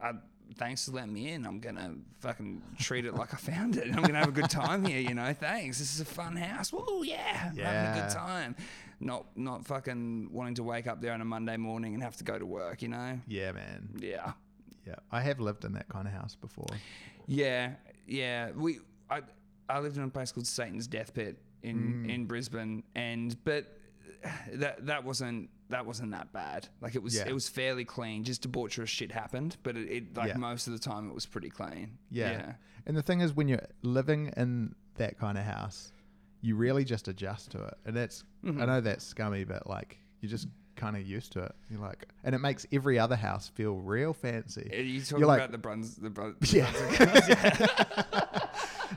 I, 0.01 0.08
I, 0.10 0.12
thanks 0.58 0.86
for 0.86 0.91
letting 0.91 1.13
me 1.13 1.30
in. 1.32 1.45
I'm 1.45 1.60
gonna 1.60 1.95
fucking 2.19 2.62
treat 2.80 3.06
it 3.06 3.13
like 3.15 3.34
I 3.34 3.38
found 3.38 3.77
it. 3.77 3.88
I'm 3.88 4.01
gonna 4.01 4.19
have 4.19 4.30
a 4.30 4.32
good 4.32 4.49
time 4.49 4.86
here. 4.86 4.99
You 4.99 5.13
know, 5.13 5.34
thanks. 5.34 5.80
This 5.80 5.93
is 5.93 6.01
a 6.01 6.06
fun 6.06 6.36
house. 6.36 6.71
Woo, 6.71 7.03
yeah, 7.03 7.49
I'm 7.51 7.58
having 7.58 7.99
a 7.99 8.03
good 8.08 8.13
time. 8.15 8.56
Not 8.99 9.25
not 9.38 9.65
fucking 9.65 10.30
wanting 10.32 10.56
to 10.56 10.63
wake 10.63 10.88
up 10.88 11.01
there 11.01 11.13
on 11.13 11.21
a 11.21 11.25
Monday 11.25 11.58
morning 11.58 11.93
and 11.93 12.03
have 12.03 12.17
to 12.17 12.23
go 12.23 12.38
to 12.38 12.45
work. 12.45 12.82
You 12.82 12.89
know, 12.89 13.19
Yeah, 13.27 13.51
man. 13.51 13.89
yeah. 13.99 14.34
Yeah, 14.86 14.95
I 15.12 15.19
have 15.21 15.41
lived 15.41 15.65
in 15.65 15.73
that 15.73 15.89
kind 15.89 16.08
of 16.08 16.13
house 16.13 16.36
before. 16.36 16.67
Yeah, 17.27 17.73
yeah. 18.08 18.51
We 18.51 18.80
I 19.10 19.21
I 19.67 19.80
lived 19.80 19.97
in 19.97 20.03
a 20.03 20.08
place 20.10 20.32
called 20.32 20.47
Satan's 20.47 20.88
Death 20.88 21.13
Pit 21.13 21.38
in 21.62 22.06
Mm. 22.06 22.10
in 22.10 22.25
Brisbane, 22.25 22.84
and 22.95 23.36
but 23.43 23.65
that 24.53 24.86
that 24.86 25.03
wasn't 25.03 25.49
that 25.69 25.86
wasn't 25.86 26.12
that 26.12 26.32
bad. 26.34 26.67
Like 26.82 26.95
it 26.95 27.03
was 27.03 27.15
Yeah. 27.15 27.27
it 27.27 27.34
was 27.34 27.47
fairly 27.49 27.86
clean. 27.86 28.23
Just 28.23 28.49
debaucherous 28.49 28.88
shit 28.88 29.12
happened, 29.12 29.58
but 29.63 29.75
it, 29.75 29.89
it 29.91 30.17
like 30.17 30.30
Yeah. 30.30 30.38
most 30.38 30.67
of 30.67 30.73
the 30.73 30.80
time 30.80 31.10
it 31.10 31.13
was 31.13 31.25
pretty 31.25 31.49
clean. 31.49 31.97
Yeah. 32.10 32.53
And 32.86 32.95
the 32.95 33.01
thing 33.01 33.19
is, 33.21 33.34
when 33.34 33.47
you're 33.49 33.67
living 33.82 34.34
in 34.38 34.73
that 34.95 35.19
kind 35.19 35.38
of 35.38 35.43
house, 35.43 35.91
you 36.41 36.56
really 36.56 36.86
just 36.86 37.08
adjust 37.10 37.51
to 37.51 37.62
it. 37.63 37.73
And 37.86 37.95
that's, 37.95 38.23
I 38.45 38.47
Mhm. 38.47 38.67
know 38.67 38.80
that's 38.82 39.03
scummy, 39.06 39.43
but 39.43 39.67
like, 39.67 39.97
you're 40.21 40.30
just 40.30 40.47
kind 40.77 40.95
of 40.95 41.06
used 41.06 41.34
to 41.34 41.41
it. 41.41 41.51
You're 41.69 41.82
like, 41.82 42.08
and 42.23 42.34
it 42.34 42.38
makes 42.39 42.65
every 42.71 42.97
other 42.97 43.15
house 43.17 43.49
feel 43.49 43.75
real 43.75 44.13
fancy. 44.13 44.69
Are 44.71 44.80
you 44.82 45.01
talking 45.01 45.17
You're 45.19 45.27
like- 45.27 45.39
about 45.39 45.51
the 45.51 45.58
Bruns 45.58 45.95
the 45.95 46.10
Bruns? 46.10 46.53
Yeah. 46.53 46.71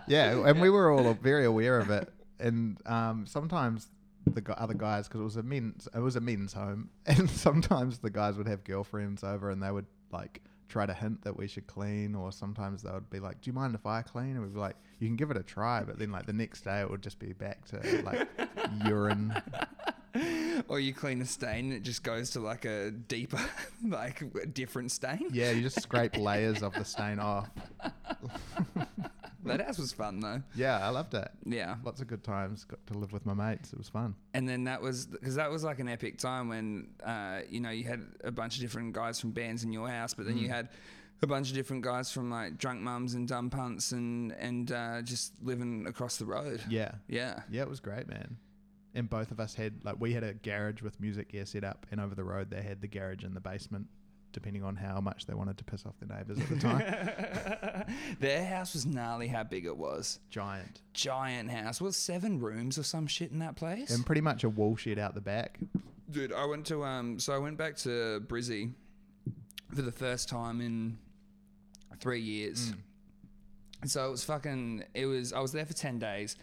yeah. 0.07 0.47
And 0.49 0.61
we 0.61 0.71
were 0.71 0.91
all 0.91 1.15
very 1.15 1.45
aware 1.45 1.79
of 1.79 1.91
it. 1.91 2.09
And 2.39 2.79
um, 2.87 3.27
sometimes 3.27 3.89
the 4.35 4.41
gu- 4.41 4.53
other 4.53 4.75
guys, 4.75 5.09
because 5.09 5.21
it 5.21 5.25
was 5.25 5.37
a 5.37 5.43
men's, 5.43 5.89
it 5.95 5.99
was 6.01 6.17
a 6.17 6.21
men's 6.21 6.53
home, 6.53 6.91
and 7.07 7.29
sometimes 7.31 7.99
the 7.99 8.11
guys 8.11 8.37
would 8.37 8.49
have 8.49 8.65
girlfriends 8.65 9.23
over, 9.25 9.51
and 9.51 9.63
they 9.63 9.71
would 9.71 9.87
like 10.13 10.43
try 10.69 10.87
to 10.87 10.95
hint 10.95 11.23
that 11.23 11.37
we 11.37 11.49
should 11.49 11.67
clean, 11.67 12.15
or 12.15 12.31
sometimes 12.33 12.83
they 12.83 12.91
would 12.91 13.11
be 13.11 13.21
like, 13.21 13.41
"Do 13.41 13.51
you 13.51 13.55
mind 13.55 13.75
if 13.75 13.87
I 13.87 14.03
clean?" 14.03 14.31
And 14.31 14.43
we'd 14.43 14.55
be 14.55 14.61
like, 14.61 14.77
"You 14.99 15.09
can 15.09 15.17
give 15.17 15.31
it 15.31 15.37
a 15.37 15.43
try," 15.43 15.83
but 15.83 15.99
then 15.99 16.11
like 16.13 16.27
the 16.27 16.33
next 16.33 16.63
day, 16.63 16.81
it 16.81 16.91
would 16.91 17.03
just 17.03 17.19
be 17.19 17.33
back 17.33 17.65
to 17.67 18.03
like 18.05 18.29
urine. 18.87 19.35
or 20.69 20.81
you 20.81 20.93
clean 20.93 21.21
a 21.23 21.25
stain 21.25 21.67
and 21.67 21.73
it 21.73 21.83
just 21.83 22.03
goes 22.03 22.31
to 22.31 22.41
like 22.41 22.65
a 22.65 22.91
deeper, 22.91 23.41
like 23.87 24.23
a 24.43 24.47
different 24.47 24.91
stain. 24.93 25.29
Yeah, 25.33 25.51
you 25.53 25.63
just 25.63 25.81
scrape 25.81 26.17
layers 26.17 26.63
of 26.63 26.75
the 26.75 26.85
stain 26.85 27.19
off. 27.19 27.49
That 29.57 29.67
house 29.67 29.79
was 29.79 29.93
fun 29.93 30.21
though. 30.21 30.43
Yeah, 30.55 30.79
I 30.79 30.89
loved 30.91 31.15
it. 31.15 31.29
Yeah. 31.45 31.77
Lots 31.85 32.01
of 32.01 32.07
good 32.07 32.25
times. 32.25 32.65
Got 32.65 32.87
to 32.89 32.95
live 32.99 33.13
with 33.13 33.27
my 33.27 33.35
mates. 33.35 33.73
It 33.73 33.79
was 33.79 33.89
fun. 33.89 34.15
and 34.35 34.49
then 34.49 34.65
that 34.65 34.81
was 34.83 35.07
because 35.07 35.35
that 35.37 35.51
was 35.51 35.65
like 35.65 35.79
an 35.79 35.89
epic 35.89 36.19
time 36.19 36.49
when 36.49 36.89
uh, 37.05 37.41
you 37.49 37.61
know 37.61 37.71
you 37.71 37.85
had 37.85 38.03
a 38.25 38.31
bunch 38.31 38.57
of 38.57 38.61
different 38.63 38.93
guys 38.93 39.21
from 39.21 39.31
bands 39.33 39.65
in 39.65 39.73
your 39.73 39.89
house, 39.89 40.15
but 40.15 40.27
then 40.27 40.37
you 40.37 40.49
had 40.49 40.69
a 41.23 41.27
bunch 41.27 41.51
of 41.51 41.55
different 41.55 41.83
guys 41.83 42.11
from 42.11 42.31
like 42.31 42.57
drunk 42.57 42.81
mums 42.81 43.15
and 43.15 43.29
dumb 43.29 43.51
punts 43.51 43.93
and 43.93 44.33
and 44.33 44.73
uh, 44.73 45.03
just 45.03 45.33
living 45.43 45.87
across 45.87 46.17
the 46.17 46.25
road. 46.25 46.63
Yeah. 46.69 46.93
Yeah, 47.09 47.41
Yeah, 47.51 47.63
it 47.63 47.69
was 47.69 47.81
great, 47.81 48.09
man. 48.09 48.37
And 48.95 49.09
both 49.09 49.31
of 49.31 49.39
us 49.39 49.55
had 49.55 49.85
like 49.85 49.97
we 50.01 50.13
had 50.15 50.25
a 50.25 50.33
garage 50.35 50.83
with 50.83 50.99
music 50.99 51.29
gear 51.31 51.47
set 51.47 51.63
up, 51.63 51.87
and 51.91 52.01
over 52.01 52.15
the 52.15 52.25
road 52.25 52.51
they 52.51 52.63
had 52.63 52.81
the 52.81 52.89
garage 52.89 53.23
in 53.23 53.35
the 53.35 53.41
basement, 53.41 53.87
depending 54.33 54.63
on 54.63 54.77
how 54.77 55.01
much 55.01 55.27
they 55.27 55.35
wanted 55.35 55.59
to 55.59 55.65
piss 55.65 55.85
off 55.87 55.95
their 56.01 56.17
neighbours 56.17 56.39
at 56.39 56.49
the 56.49 56.57
time. 56.59 57.87
their 58.21 58.45
house 58.45 58.75
was 58.75 58.87
gnarly. 58.87 59.29
How 59.29 59.43
big 59.43 59.65
it 59.65 59.77
was, 59.77 60.19
Giant, 60.31 60.81
giant 60.95 61.51
house. 61.51 61.81
Was 61.81 61.97
seven 61.97 62.39
rooms 62.41 62.79
or 62.79 62.83
some 62.83 63.07
shit 63.07 63.31
in 63.31 63.39
that 63.41 63.57
place? 63.57 63.91
and 63.91 64.05
pretty 64.07 64.21
much 64.21 64.45
a 64.45 64.49
wall 64.49 64.77
shed 64.77 64.99
out 64.99 65.15
the 65.15 65.21
back. 65.21 65.59
Dude, 66.11 66.33
I 66.33 66.45
went 66.47 66.67
to 66.67 66.85
um, 66.85 67.19
so 67.19 67.33
I 67.33 67.39
went 67.39 67.57
back 67.57 67.77
to 67.79 68.21
Brizzy 68.27 68.73
for 69.75 69.83
the 69.83 69.93
first 69.93 70.29
time 70.29 70.61
in 70.61 70.99
three 72.01 72.21
years. 72.21 72.73
So 73.87 74.07
it 74.09 74.11
was 74.11 74.25
fucking. 74.25 74.85
It 74.95 75.07
was. 75.07 75.33
I 75.33 75.41
was 75.41 75.53
there 75.53 75.65
for 75.65 75.73
ten 75.73 75.99
days, 75.99 76.37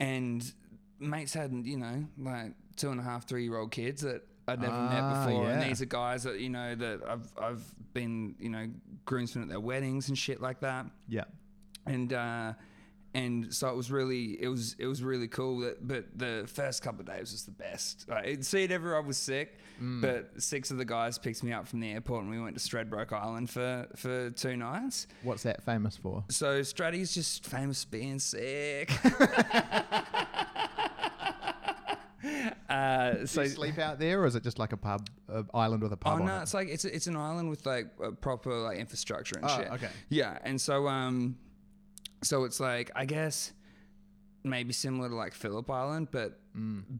and 0.00 0.52
mates 0.98 1.32
had 1.34 1.52
you 1.64 1.78
know 1.78 2.04
like 2.18 2.52
two 2.76 2.90
and 2.90 3.00
a 3.00 3.02
half, 3.02 3.26
three 3.26 3.44
year 3.44 3.56
old 3.56 3.70
kids 3.70 4.02
that 4.02 4.22
I'd 4.48 4.60
never 4.60 4.72
met 4.80 5.02
Ah, 5.02 5.26
before, 5.26 5.48
and 5.50 5.62
these 5.62 5.80
are 5.82 5.86
guys 5.86 6.22
that 6.24 6.40
you 6.40 6.48
know 6.50 6.74
that 6.74 7.00
I've 7.06 7.32
I've 7.40 7.64
been 7.94 8.34
you 8.40 8.48
know 8.50 8.66
groomsmen 9.04 9.44
at 9.44 9.48
their 9.48 9.60
weddings 9.60 10.08
and 10.08 10.16
shit 10.18 10.40
like 10.40 10.60
that 10.60 10.86
Yeah, 11.08 11.24
and 11.86 12.12
uh, 12.12 12.52
and 13.14 13.52
so 13.54 13.68
it 13.70 13.76
was 13.76 13.90
really 13.90 14.40
it 14.42 14.48
was 14.48 14.76
it 14.78 14.86
was 14.86 15.02
really 15.02 15.28
cool. 15.28 15.60
That, 15.60 15.86
but 15.86 16.06
the 16.16 16.44
first 16.46 16.82
couple 16.82 17.00
of 17.00 17.06
days 17.06 17.32
was 17.32 17.44
the 17.44 17.50
best. 17.52 18.06
Like, 18.08 18.44
see 18.44 18.64
it, 18.64 18.70
everyone 18.70 19.06
was 19.06 19.16
sick, 19.16 19.58
but 19.80 20.30
six 20.42 20.70
of 20.70 20.76
the 20.76 20.84
guys 20.84 21.18
picked 21.18 21.42
me 21.42 21.52
up 21.52 21.66
from 21.66 21.80
the 21.80 21.90
airport, 21.90 22.22
and 22.24 22.30
we 22.30 22.38
went 22.40 22.58
to 22.58 22.62
Stradbroke 22.68 23.12
Island 23.12 23.48
for 23.50 23.86
for 23.96 24.30
two 24.30 24.56
nights. 24.56 25.06
what's 25.22 25.42
that 25.44 25.62
famous 25.64 25.96
for? 25.96 26.24
So 26.30 26.62
Straddy's 26.62 27.14
just 27.14 27.46
famous 27.46 27.84
for 27.84 27.90
being 27.90 28.18
sick. 28.18 28.90
uh, 32.68 33.12
Do 33.14 33.26
so 33.26 33.42
you 33.42 33.48
sleep 33.48 33.78
out 33.78 33.98
there, 33.98 34.20
or 34.22 34.26
is 34.26 34.34
it 34.34 34.42
just 34.42 34.58
like 34.58 34.72
a 34.72 34.76
pub, 34.76 35.08
island 35.54 35.82
with 35.82 35.92
a 35.92 35.96
pub? 35.96 36.20
Oh 36.20 36.24
no, 36.24 36.38
it? 36.38 36.42
it's 36.42 36.54
like 36.54 36.68
it's 36.68 36.84
it's 36.84 37.06
an 37.06 37.16
island 37.16 37.48
with 37.50 37.64
like 37.66 37.86
a 38.02 38.12
proper 38.12 38.54
like 38.54 38.78
infrastructure 38.78 39.36
and 39.38 39.46
Oh, 39.48 39.56
shit. 39.58 39.70
okay. 39.72 39.88
Yeah, 40.10 40.38
and 40.42 40.60
so 40.60 40.86
um, 40.88 41.36
so 42.22 42.44
it's 42.44 42.60
like 42.60 42.90
I 42.94 43.04
guess 43.06 43.52
maybe 44.44 44.72
similar 44.72 45.08
to 45.08 45.14
like 45.14 45.34
Phillip 45.34 45.70
Island, 45.70 46.08
but 46.10 46.38
Mm. 46.56 46.98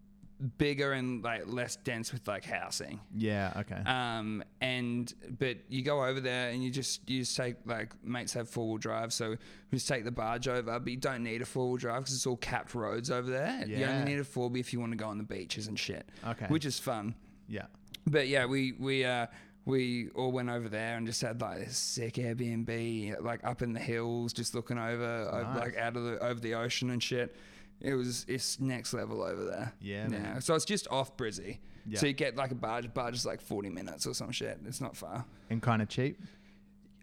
Bigger 0.57 0.93
and 0.93 1.23
like 1.25 1.43
less 1.47 1.77
dense 1.77 2.13
with 2.13 2.27
like 2.29 2.45
housing. 2.45 3.01
Yeah. 3.17 3.53
Okay. 3.57 3.81
Um, 3.87 4.45
and 4.61 5.13
but 5.39 5.59
you 5.69 5.83
go 5.83 6.05
over 6.05 6.21
there 6.21 6.51
and 6.51 6.63
you 6.63 6.71
just 6.71 7.09
you 7.11 7.21
just 7.21 7.37
take 7.37 7.57
like 7.67 7.93
mates 8.05 8.33
have 8.35 8.49
four 8.49 8.69
wheel 8.69 8.79
drive, 8.79 9.13
so 9.13 9.31
we 9.31 9.77
just 9.77 9.89
take 9.89 10.05
the 10.05 10.13
barge 10.13 10.47
over. 10.49 10.79
But 10.79 10.91
you 10.91 10.97
don't 10.97 11.23
need 11.25 11.43
a 11.43 11.47
four 11.47 11.69
wheel 11.69 11.77
drive 11.77 12.01
because 12.03 12.15
it's 12.15 12.27
all 12.27 12.37
capped 12.37 12.75
roads 12.75 13.11
over 13.11 13.29
there. 13.31 13.65
Yeah. 13.67 13.79
You 13.79 13.85
only 13.87 14.13
need 14.13 14.21
a 14.21 14.25
four 14.25 14.49
B 14.51 14.61
if 14.61 14.73
you 14.73 14.81
want 14.81 14.93
to 14.93 14.97
go 14.97 15.07
on 15.09 15.19
the 15.19 15.25
beaches 15.25 15.67
and 15.67 15.79
shit. 15.79 16.09
Okay. 16.27 16.47
which 16.47 16.65
is 16.65 16.79
fun. 16.79 17.15
yeah. 17.49 17.67
But 18.07 18.29
yeah, 18.29 18.47
we 18.47 18.73
we 18.79 19.05
uh 19.05 19.27
we 19.65 20.09
all 20.15 20.33
went 20.33 20.49
over 20.49 20.69
there 20.69 20.97
and 20.97 21.07
just 21.07 21.21
had 21.21 21.41
like 21.43 21.59
this 21.59 21.77
sick 21.77 22.15
Airbnb, 22.15 23.21
like 23.23 23.45
up 23.45 23.61
in 23.61 23.73
the 23.75 23.81
hills, 23.81 24.33
just 24.33 24.55
looking 24.55 24.79
over, 24.79 25.29
over 25.31 25.43
Nice. 25.43 25.59
like 25.61 25.77
out 25.77 25.97
of 25.97 26.05
the 26.05 26.19
over 26.21 26.41
the 26.41 26.55
ocean 26.55 26.91
and 26.91 27.03
shit. 27.03 27.37
It 27.81 27.95
was 27.95 28.25
it's 28.29 28.59
next 28.59 28.93
level 28.93 29.23
over 29.23 29.45
there. 29.45 29.73
Yeah, 29.81 30.09
man. 30.09 30.41
So 30.41 30.55
it's 30.55 30.65
just 30.65 30.89
off 30.91 31.17
Brizzy. 31.17 31.59
Yeah. 31.87 32.01
So 32.01 32.07
you 32.07 32.13
get 32.13 32.37
like 32.37 32.51
a 32.51 32.55
barge. 32.57 32.93
Barge 32.93 33.15
is 33.15 33.25
like 33.25 33.41
forty 33.41 33.71
minutes 33.71 34.07
or 34.07 34.15
some 34.15 34.33
shit. 34.33 34.59
It's 34.67 34.81
not 34.81 34.97
far. 34.97 35.25
And 35.49 35.63
kind 35.63 35.81
of 35.81 35.89
cheap. 35.89 36.21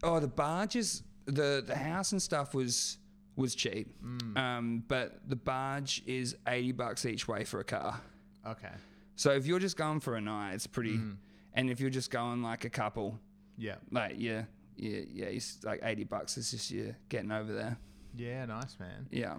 Oh, 0.03 0.19
the 0.19 0.27
barges, 0.27 1.03
the 1.25 1.63
the 1.65 1.75
house 1.75 2.11
and 2.11 2.21
stuff 2.21 2.53
was 2.53 2.97
was 3.35 3.55
cheap. 3.55 3.93
Mm. 4.03 4.37
Um, 4.37 4.83
but 4.87 5.21
the 5.27 5.35
barge 5.35 6.03
is 6.05 6.35
eighty 6.47 6.71
bucks 6.71 7.05
each 7.05 7.27
way 7.27 7.43
for 7.45 7.59
a 7.59 7.63
car. 7.63 7.99
Okay. 8.45 8.71
So 9.15 9.31
if 9.31 9.47
you're 9.47 9.59
just 9.59 9.77
going 9.77 10.01
for 10.01 10.15
a 10.15 10.21
night, 10.21 10.53
it's 10.55 10.67
pretty. 10.67 10.97
Mm. 10.97 11.15
And 11.53 11.69
if 11.69 11.79
you're 11.79 11.89
just 11.89 12.11
going 12.11 12.43
like 12.43 12.65
a 12.65 12.69
couple, 12.69 13.17
Yeah. 13.57 13.75
like 13.91 14.15
yeah, 14.17 14.43
yeah, 14.75 14.99
yeah, 15.09 15.25
it's 15.27 15.63
like 15.63 15.79
eighty 15.83 16.03
bucks 16.03 16.37
is 16.37 16.51
just 16.51 16.69
you 16.69 16.93
getting 17.07 17.31
over 17.31 17.53
there. 17.53 17.77
Yeah. 18.13 18.45
Nice, 18.45 18.77
man. 18.77 19.07
Yeah. 19.09 19.37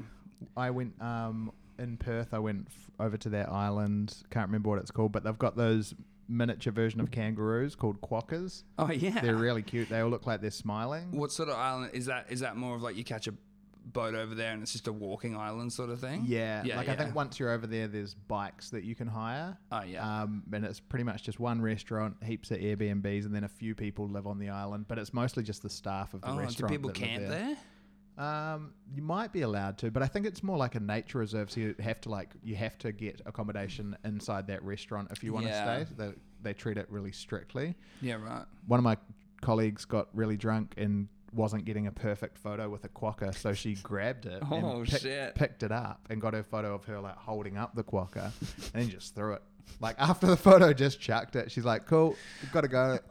I 0.57 0.71
went 0.71 1.01
um, 1.01 1.53
in 1.79 1.97
Perth. 1.97 2.33
I 2.35 2.39
went 2.39 2.67
f- 2.69 2.91
over 3.07 3.17
to 3.17 3.29
that 3.31 3.49
island. 3.51 4.17
Can't 4.31 4.49
remember 4.49 4.69
what 4.71 4.79
it's 4.79 4.91
called, 4.91 5.13
but 5.13 5.25
they've 5.25 5.39
got 5.39 5.57
those 5.57 5.95
miniature 6.29 6.73
version 6.73 7.01
of 7.01 7.11
kangaroos 7.11 7.75
called 7.75 8.01
quokkas. 8.01 8.65
Oh 8.79 8.91
yeah. 8.91 9.21
They're 9.21 9.37
really 9.37 9.63
cute. 9.63 9.89
They 9.89 10.01
all 10.01 10.11
look 10.11 10.27
like 10.27 10.41
they're 10.41 10.51
smiling. 10.51 11.13
what 11.13 11.33
sort 11.33 11.49
of 11.49 11.57
island 11.57 11.91
is 11.95 12.07
that? 12.07 12.27
Is 12.31 12.41
that 12.41 12.57
more 12.57 12.75
of 12.75 12.83
like 12.83 12.97
you 12.97 13.05
catch 13.05 13.29
a 13.29 13.35
boat 13.93 14.17
over 14.17 14.35
there 14.35 14.51
and 14.51 14.63
it's 14.63 14.73
just 14.73 14.89
a 14.89 14.93
walking 14.93 15.37
island 15.37 15.73
sort 15.73 15.91
of 15.91 16.01
thing? 16.01 16.25
Yeah, 16.27 16.65
Yeah, 16.65 16.77
like 16.77 16.89
I 16.89 16.97
think 16.97 17.15
once 17.15 17.39
you're 17.39 17.51
over 17.53 17.69
there, 17.69 17.87
there's 17.87 18.15
bikes 18.15 18.71
that 18.71 18.83
you 18.83 18.97
can 18.97 19.07
hire. 19.07 19.57
Oh 19.71 19.83
yeah. 19.85 20.23
Um, 20.23 20.43
and 20.53 20.65
it's 20.65 20.81
pretty 20.81 21.05
much 21.05 21.23
just 21.23 21.39
one 21.39 21.63
restaurant, 21.63 22.17
heaps 22.25 22.51
of 22.51 22.59
Airbnbs, 22.59 23.25
and 23.27 23.33
then 23.33 23.45
a 23.45 23.49
few 23.49 23.77
people 23.77 24.09
live 24.09 24.27
on 24.27 24.41
the 24.41 24.49
island. 24.49 24.87
But 24.89 24.99
it's 24.99 25.15
mostly 25.15 25.45
just 25.45 25.63
the 25.63 25.71
staff 25.71 26.13
of 26.15 26.23
the 26.23 26.33
restaurant. 26.33 26.73
oh, 26.73 26.75
do 26.75 26.75
people 26.75 26.91
that 26.91 27.01
live 27.01 27.09
camp 27.09 27.29
there. 27.29 27.39
there? 27.47 27.57
Um, 28.19 28.73
you 28.95 29.03
might 29.03 29.33
be 29.33 29.43
allowed 29.43 29.77
to, 29.79 29.91
but 29.91 30.03
I 30.03 30.07
think 30.07 30.25
it's 30.27 30.43
more 30.43 30.57
like 30.57 30.75
a 30.75 30.81
nature 30.81 31.19
reserve. 31.19 31.51
So 31.51 31.61
you 31.61 31.75
have 31.81 32.01
to 32.03 32.09
like 32.09 32.31
you 32.43 32.57
have 32.57 32.79
to 32.79 32.93
get 32.93 33.21
accommodation 33.27 33.97
inside 34.05 34.47
that 34.47 34.63
restaurant 34.63 35.09
if 35.11 35.23
you 35.23 35.33
want 35.35 35.47
to 35.47 35.51
Yeah. 35.53 35.85
stay. 35.85 35.95
They, 35.97 36.13
they 36.43 36.53
treat 36.55 36.79
it 36.79 36.87
really 36.91 37.13
strictly. 37.13 37.75
Yeah, 38.01 38.15
right. 38.15 38.45
One 38.67 38.79
of 38.79 38.85
my 38.85 38.97
colleagues 39.43 39.85
got 39.85 40.09
really 40.15 40.37
drunk 40.37 40.75
and 40.79 41.09
wasn't 41.35 41.67
getting 41.67 41.87
a 41.89 41.93
perfect 41.93 42.39
photo 42.39 42.71
with 42.71 42.85
a 42.85 42.89
quokka, 42.89 43.35
so 43.37 43.53
she 43.53 43.75
grabbed 43.83 44.25
it 44.25 44.43
Oh, 44.51 44.81
and 44.81 44.89
pick- 44.89 45.03
shit. 45.03 45.35
picked 45.35 45.63
it 45.63 45.73
up 45.73 46.01
and 46.09 46.19
got 46.21 46.33
her 46.33 46.43
photo 46.43 46.75
of 46.75 46.85
her 46.87 46.99
like 47.01 47.17
holding 47.17 47.59
up 47.59 47.75
the 47.75 47.85
quokka 47.85 48.33
and 48.73 48.83
then 48.85 48.89
just 48.89 49.15
threw 49.15 49.35
it. 49.35 49.43
Like 49.81 49.97
after 49.99 50.27
the 50.27 50.37
photo, 50.39 50.73
just 50.73 51.01
chucked 51.01 51.37
it. 51.37 51.51
She's 51.51 51.65
like, 51.67 51.87
"Cool, 51.87 52.17
got 52.53 52.61
to 52.63 52.69
go." 52.69 52.99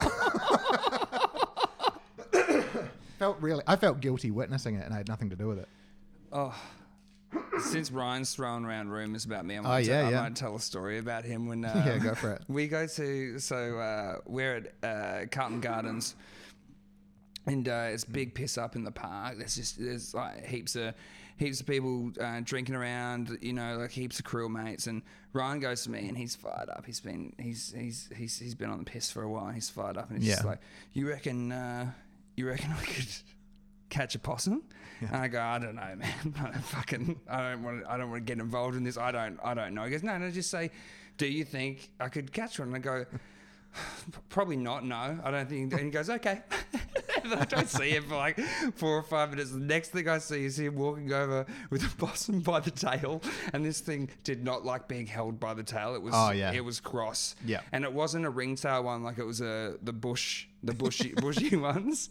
felt 3.18 3.38
really, 3.40 3.62
I 3.66 3.76
felt 3.76 4.00
guilty 4.00 4.30
witnessing 4.30 4.74
it, 4.76 4.84
and 4.84 4.94
I 4.94 4.98
had 4.98 5.08
nothing 5.08 5.30
to 5.30 5.36
do 5.36 5.48
with 5.48 5.58
it. 5.58 5.68
Oh, 6.32 6.54
since 7.60 7.90
Ryan's 7.90 8.34
throwing 8.34 8.64
around 8.64 8.90
rumors 8.90 9.24
about 9.24 9.44
me, 9.44 9.56
I 9.56 9.58
Oh, 9.58 9.62
might, 9.62 9.84
yeah, 9.86 10.06
I 10.06 10.10
yeah. 10.10 10.22
might 10.22 10.36
tell 10.36 10.54
a 10.56 10.60
story 10.60 10.98
about 10.98 11.24
him 11.24 11.46
when 11.46 11.64
um, 11.64 11.76
Yeah, 11.86 11.98
go 11.98 12.14
for 12.14 12.32
it. 12.32 12.42
We 12.48 12.68
go 12.68 12.86
to 12.86 13.38
so 13.38 13.78
uh, 13.78 14.16
we're 14.26 14.56
at 14.82 14.84
uh, 14.84 15.26
Carlton 15.30 15.60
Gardens, 15.60 16.14
and 17.46 17.68
uh, 17.68 17.88
it's 17.90 18.04
big 18.04 18.34
piss 18.34 18.58
up 18.58 18.76
in 18.76 18.84
the 18.84 18.90
park. 18.92 19.38
There's 19.38 19.56
just 19.56 19.78
there's 19.78 20.14
like 20.14 20.44
heaps 20.46 20.76
of 20.76 20.94
heaps 21.38 21.60
of 21.60 21.66
people 21.66 22.10
uh, 22.20 22.40
drinking 22.42 22.74
around. 22.74 23.38
You 23.40 23.52
know, 23.52 23.78
like 23.78 23.90
heaps 23.92 24.18
of 24.18 24.24
crew 24.24 24.48
mates. 24.48 24.86
And 24.86 25.02
Ryan 25.32 25.60
goes 25.60 25.82
to 25.84 25.90
me 25.90 26.08
and 26.08 26.16
he's 26.16 26.34
fired 26.34 26.68
up. 26.70 26.84
He's 26.86 27.00
been 27.00 27.32
he's 27.38 27.72
he's 27.76 28.08
he's 28.16 28.38
he's 28.38 28.54
been 28.54 28.70
on 28.70 28.78
the 28.78 28.84
piss 28.84 29.10
for 29.10 29.22
a 29.22 29.28
while. 29.30 29.50
He's 29.50 29.70
fired 29.70 29.96
up 29.96 30.10
and 30.10 30.22
he's 30.22 30.32
just 30.32 30.44
like, 30.44 30.60
you 30.92 31.08
reckon 31.08 31.52
uh, 31.52 31.90
you 32.36 32.46
reckon 32.46 32.72
I 32.72 32.82
could 32.84 33.08
catch 33.88 34.14
a 34.14 34.18
possum? 34.18 34.62
And 35.00 35.16
I 35.16 35.28
go, 35.28 35.40
I 35.40 35.58
don't 35.58 35.74
know, 35.74 35.94
man. 35.96 36.34
I 36.40 36.50
don't 36.50 36.64
fucking, 36.64 37.20
I 37.28 37.50
don't 37.50 37.62
want, 37.62 37.82
to, 37.82 37.90
I 37.90 37.96
don't 37.98 38.10
want 38.10 38.26
to 38.26 38.32
get 38.34 38.40
involved 38.40 38.76
in 38.76 38.84
this. 38.84 38.96
I 38.96 39.12
don't, 39.12 39.38
I 39.44 39.54
don't 39.54 39.74
know. 39.74 39.84
He 39.84 39.90
goes, 39.90 40.02
no, 40.02 40.16
no, 40.16 40.30
just 40.30 40.50
say, 40.50 40.70
do 41.18 41.26
you 41.26 41.44
think 41.44 41.90
I 42.00 42.08
could 42.08 42.32
catch 42.32 42.58
one? 42.58 42.68
And 42.68 42.76
I 42.76 42.78
go, 42.78 43.04
probably 44.28 44.56
not. 44.56 44.84
No, 44.84 45.18
I 45.22 45.30
don't 45.30 45.48
think. 45.48 45.72
And 45.72 45.82
he 45.82 45.90
goes, 45.90 46.08
okay. 46.10 46.42
I 47.24 47.44
don't 47.44 47.68
see 47.68 47.90
him 47.90 48.04
for 48.04 48.14
like 48.14 48.38
four 48.76 48.96
or 48.96 49.02
five 49.02 49.30
minutes. 49.30 49.50
The 49.50 49.58
next 49.58 49.88
thing 49.90 50.08
I 50.08 50.18
see 50.18 50.44
is 50.44 50.58
him 50.60 50.76
walking 50.76 51.12
over 51.12 51.44
with 51.70 51.82
a 51.82 51.96
possum 51.96 52.38
by 52.40 52.60
the 52.60 52.70
tail, 52.70 53.20
and 53.52 53.64
this 53.64 53.80
thing 53.80 54.10
did 54.22 54.44
not 54.44 54.64
like 54.64 54.86
being 54.86 55.06
held 55.06 55.40
by 55.40 55.52
the 55.54 55.64
tail. 55.64 55.96
It 55.96 56.02
was, 56.02 56.14
Oh, 56.16 56.30
yeah. 56.30 56.52
it 56.52 56.64
was 56.64 56.78
cross. 56.78 57.34
Yeah. 57.44 57.62
and 57.72 57.82
it 57.84 57.92
wasn't 57.92 58.26
a 58.26 58.30
ringtail 58.30 58.84
one 58.84 59.02
like 59.02 59.18
it 59.18 59.24
was 59.24 59.40
a 59.40 59.76
the 59.82 59.92
bush, 59.92 60.46
the 60.62 60.72
bushy, 60.72 61.14
bushy 61.16 61.56
ones. 61.56 62.10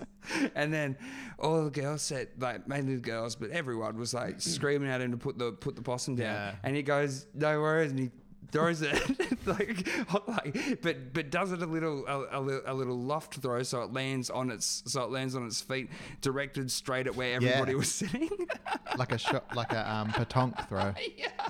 And 0.53 0.73
then 0.73 0.97
all 1.39 1.63
the 1.63 1.71
girls 1.71 2.01
said, 2.01 2.27
like 2.37 2.67
mainly 2.67 2.95
the 2.95 3.01
girls, 3.01 3.37
but 3.37 3.51
everyone 3.51 3.97
was 3.97 4.13
like 4.13 4.41
screaming 4.41 4.89
at 4.89 4.99
him 4.99 5.11
to 5.11 5.17
put 5.17 5.37
the 5.37 5.53
put 5.53 5.77
the 5.77 5.81
possum 5.81 6.15
down. 6.15 6.25
Yeah. 6.33 6.55
And 6.63 6.75
he 6.75 6.81
goes, 6.83 7.25
"No 7.33 7.61
worries," 7.61 7.91
and 7.91 7.99
he 8.01 8.11
throws 8.55 8.81
it. 8.81 9.01
Like, 9.45 9.87
like 10.27 10.81
but 10.81 11.13
but 11.13 11.29
does 11.29 11.51
it 11.51 11.61
a 11.61 11.67
little 11.67 12.03
a, 12.07 12.39
a, 12.39 12.73
little- 12.73 12.97
loft 12.97 13.35
throw 13.35 13.61
so 13.61 13.83
it 13.83 13.93
lands 13.93 14.31
on 14.31 14.49
its 14.49 14.81
so 14.87 15.03
it 15.03 15.11
lands 15.11 15.35
on 15.35 15.45
its 15.45 15.61
feet 15.61 15.87
directed 16.21 16.71
straight 16.71 17.05
at 17.05 17.15
where 17.15 17.35
everybody 17.35 17.75
was 17.75 17.91
sitting? 17.91 18.29
Like 18.97 19.11
a 19.11 19.17
shot, 19.17 19.55
like 19.55 19.71
a 19.73 19.91
um, 19.91 20.09
petanque 20.09 20.67
throw. 20.69 20.93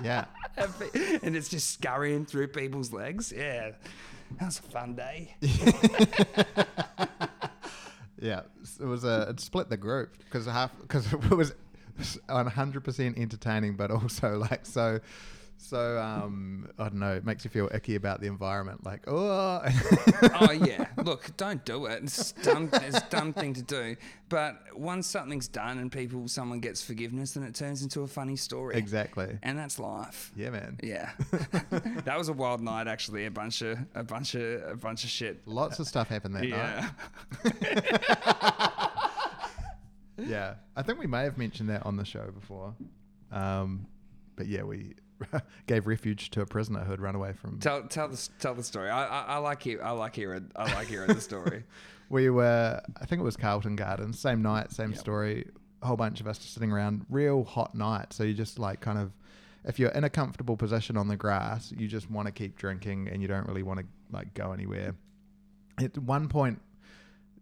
Yeah. 0.02 0.24
and 1.22 1.36
it's 1.36 1.48
just 1.48 1.70
scurrying 1.70 2.26
through 2.26 2.48
people's 2.48 2.92
legs? 2.92 3.32
Yeah. 3.34 3.70
That 4.38 4.46
was 4.46 4.58
a 4.58 4.62
fun 4.62 4.96
day. 4.96 5.36
Yeah, 8.18 8.40
it 8.80 8.84
was 8.84 9.04
a 9.04 9.28
it 9.30 9.40
split 9.40 9.68
the 9.68 9.76
group 9.76 10.16
because 10.18 10.46
half 10.46 10.72
because 10.80 11.12
it 11.12 11.30
was 11.30 11.52
one 12.28 12.46
hundred 12.46 12.82
percent 12.84 13.18
entertaining, 13.18 13.76
but 13.76 13.90
also 13.90 14.38
like 14.38 14.66
so 14.66 15.00
so 15.58 15.98
um 15.98 16.68
I 16.78 16.84
don't 16.84 17.00
know, 17.00 17.14
it 17.14 17.24
makes 17.24 17.44
you 17.44 17.50
feel 17.50 17.68
icky 17.74 17.94
about 17.96 18.20
the 18.20 18.26
environment. 18.26 18.84
Like 18.84 19.04
oh, 19.06 19.62
oh 20.40 20.50
yeah 20.64 20.86
look 21.02 21.36
don't 21.36 21.64
do 21.64 21.86
it 21.86 22.02
it's 22.04 22.32
dumb 22.32 22.68
it's 22.72 22.98
a 22.98 23.06
dumb 23.10 23.32
thing 23.32 23.54
to 23.54 23.62
do 23.62 23.96
but 24.28 24.56
once 24.74 25.06
something's 25.06 25.48
done 25.48 25.78
and 25.78 25.90
people 25.92 26.26
someone 26.28 26.60
gets 26.60 26.82
forgiveness 26.82 27.32
then 27.32 27.42
it 27.44 27.54
turns 27.54 27.82
into 27.82 28.02
a 28.02 28.06
funny 28.06 28.36
story 28.36 28.76
exactly. 28.76 29.38
and 29.42 29.58
that's 29.58 29.78
life 29.78 30.32
Yeah, 30.36 30.50
man. 30.50 30.78
Yeah, 30.82 31.10
that 32.04 32.14
was 32.16 32.28
a 32.28 32.32
wild 32.32 32.60
night. 32.60 32.88
Actually, 32.88 33.26
a 33.26 33.30
bunch 33.30 33.62
of 33.62 33.78
a 33.94 34.02
bunch 34.02 34.34
of 34.34 34.62
a 34.70 34.76
bunch 34.76 35.04
of 35.04 35.10
shit. 35.10 35.42
Lots 35.46 35.78
of 35.78 35.86
stuff 35.86 36.08
happened 36.08 36.34
that 36.36 36.44
night. 36.44 36.90
Yeah, 37.64 38.90
Yeah, 40.26 40.54
I 40.74 40.82
think 40.82 40.98
we 40.98 41.06
may 41.06 41.24
have 41.24 41.36
mentioned 41.36 41.68
that 41.68 41.84
on 41.84 41.96
the 41.96 42.04
show 42.04 42.30
before. 42.32 42.74
Um, 43.30 43.86
but 44.34 44.46
yeah, 44.46 44.62
we 44.62 44.94
gave 45.66 45.86
refuge 45.86 46.30
to 46.30 46.40
a 46.40 46.46
prisoner 46.46 46.80
who 46.80 46.90
had 46.90 47.00
run 47.00 47.14
away 47.14 47.32
from. 47.32 47.58
tell 47.58 47.82
tell 47.84 48.08
the 48.08 48.28
tell 48.38 48.54
the 48.54 48.62
story. 48.62 48.90
I 48.90 49.04
I, 49.06 49.22
I 49.34 49.36
like 49.38 49.66
you. 49.66 49.80
I 49.80 49.90
like 49.92 50.14
hearing. 50.16 50.50
I 50.56 50.72
like 50.74 50.88
hearing 50.88 51.08
the 51.08 51.20
story. 51.20 51.64
We 52.08 52.30
were, 52.30 52.80
I 53.00 53.04
think 53.04 53.18
it 53.20 53.24
was 53.24 53.36
Carlton 53.36 53.74
Gardens, 53.74 54.20
same 54.20 54.40
night, 54.40 54.70
same 54.70 54.90
Yep. 54.90 54.98
story. 55.00 55.50
A 55.82 55.86
whole 55.86 55.96
bunch 55.96 56.20
of 56.20 56.28
us 56.28 56.38
just 56.38 56.54
sitting 56.54 56.70
around, 56.70 57.04
real 57.10 57.42
hot 57.42 57.74
night. 57.74 58.12
So 58.12 58.22
you 58.22 58.32
just 58.32 58.60
like 58.60 58.80
kind 58.80 58.96
of, 58.96 59.10
if 59.64 59.80
you're 59.80 59.90
in 59.90 60.04
a 60.04 60.08
comfortable 60.08 60.56
position 60.56 60.96
on 60.96 61.08
the 61.08 61.16
grass, 61.16 61.72
you 61.76 61.88
just 61.88 62.08
want 62.08 62.26
to 62.26 62.32
keep 62.32 62.56
drinking 62.56 63.08
and 63.08 63.20
you 63.22 63.26
don't 63.26 63.44
really 63.48 63.64
want 63.64 63.80
to 63.80 63.86
like 64.12 64.32
go 64.34 64.52
anywhere. 64.52 64.94
At 65.78 65.98
one 65.98 66.28
point, 66.28 66.60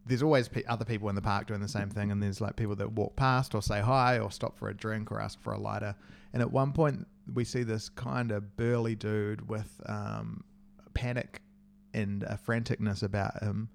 there's 0.06 0.22
always 0.22 0.48
pe- 0.48 0.64
other 0.64 0.84
people 0.84 1.08
in 1.08 1.14
the 1.14 1.22
park 1.22 1.46
doing 1.46 1.60
the 1.60 1.68
same 1.68 1.88
thing, 1.90 2.10
and 2.10 2.22
there's 2.22 2.40
like 2.40 2.56
people 2.56 2.76
that 2.76 2.92
walk 2.92 3.16
past 3.16 3.54
or 3.54 3.62
say 3.62 3.80
hi 3.80 4.18
or 4.18 4.30
stop 4.30 4.58
for 4.58 4.68
a 4.68 4.74
drink 4.74 5.10
or 5.10 5.20
ask 5.20 5.40
for 5.40 5.52
a 5.52 5.58
lighter. 5.58 5.94
And 6.32 6.42
at 6.42 6.50
one 6.50 6.72
point, 6.72 7.06
we 7.32 7.44
see 7.44 7.62
this 7.62 7.88
kind 7.88 8.30
of 8.30 8.56
burly 8.56 8.94
dude 8.94 9.48
with 9.48 9.80
um, 9.86 10.44
panic 10.92 11.40
and 11.94 12.22
a 12.24 12.38
franticness 12.46 13.02
about 13.02 13.42
him 13.42 13.68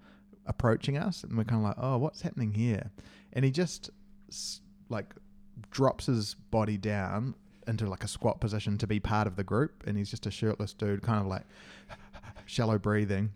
approaching 0.46 0.96
us, 0.96 1.24
and 1.24 1.36
we're 1.36 1.44
kind 1.44 1.62
of 1.62 1.68
like, 1.68 1.76
"Oh, 1.78 1.98
what's 1.98 2.20
happening 2.22 2.52
here?" 2.52 2.90
And 3.32 3.44
he 3.44 3.50
just 3.50 3.90
like 4.88 5.14
drops 5.70 6.06
his 6.06 6.34
body 6.34 6.76
down 6.76 7.34
into 7.66 7.88
like 7.88 8.04
a 8.04 8.08
squat 8.08 8.40
position 8.40 8.78
to 8.78 8.86
be 8.86 9.00
part 9.00 9.26
of 9.26 9.36
the 9.36 9.44
group, 9.44 9.84
and 9.86 9.96
he's 9.96 10.10
just 10.10 10.26
a 10.26 10.30
shirtless 10.30 10.72
dude, 10.74 11.02
kind 11.02 11.20
of 11.20 11.26
like 11.26 11.44
shallow 12.46 12.78
breathing, 12.78 13.30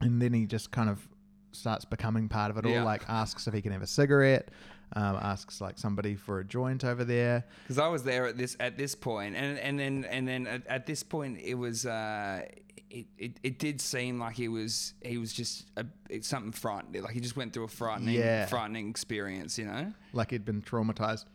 and 0.00 0.22
then 0.22 0.32
he 0.32 0.46
just 0.46 0.70
kind 0.70 0.88
of 0.88 1.06
starts 1.52 1.84
becoming 1.84 2.28
part 2.28 2.50
of 2.50 2.58
it 2.58 2.66
all. 2.66 2.84
Like 2.84 3.02
asks 3.08 3.46
if 3.46 3.54
he 3.54 3.62
can 3.62 3.72
have 3.72 3.82
a 3.82 3.86
cigarette, 3.86 4.50
Um, 4.94 5.16
asks 5.20 5.60
like 5.60 5.78
somebody 5.78 6.14
for 6.14 6.40
a 6.40 6.44
joint 6.44 6.84
over 6.84 7.04
there. 7.04 7.44
because 7.64 7.78
I 7.78 7.88
was 7.88 8.02
there 8.04 8.26
at 8.26 8.36
this 8.38 8.56
at 8.60 8.76
this 8.78 8.94
point, 8.94 9.36
and 9.36 9.58
and 9.58 9.78
then 9.78 10.04
and 10.04 10.26
then 10.26 10.46
at, 10.46 10.66
at 10.66 10.86
this 10.86 11.02
point 11.02 11.38
it 11.42 11.54
was 11.54 11.84
uh, 11.86 12.42
it, 12.90 13.06
it 13.18 13.32
it 13.42 13.58
did 13.58 13.80
seem 13.80 14.18
like 14.18 14.34
he 14.34 14.48
was 14.48 14.94
he 15.02 15.18
was 15.18 15.32
just 15.32 15.66
a, 15.76 15.84
it's 16.08 16.26
something 16.28 16.52
frightening, 16.52 17.02
like 17.02 17.12
he 17.12 17.20
just 17.20 17.36
went 17.36 17.52
through 17.52 17.64
a 17.64 17.68
frightening 17.68 18.14
Yeah. 18.14 18.46
frightening 18.46 18.88
experience, 18.88 19.58
you 19.58 19.66
know. 19.66 19.92
like 20.14 20.30
he'd 20.30 20.44
been 20.46 20.62
traumatized 20.62 21.26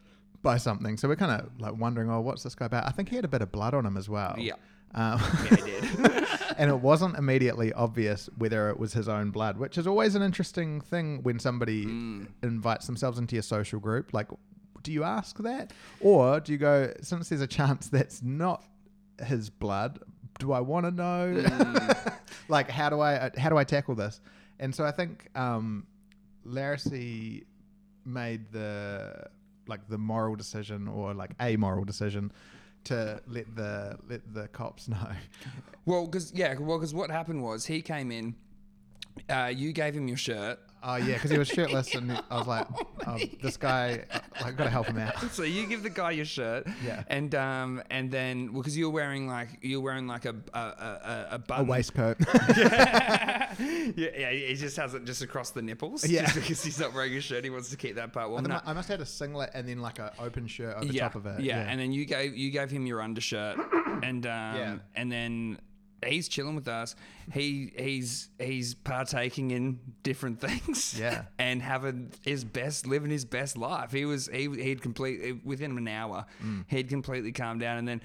by 0.41 0.57
something. 0.57 0.97
So 0.97 1.07
we're 1.07 1.15
kind 1.15 1.39
of 1.39 1.51
like 1.59 1.75
wondering, 1.79 2.09
oh, 2.09 2.21
what's 2.21 2.41
this 2.43 2.55
guy 2.55 2.65
about? 2.65 2.85
I 2.87 2.89
think 2.91 3.09
he 3.09 3.15
had 3.15 3.23
a 3.25 3.29
bit 3.29 3.41
of 3.43 3.51
blood 3.51 3.73
on 3.75 3.85
him 3.85 3.97
as 3.97 4.09
well. 4.09 4.35
Yeah. 4.37 4.53
Um, 4.95 5.21
Yeah, 5.21 5.55
he 5.55 5.55
did. 5.55 5.83
and 6.57 6.69
it 6.69 6.79
wasn't 6.79 7.17
immediately 7.17 7.71
obvious 7.73 8.29
whether 8.37 8.69
it 8.69 8.79
was 8.79 8.93
his 8.93 9.07
own 9.09 9.31
blood, 9.31 9.57
which 9.57 9.77
is 9.77 9.85
always 9.87 10.15
an 10.15 10.21
interesting 10.21 10.81
thing 10.81 11.21
when 11.23 11.39
somebody 11.39 11.85
Mm. 11.85 12.27
invites 12.41 12.85
themselves 12.87 13.17
into 13.19 13.35
your 13.35 13.43
social 13.43 13.79
group. 13.79 14.13
Like, 14.13 14.27
do 14.81 14.91
you 14.91 15.03
ask 15.03 15.37
that? 15.39 15.71
Or 16.01 16.39
do 16.39 16.51
you 16.51 16.57
go, 16.57 16.93
since 17.01 17.29
there's 17.29 17.41
a 17.41 17.47
chance 17.47 17.87
that's 17.89 18.21
not 18.21 18.63
his 19.25 19.49
blood, 19.49 19.99
do 20.39 20.51
I 20.51 20.59
want 20.59 20.85
to 20.85 20.91
know? 20.91 21.33
Mm. 21.35 22.13
like, 22.49 22.69
how 22.69 22.89
do 22.89 22.99
I, 22.99 23.31
how 23.37 23.49
do 23.49 23.57
I 23.57 23.63
tackle 23.63 23.95
this? 23.95 24.19
And 24.59 24.73
so 24.73 24.83
I 24.85 24.91
think, 24.91 25.29
um, 25.35 25.85
Larissy 26.45 27.45
made 28.05 28.51
the, 28.51 29.27
like 29.67 29.87
the 29.87 29.97
moral 29.97 30.35
decision 30.35 30.87
or 30.87 31.13
like 31.13 31.31
a 31.39 31.55
moral 31.55 31.85
decision 31.85 32.31
to 32.85 33.21
let 33.27 33.55
the, 33.55 33.97
let 34.09 34.33
the 34.33 34.47
cops 34.49 34.87
know. 34.87 35.09
Well, 35.85 36.05
because 36.05 36.33
yeah, 36.33 36.57
well, 36.59 36.77
because 36.77 36.93
what 36.93 37.09
happened 37.09 37.43
was 37.43 37.65
he 37.65 37.81
came 37.81 38.11
in. 38.11 38.35
Uh, 39.29 39.51
you 39.53 39.73
gave 39.73 39.93
him 39.93 40.07
your 40.07 40.17
shirt. 40.17 40.59
Oh 40.85 40.95
yeah, 40.97 41.13
because 41.13 41.31
he 41.31 41.37
was 41.37 41.47
shirtless, 41.47 41.95
and 41.95 42.11
I 42.29 42.37
was 42.37 42.47
like, 42.47 42.67
oh, 43.07 43.17
"This 43.41 43.55
guy, 43.57 44.03
I 44.43 44.51
got 44.51 44.65
to 44.65 44.69
help 44.69 44.87
him 44.87 44.97
out." 44.97 45.13
So 45.31 45.43
you 45.43 45.65
give 45.65 45.81
the 45.81 45.89
guy 45.89 46.11
your 46.11 46.25
shirt, 46.25 46.67
Yeah. 46.83 47.03
and 47.07 47.33
um, 47.35 47.81
and 47.89 48.11
then 48.11 48.47
because 48.53 48.77
you're 48.77 48.89
wearing 48.89 49.27
like 49.27 49.47
you're 49.61 49.79
wearing 49.81 50.07
like 50.07 50.25
a 50.25 50.35
a 50.53 50.59
a, 50.59 51.29
a, 51.31 51.43
a 51.49 51.61
A 51.61 51.63
waistcoat. 51.63 52.17
yeah, 52.57 53.55
yeah, 53.95 54.31
he 54.31 54.55
just 54.55 54.77
has 54.77 54.93
it 54.93 55.05
just 55.05 55.21
across 55.21 55.51
the 55.51 55.61
nipples. 55.61 56.05
Yeah. 56.07 56.23
just 56.23 56.35
because 56.35 56.63
he's 56.63 56.79
not 56.79 56.93
wearing 56.93 57.15
a 57.15 57.21
shirt, 57.21 57.43
he 57.43 57.49
wants 57.49 57.69
to 57.69 57.77
keep 57.77 57.95
that 57.95 58.13
part 58.13 58.29
warm. 58.29 58.43
No. 58.43 58.59
I 58.65 58.73
must 58.73 58.87
have 58.89 58.99
had 58.99 59.07
a 59.07 59.09
singlet 59.09 59.51
and 59.53 59.67
then 59.67 59.81
like 59.81 59.99
an 59.99 60.09
open 60.19 60.47
shirt 60.47 60.75
over 60.77 60.85
yeah, 60.85 61.03
top 61.03 61.15
of 61.15 61.25
it. 61.25 61.41
yeah, 61.41 61.59
and 61.69 61.79
then 61.79 61.91
you 61.91 62.05
gave 62.05 62.35
you 62.35 62.51
gave 62.51 62.69
him 62.71 62.85
your 62.85 63.01
undershirt, 63.01 63.57
and 64.03 64.25
um, 64.25 64.31
Yeah. 64.55 64.75
and 64.95 65.11
then 65.11 65.59
he's 66.07 66.27
chilling 66.27 66.55
with 66.55 66.67
us. 66.67 66.95
He 67.33 67.71
he's 67.77 68.29
he's 68.39 68.73
partaking 68.75 69.51
in 69.51 69.79
different 70.03 70.39
things. 70.47 70.97
Yeah. 70.99 71.23
and 71.39 71.61
having 71.61 72.11
his 72.23 72.43
best, 72.43 72.85
living 72.87 73.11
his 73.11 73.25
best 73.25 73.57
life. 73.57 73.91
He 73.91 74.05
was 74.05 74.27
he 74.27 74.49
he'd 74.49 74.81
complete 74.81 75.43
within 75.45 75.77
an 75.77 75.87
hour. 75.87 76.25
Mm. 76.43 76.65
He'd 76.67 76.89
completely 76.89 77.31
calmed 77.31 77.61
down, 77.61 77.77
and 77.77 77.87
then. 77.87 78.01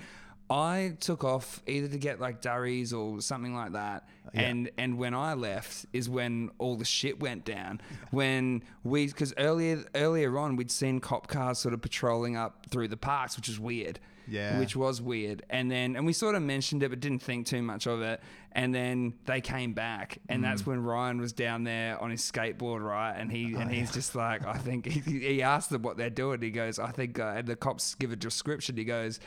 I 0.50 0.96
took 1.00 1.24
off 1.24 1.62
either 1.66 1.88
to 1.88 1.98
get 1.98 2.20
like 2.20 2.40
durries 2.40 2.94
or 2.94 3.20
something 3.20 3.54
like 3.54 3.72
that, 3.72 4.08
Yeah. 4.32 4.40
and 4.48 4.70
and 4.78 4.96
when 4.96 5.12
I 5.12 5.34
left 5.34 5.84
is 5.92 6.08
when 6.08 6.48
all 6.56 6.74
the 6.76 6.86
shit 6.86 7.20
went 7.20 7.44
down. 7.44 7.82
When 8.12 8.62
we 8.82 9.08
because 9.08 9.34
earlier 9.36 9.84
earlier 9.94 10.38
on 10.38 10.56
we'd 10.56 10.70
seen 10.70 11.00
cop 11.00 11.26
cars 11.26 11.58
sort 11.58 11.74
of 11.74 11.82
patrolling 11.82 12.36
up 12.38 12.64
through 12.70 12.88
the 12.88 12.96
parks, 12.96 13.36
which 13.36 13.50
is 13.50 13.60
weird. 13.60 14.00
Yeah. 14.28 14.58
which 14.58 14.76
was 14.76 15.00
weird. 15.00 15.42
And 15.50 15.70
then 15.70 15.96
and 15.96 16.04
we 16.06 16.12
sort 16.12 16.34
of 16.34 16.42
mentioned 16.42 16.82
it, 16.82 16.90
but 16.90 17.00
didn't 17.00 17.22
think 17.22 17.46
too 17.46 17.62
much 17.62 17.86
of 17.86 18.02
it. 18.02 18.20
And 18.52 18.74
then 18.74 19.14
they 19.26 19.40
came 19.40 19.72
back, 19.74 20.18
and 20.28 20.42
that's 20.42 20.62
Mm. 20.62 20.66
when 20.66 20.82
Ryan 20.82 21.20
was 21.20 21.32
down 21.32 21.64
there 21.64 22.00
on 22.00 22.10
his 22.10 22.22
skateboard, 22.22 22.82
right? 22.82 23.12
And 23.16 23.30
he 23.30 23.54
Oh, 23.56 23.60
and 23.60 23.70
he's 23.70 23.92
just 23.92 24.14
like, 24.14 24.44
I 24.46 24.54
think 24.58 24.86
he, 24.86 25.00
he 25.00 25.42
asked 25.42 25.70
them 25.70 25.82
what 25.82 25.96
they're 25.96 26.10
doing. 26.10 26.40
He 26.42 26.50
goes, 26.50 26.78
I 26.78 26.90
think, 26.90 27.18
uh, 27.18 27.34
and 27.36 27.46
the 27.46 27.56
cops 27.56 27.94
give 27.94 28.10
a 28.12 28.16
description. 28.16 28.76
He 28.76 28.84
goes. 28.84 29.20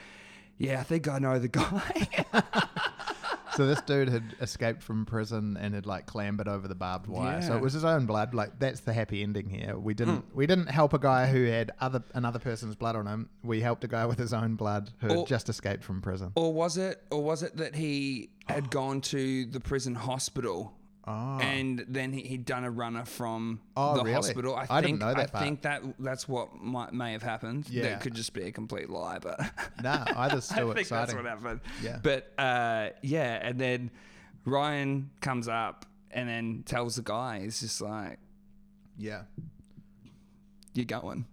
Yeah, 0.58 0.80
I 0.80 0.84
think 0.84 1.08
I 1.08 1.18
know 1.18 1.40
the 1.40 1.48
guy. 1.48 2.08
So 3.56 3.68
this 3.68 3.82
dude 3.82 4.10
had 4.10 4.36
escaped 4.40 4.82
from 4.82 5.06
prison 5.06 5.58
and 5.58 5.74
had 5.74 5.86
like 5.86 6.06
clambered 6.06 6.48
over 6.48 6.68
the 6.68 6.76
barbed 6.76 7.08
wire. 7.08 7.42
So 7.42 7.56
it 7.56 7.62
was 7.62 7.74
his 7.74 7.84
own 7.84 8.06
blood. 8.06 8.34
Like 8.34 8.60
that's 8.60 8.82
the 8.82 8.94
happy 8.94 9.24
ending 9.24 9.50
here. 9.50 9.78
We 9.78 9.94
didn't 9.94 10.18
hmm. 10.18 10.38
we 10.38 10.48
didn't 10.48 10.68
help 10.68 10.94
a 10.94 11.00
guy 11.00 11.28
who 11.28 11.46
had 11.46 11.72
other 11.80 12.04
another 12.14 12.40
person's 12.40 12.76
blood 12.76 12.96
on 12.96 13.08
him. 13.08 13.30
We 13.44 13.62
helped 13.62 13.84
a 13.84 13.88
guy 13.88 14.06
with 14.06 14.18
his 14.18 14.34
own 14.34 14.56
blood 14.56 14.92
who 15.00 15.10
Or- 15.10 15.18
had 15.18 15.28
just 15.28 15.50
escaped 15.50 15.84
from 15.84 16.02
prison. 16.02 16.32
Or 16.36 16.54
was 16.54 16.78
it? 16.78 17.04
Or 17.12 17.24
was 17.24 17.44
it 17.44 17.58
that 17.58 17.76
he 17.76 18.30
had 18.48 18.70
gone 18.70 19.02
to 19.02 19.46
the 19.46 19.60
prison 19.60 19.96
hospital? 19.96 20.74
Oh. 21.08 21.40
And 21.40 21.84
then 21.88 22.14
he, 22.14 22.22
he'd 22.22 22.46
done 22.46 22.64
a 22.64 22.70
runner 22.70 23.06
from 23.06 23.60
Oh, 23.76 23.96
the 23.96 24.04
really? 24.04 24.14
hospital. 24.14 24.56
I, 24.56 24.68
I 24.70 24.82
think, 24.82 24.86
didn't 24.86 25.00
know 25.00 25.08
that 25.16 25.20
I 25.20 25.26
part. 25.26 25.44
think 25.44 25.62
that 25.64 25.82
that's 25.98 26.28
what 26.28 26.56
might, 26.62 26.94
may 26.94 27.14
have 27.14 27.24
happened. 27.24 27.68
Yeah. 27.70 27.84
That 27.84 28.02
could 28.02 28.14
just 28.14 28.34
be 28.34 28.44
a 28.44 28.52
complete 28.52 28.88
lie, 28.90 29.18
but 29.20 29.40
Nah, 29.84 30.06
either's 30.16 30.52
I 30.52 30.56
still 30.56 30.68
think 30.68 30.82
exciting. 30.82 31.16
that's 31.16 31.42
what 31.42 31.44
happened. 31.44 31.62
Yeah. 31.82 32.00
But 32.04 32.32
uh, 32.38 32.90
yeah, 33.02 33.40
and 33.42 33.60
then 33.60 33.90
Ryan 34.46 35.10
comes 35.22 35.48
up 35.48 35.88
and 36.12 36.30
then 36.30 36.64
tells 36.68 36.98
the 36.98 37.02
guy, 37.04 37.40
he's 37.42 37.62
just 37.62 37.82
like, 37.82 38.20
Yeah. 38.98 39.24
"You're 40.74 40.86
going. 40.86 41.26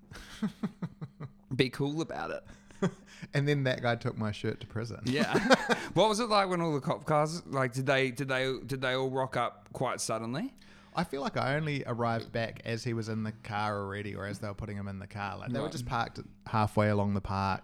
Be 1.55 1.71
cool 1.71 2.01
about 2.03 2.31
it." 2.31 2.43
And 3.35 3.49
then 3.49 3.65
that 3.65 3.83
guy 3.83 3.97
took 3.97 4.17
my 4.17 4.31
shirt 4.31 4.61
to 4.61 4.67
prison. 4.67 5.01
Yeah. 5.05 5.37
what 5.95 6.09
was 6.09 6.21
it 6.21 6.29
like 6.29 6.49
when 6.49 6.61
all 6.61 6.73
the 6.73 6.81
cop 6.81 7.05
cars 7.05 7.43
like 7.47 7.73
did 7.73 7.85
they 7.85 8.11
did 8.11 8.29
they 8.29 8.55
did 8.65 8.81
they 8.81 8.95
all 8.95 9.11
rock 9.11 9.37
up 9.37 9.69
quite 9.73 10.01
suddenly? 10.01 10.55
I 10.95 11.05
feel 11.05 11.21
like 11.21 11.37
I 11.37 11.57
only 11.57 11.85
arrived 11.87 12.33
back 12.33 12.63
as 12.65 12.83
he 12.85 12.93
was 12.93 13.09
in 13.09 13.23
the 13.23 13.33
car 13.43 13.79
already, 13.79 14.15
or 14.15 14.27
as 14.27 14.39
they 14.39 14.49
were 14.49 14.55
putting 14.55 14.77
him 14.77 14.89
in 14.89 14.99
the 14.99 15.07
car. 15.07 15.39
Like 15.39 15.53
they 15.53 15.61
were 15.61 15.69
just 15.69 15.87
parked 15.87 16.21
halfway 16.47 16.89
along 16.89 17.15
the 17.15 17.21
park, 17.21 17.63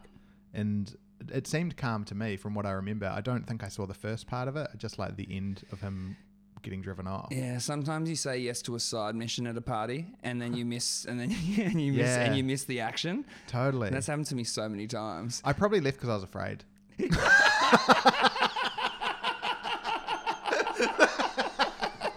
and 0.53 0.95
it 1.33 1.47
seemed 1.47 1.77
calm 1.77 2.05
to 2.05 2.15
me 2.15 2.37
from 2.37 2.55
what 2.55 2.67
I 2.67 2.73
remember. 2.73 3.07
I 3.07 3.21
don't 3.21 3.47
think 3.47 3.65
I 3.65 3.69
saw 3.69 3.87
the 3.87 3.95
first 3.95 4.27
part 4.27 4.47
of 4.47 4.57
it. 4.57 4.69
Just 4.77 4.99
like 4.99 5.17
the 5.17 5.27
end 5.31 5.63
of 5.73 5.81
him 5.81 6.17
getting 6.65 6.83
driven 6.83 7.07
off. 7.07 7.29
Yeah, 7.31 7.59
sometimes 7.59 8.09
you 8.11 8.17
say 8.17 8.39
yes 8.39 8.61
to 8.63 8.75
a 8.75 8.81
side 8.81 9.15
mission 9.15 9.47
at 9.47 9.57
a 9.57 9.61
party 9.61 10.07
and 10.25 10.41
then 10.43 10.55
you 10.55 10.65
miss 10.65 11.05
and 11.05 11.21
then 11.21 11.31
and 11.61 11.81
you 11.81 11.93
miss 11.93 12.09
Yeah. 12.09 12.25
and 12.25 12.37
you 12.37 12.43
miss 12.43 12.65
the 12.65 12.81
action. 12.81 13.25
Totally. 13.47 13.91
That's 13.91 14.09
happened 14.09 14.27
to 14.27 14.35
me 14.35 14.43
so 14.45 14.69
many 14.69 14.87
times. 14.89 15.41
I 15.45 15.53
probably 15.53 15.81
left 15.81 15.99
because 15.99 16.09
I 16.09 16.15
was 16.15 16.25
afraid. 16.25 16.65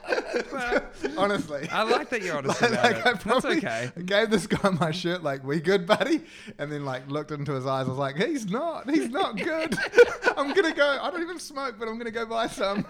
Honestly. 1.18 1.68
I 1.72 1.84
like 1.84 2.10
that 2.10 2.22
you're 2.22 2.38
honest 2.38 2.62
Like, 2.62 2.72
about 2.72 2.84
like, 2.84 2.96
it. 2.98 3.06
I 3.08 3.14
That's 3.34 3.46
okay. 3.46 3.92
gave 4.06 4.30
this 4.30 4.46
guy 4.48 4.70
my 4.70 4.92
shirt, 4.92 5.24
like, 5.24 5.44
we 5.44 5.60
good, 5.60 5.86
buddy? 5.88 6.22
And 6.60 6.72
then, 6.72 6.86
like, 6.86 7.10
looked 7.10 7.32
into 7.32 7.54
his 7.54 7.66
eyes. 7.66 7.86
I 7.88 7.90
was 7.90 7.98
like, 7.98 8.18
he's 8.18 8.46
not. 8.48 8.90
He's 8.90 9.10
not 9.10 9.36
good. 9.38 9.76
I'm 10.38 10.54
going 10.54 10.70
to 10.72 10.74
go. 10.78 11.00
I 11.02 11.10
don't 11.12 11.22
even 11.22 11.40
smoke, 11.40 11.76
but 11.80 11.88
I'm 11.88 11.96
going 11.96 12.06
to 12.06 12.12
go 12.12 12.26
buy 12.26 12.48
some. 12.48 12.86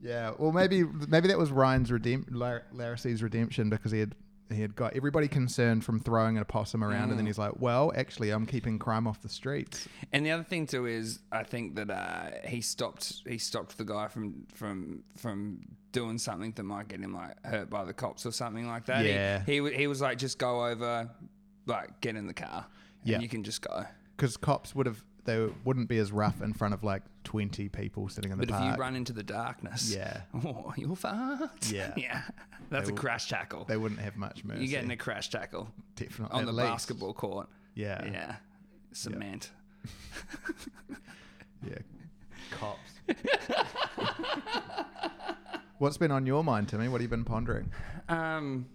yeah. 0.00 0.32
Well, 0.38 0.52
maybe 0.52 0.84
maybe 0.84 1.28
that 1.28 1.38
was 1.38 1.50
Ryan's 1.50 1.90
redemp- 1.90 2.28
Lar- 2.30 2.64
redemption 2.72 3.70
because 3.70 3.92
he 3.92 4.00
had. 4.00 4.14
He 4.50 4.62
had 4.62 4.74
got 4.74 4.96
everybody 4.96 5.28
concerned 5.28 5.84
from 5.84 6.00
throwing 6.00 6.38
an 6.38 6.40
opossum 6.40 6.82
around, 6.82 7.08
Mm. 7.08 7.10
and 7.10 7.18
then 7.18 7.26
he's 7.26 7.36
like, 7.36 7.60
"Well, 7.60 7.92
actually, 7.94 8.30
I'm 8.30 8.46
keeping 8.46 8.78
crime 8.78 9.06
off 9.06 9.20
the 9.20 9.28
streets." 9.28 9.86
And 10.10 10.24
the 10.24 10.30
other 10.30 10.42
thing 10.42 10.66
too 10.66 10.86
is 10.86 11.18
I 11.30 11.42
think 11.42 11.74
that 11.74 11.90
uh, 11.90 12.30
he 12.48 12.62
stopped 12.62 13.24
he 13.28 13.36
stopped 13.36 13.76
the 13.76 13.84
guy 13.84 14.08
from 14.08 14.46
from 14.54 15.04
from 15.18 15.60
doing 15.92 16.16
something 16.16 16.52
that 16.52 16.62
might 16.62 16.88
get 16.88 17.00
him 17.00 17.12
like 17.12 17.34
hurt 17.44 17.68
by 17.68 17.84
the 17.84 17.92
cops 17.92 18.24
or 18.24 18.32
something 18.32 18.66
like 18.66 18.86
that. 18.86 19.04
He- 19.04 19.10
Yeah. 19.10 19.42
He 19.44 19.60
he, 19.60 19.74
he 19.74 19.86
was 19.86 20.00
like 20.00 20.16
just 20.16 20.38
go 20.38 20.64
over, 20.64 21.10
like 21.66 22.00
get 22.00 22.16
in 22.16 22.26
the 22.26 22.32
car. 22.32 22.64
Yeah. 23.04 23.20
You 23.20 23.28
can 23.28 23.44
just 23.44 23.60
go. 23.60 23.84
Because 24.16 24.38
cops 24.38 24.74
would 24.74 24.86
have, 24.86 25.04
they 25.28 25.46
wouldn't 25.64 25.88
be 25.88 25.98
as 25.98 26.10
rough 26.10 26.40
in 26.42 26.54
front 26.54 26.72
of 26.74 26.82
like 26.82 27.02
20 27.24 27.68
people 27.68 28.08
sitting 28.08 28.32
in 28.32 28.38
the 28.38 28.46
But 28.46 28.54
if 28.54 28.58
park. 28.60 28.76
you 28.76 28.80
run 28.80 28.96
into 28.96 29.12
the 29.12 29.22
darkness, 29.22 29.94
Yeah. 29.94 30.22
oh, 30.44 30.72
you're 30.76 30.96
fucked. 30.96 31.70
Yeah. 31.70 31.92
yeah, 31.96 32.22
that's 32.70 32.86
They 32.86 32.92
a 32.92 32.94
will- 32.94 33.00
crash 33.00 33.28
tackle. 33.28 33.64
they 33.66 33.76
wouldn't 33.76 34.00
have 34.00 34.16
much 34.16 34.42
mercy. 34.44 34.60
You're 34.62 34.70
getting 34.70 34.90
a 34.90 34.96
crash 34.96 35.28
tackle 35.28 35.68
Definitely. 35.96 36.34
on 36.34 36.40
at 36.40 36.46
the 36.46 36.52
least. 36.52 36.68
basketball 36.68 37.12
court. 37.12 37.48
Yeah. 37.74 38.04
Yeah, 38.06 38.36
cement. 38.92 39.50
Yeah. 41.62 41.74
Cops. 42.50 42.78
What's 45.78 45.96
been 45.98 46.10
on 46.10 46.26
your 46.26 46.42
mind, 46.42 46.68
Timmy? 46.68 46.88
What 46.88 47.00
have 47.00 47.02
you 47.02 47.08
been 47.08 47.24
pondering? 47.24 47.70
Um, 48.08 48.66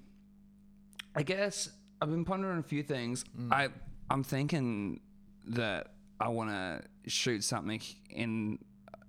I 1.15 1.23
guess 1.23 1.69
I've 2.01 2.09
been 2.09 2.23
pondering 2.25 2.59
a 2.59 2.63
few 2.63 2.83
things. 2.83 3.25
Mm. 3.37 3.51
I 3.51 3.69
I'm 4.09 4.23
thinking 4.23 4.99
that 5.47 5.92
I 6.19 6.29
want 6.29 6.49
to 6.51 6.83
shoot 7.09 7.43
something 7.43 7.81
in 8.09 8.59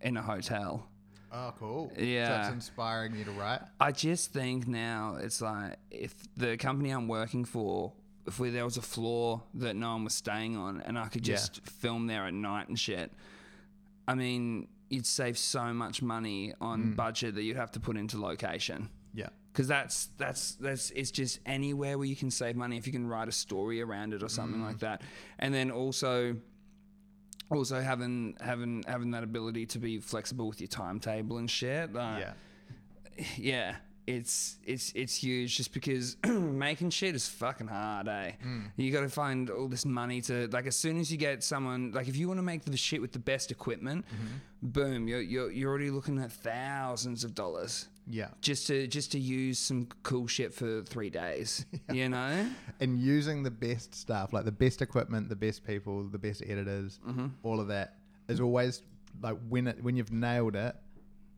in 0.01 0.17
a 0.17 0.23
hotel. 0.23 0.89
Oh, 1.33 1.53
cool. 1.59 1.91
So 1.97 2.03
Yeah. 2.03 2.45
it's 2.47 2.55
inspiring 2.55 3.17
you 3.17 3.25
to 3.25 3.33
write. 3.33 3.61
I 3.81 3.91
just 3.91 4.33
think 4.33 4.67
now 4.69 5.17
it's 5.21 5.41
like 5.41 5.79
if 5.91 6.15
the 6.37 6.57
company 6.57 6.91
I'm 6.91 7.09
working 7.09 7.45
for, 7.45 7.93
if 8.27 8.39
we, 8.39 8.51
there 8.51 8.65
was 8.65 8.77
a 8.77 8.83
floor 8.83 9.43
that 9.55 9.75
no 9.75 9.93
one 9.95 10.05
was 10.05 10.15
staying 10.15 10.57
on, 10.57 10.81
and 10.83 10.97
I 10.99 11.09
could 11.09 11.27
Yeah. 11.27 11.35
just 11.37 11.67
film 11.67 12.07
there 12.07 12.27
at 12.27 12.35
night 12.35 12.69
and 12.69 12.79
shit. 12.79 13.13
I 14.07 14.15
mean, 14.15 14.69
you'd 14.91 15.07
save 15.07 15.37
so 15.39 15.73
much 15.75 16.03
money 16.03 16.55
on 16.61 16.93
Mm. 16.93 16.97
budget 16.97 17.35
that 17.35 17.43
you'd 17.43 17.57
have 17.57 17.73
to 17.73 17.81
put 17.81 17.97
into 17.97 18.19
location. 18.21 18.89
Yeah. 19.13 19.29
because 19.53 19.69
that's 19.69 20.07
that's 20.19 20.57
that's 20.57 20.91
it's 20.91 21.13
just 21.13 21.39
anywhere 21.47 21.97
where 21.97 22.09
you 22.09 22.17
can 22.17 22.29
save 22.33 22.57
money 22.57 22.77
if 22.77 22.87
you 22.89 22.93
can 22.93 23.07
write 23.07 23.29
a 23.29 23.33
story 23.33 23.81
around 23.81 24.13
it 24.13 24.21
or 24.21 24.29
something 24.29 24.61
Mm. 24.61 24.65
like 24.67 24.79
that, 24.81 25.03
and 25.39 25.55
then 25.55 25.71
also 25.71 26.37
also 27.51 27.81
having 27.81 28.37
having 28.41 28.85
having 28.87 29.11
that 29.13 29.23
ability 29.25 29.67
to 29.67 29.79
be 29.79 29.99
flexible 29.99 30.49
with 30.49 30.61
your 30.61 30.69
timetable 30.69 31.39
and 31.39 31.51
shit. 31.51 31.95
Uh, 31.95 32.17
yeah. 32.19 32.33
yeah, 33.37 33.77
it's 34.07 34.57
it's 34.65 34.93
it's 34.95 35.15
huge 35.17 35.57
just 35.57 35.73
because 35.73 36.17
making 36.27 36.91
shit 36.91 37.15
is 37.15 37.29
fucking 37.29 37.67
hard, 37.69 38.09
eh? 38.09 38.33
You 38.77 38.91
got 38.93 39.03
to 39.03 39.09
find 39.09 39.51
all 39.51 39.69
this 39.69 39.85
money 39.85 40.21
to 40.23 40.49
like 40.49 40.67
as 40.67 40.77
soon 40.77 40.99
as 40.99 41.11
you 41.11 41.19
get 41.19 41.43
someone 41.45 41.93
like 41.93 42.09
if 42.09 42.17
you 42.17 42.29
want 42.29 42.39
to 42.39 42.43
make 42.43 42.65
the 42.65 42.77
shit 42.77 43.01
with 43.01 43.13
the 43.13 43.19
best 43.19 43.51
equipment, 43.51 44.05
boom, 44.63 45.09
you're, 45.09 45.21
you're 45.23 45.51
you're 45.51 45.71
already 45.71 45.91
looking 45.91 46.19
at 46.19 46.33
thousands 46.33 47.25
of 47.25 47.35
dollars 47.35 47.89
Yeah. 48.07 48.29
just 48.41 48.67
to 48.67 48.87
just 48.87 49.13
to 49.13 49.19
use 49.19 49.59
some 49.59 49.89
cool 50.03 50.27
shit 50.27 50.53
for 50.55 50.83
three 50.83 51.11
days. 51.11 51.65
You 51.93 52.09
know? 52.09 52.47
And 52.81 52.99
using 52.99 53.43
the 53.43 53.51
best 53.51 53.95
stuff, 53.95 54.33
like 54.33 54.45
the 54.45 54.53
best 54.53 54.83
equipment, 54.83 55.29
the 55.29 55.37
best 55.37 55.65
people, 55.67 56.05
the 56.05 56.19
best 56.19 56.43
editors, 56.47 57.01
Mm-hmm. 57.07 57.27
all 57.43 57.61
of 57.61 57.69
that 57.69 57.97
is 58.29 58.41
always 58.41 58.83
like 59.23 59.37
when 59.49 59.67
it 59.69 59.83
when 59.83 59.97
you've 59.97 60.13
nailed 60.13 60.57
it 60.57 60.75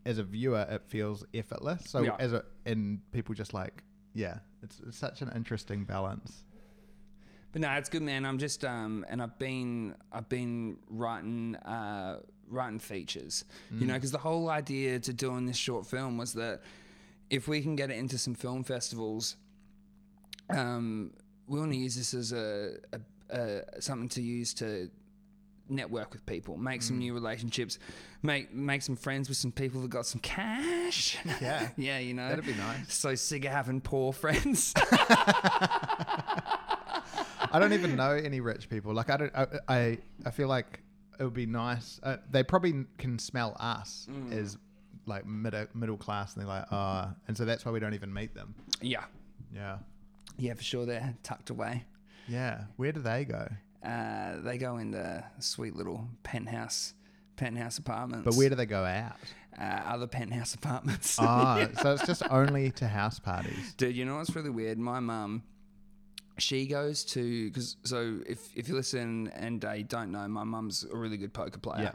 as 0.05 0.17
a 0.17 0.23
viewer, 0.23 0.65
it 0.69 0.83
feels 0.87 1.23
effortless. 1.33 1.83
So 1.89 2.01
Yeah. 2.03 2.15
as 2.19 2.33
a 2.33 2.43
and 2.65 2.99
people 3.11 3.35
just 3.35 3.53
like 3.53 3.83
yeah, 4.13 4.39
it's, 4.63 4.79
it's 4.87 4.97
such 4.97 5.21
an 5.21 5.31
interesting 5.35 5.83
balance. 5.85 6.43
But 7.51 7.61
no, 7.61 7.71
it's 7.73 7.87
good, 7.89 8.01
man. 8.01 8.25
I'm 8.25 8.39
just 8.39 8.65
um, 8.65 9.05
and 9.09 9.21
I've 9.21 9.37
been 9.39 9.95
I've 10.11 10.27
been 10.27 10.77
writing 10.89 11.55
uh, 11.57 12.19
writing 12.49 12.79
features, 12.79 13.45
you 13.71 13.85
know, 13.85 13.93
because 13.93 14.11
the 14.11 14.17
whole 14.17 14.49
idea 14.49 14.99
to 14.99 15.13
doing 15.13 15.45
this 15.45 15.57
short 15.57 15.85
film 15.85 16.17
was 16.17 16.33
that 16.33 16.61
if 17.29 17.47
we 17.47 17.61
can 17.61 17.75
get 17.75 17.89
it 17.91 17.97
into 17.97 18.17
some 18.17 18.33
film 18.35 18.63
festivals, 18.63 19.35
um, 20.49 21.11
we 21.47 21.59
want 21.59 21.71
to 21.71 21.77
use 21.77 21.95
this 21.95 22.13
as 22.13 22.31
a, 22.31 22.77
a, 22.93 22.99
a 23.37 23.81
something 23.81 24.09
to 24.09 24.21
use 24.21 24.53
to 24.55 24.89
network 25.69 26.13
with 26.13 26.25
people, 26.25 26.55
make 26.57 26.81
some 26.81 26.97
new 26.97 27.13
relationships, 27.13 27.79
make 28.23 28.53
make 28.53 28.81
some 28.81 28.95
friends 28.95 29.27
with 29.27 29.37
some 29.37 29.51
people 29.51 29.81
that 29.81 29.89
got 29.89 30.05
some 30.05 30.21
cash. 30.21 31.17
Yeah. 31.41 31.69
yeah, 31.77 31.99
you 31.99 32.13
know, 32.13 32.29
That'd 32.29 32.45
be 32.45 32.53
nice. 32.53 32.93
So 32.93 33.13
sick 33.15 33.43
of 33.45 33.51
having 33.51 33.81
poor 33.81 34.13
friends. 34.13 34.73
I 37.49 37.59
don't 37.59 37.73
even 37.73 37.95
know 37.95 38.11
any 38.11 38.39
rich 38.39 38.69
people. 38.69 38.93
Like 38.93 39.09
I 39.09 39.17
don't. 39.17 39.35
I 39.35 39.47
I, 39.67 39.97
I 40.25 40.31
feel 40.31 40.47
like 40.47 40.81
it 41.19 41.23
would 41.23 41.33
be 41.33 41.45
nice. 41.45 41.99
Uh, 42.03 42.17
they 42.31 42.43
probably 42.43 42.85
can 42.97 43.19
smell 43.19 43.55
us 43.59 44.07
Mm. 44.09 44.31
as 44.33 44.57
like 45.05 45.25
middle 45.25 45.65
middle 45.73 45.97
class, 45.97 46.33
and 46.35 46.41
they're 46.41 46.49
like, 46.49 46.65
ah, 46.71 47.13
and 47.27 47.37
so 47.37 47.45
that's 47.45 47.65
why 47.65 47.71
we 47.71 47.79
don't 47.79 47.93
even 47.93 48.13
meet 48.13 48.33
them. 48.35 48.53
yeah. 48.81 49.05
Yeah, 49.53 49.77
Yeah, 50.37 50.53
for 50.55 50.63
sure. 50.63 50.85
They're 50.85 51.15
tucked 51.23 51.49
away. 51.49 51.85
yeah. 52.27 52.65
Where 52.75 52.91
do 52.91 52.99
they 53.01 53.23
go? 53.25 53.47
Uh, 53.83 54.41
they 54.41 54.57
go 54.57 54.77
in 54.77 54.91
the 54.91 55.23
sweet 55.39 55.73
little 55.75 56.09
penthouse, 56.23 56.93
penthouse 57.37 57.77
apartments. 57.77 58.25
But 58.25 58.33
where 58.35 58.49
do 58.49 58.55
they 58.55 58.65
go 58.65 58.83
out? 58.83 59.15
uh, 59.57 59.61
other 59.63 60.05
penthouse 60.07 60.53
apartments? 60.61 61.17
Ah, 61.19 61.67
so 61.81 61.93
it's 61.93 62.05
just 62.05 62.23
only 62.29 62.71
to 62.71 62.87
house 62.87 63.19
parties. 63.19 63.73
Dude, 63.77 63.95
you 63.95 64.03
know 64.05 64.17
what's 64.17 64.35
really 64.35 64.49
weird? 64.49 64.77
My 64.77 64.99
mum, 64.99 65.43
she 66.37 66.67
goes 66.67 67.03
to 67.05 67.47
because 67.49 67.77
so 67.83 68.19
if 68.27 68.49
if 68.55 68.67
you 68.69 68.75
listen 68.75 69.27
and 69.35 69.61
they 69.61 69.83
don't 69.83 70.11
know, 70.11 70.27
my 70.27 70.43
mum's 70.43 70.85
a 70.91 70.95
really 70.95 71.17
good 71.17 71.33
poker 71.33 71.59
player. 71.59 71.83
Yeah. 71.83 71.91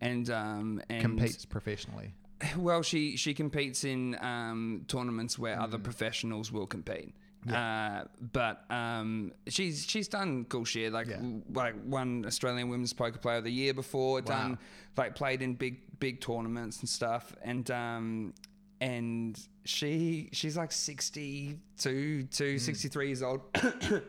And 0.00 0.30
um 0.30 0.82
and 0.88 1.02
Competes 1.02 1.44
professionally. 1.44 2.12
well, 2.56 2.82
she 2.82 3.16
she 3.16 3.34
competes 3.34 3.82
in 3.84 4.16
um, 4.20 4.84
tournaments 4.88 5.38
where 5.38 5.60
other 5.60 5.78
professionals 5.78 6.52
will 6.52 6.66
compete. 6.66 7.14
Uh, 7.52 8.02
but 8.32 8.64
um, 8.70 9.32
she's 9.46 9.86
she's 9.86 10.06
done 10.08 10.44
cool 10.48 10.64
shit 10.64 10.92
like 10.92 11.06
Yeah. 11.06 11.16
w- 11.16 11.42
like 11.52 11.74
won 11.86 12.24
Australian 12.26 12.68
Women's 12.68 12.92
Poker 12.92 13.18
Player 13.18 13.38
of 13.38 13.44
the 13.44 13.50
Year 13.52 13.72
before. 13.72 14.20
Done 14.20 14.58
like 14.96 15.14
played 15.14 15.40
in 15.40 15.54
big 15.54 15.80
big 15.98 16.20
tournaments 16.20 16.80
and 16.80 16.88
stuff. 16.88 17.34
And 17.42 17.70
um, 17.70 18.34
and 18.80 19.38
she 19.64 20.28
she's 20.32 20.56
like 20.56 20.72
62 20.72 22.22
to 22.24 22.58
63 22.58 23.06
years 23.06 23.22
old, 23.22 23.40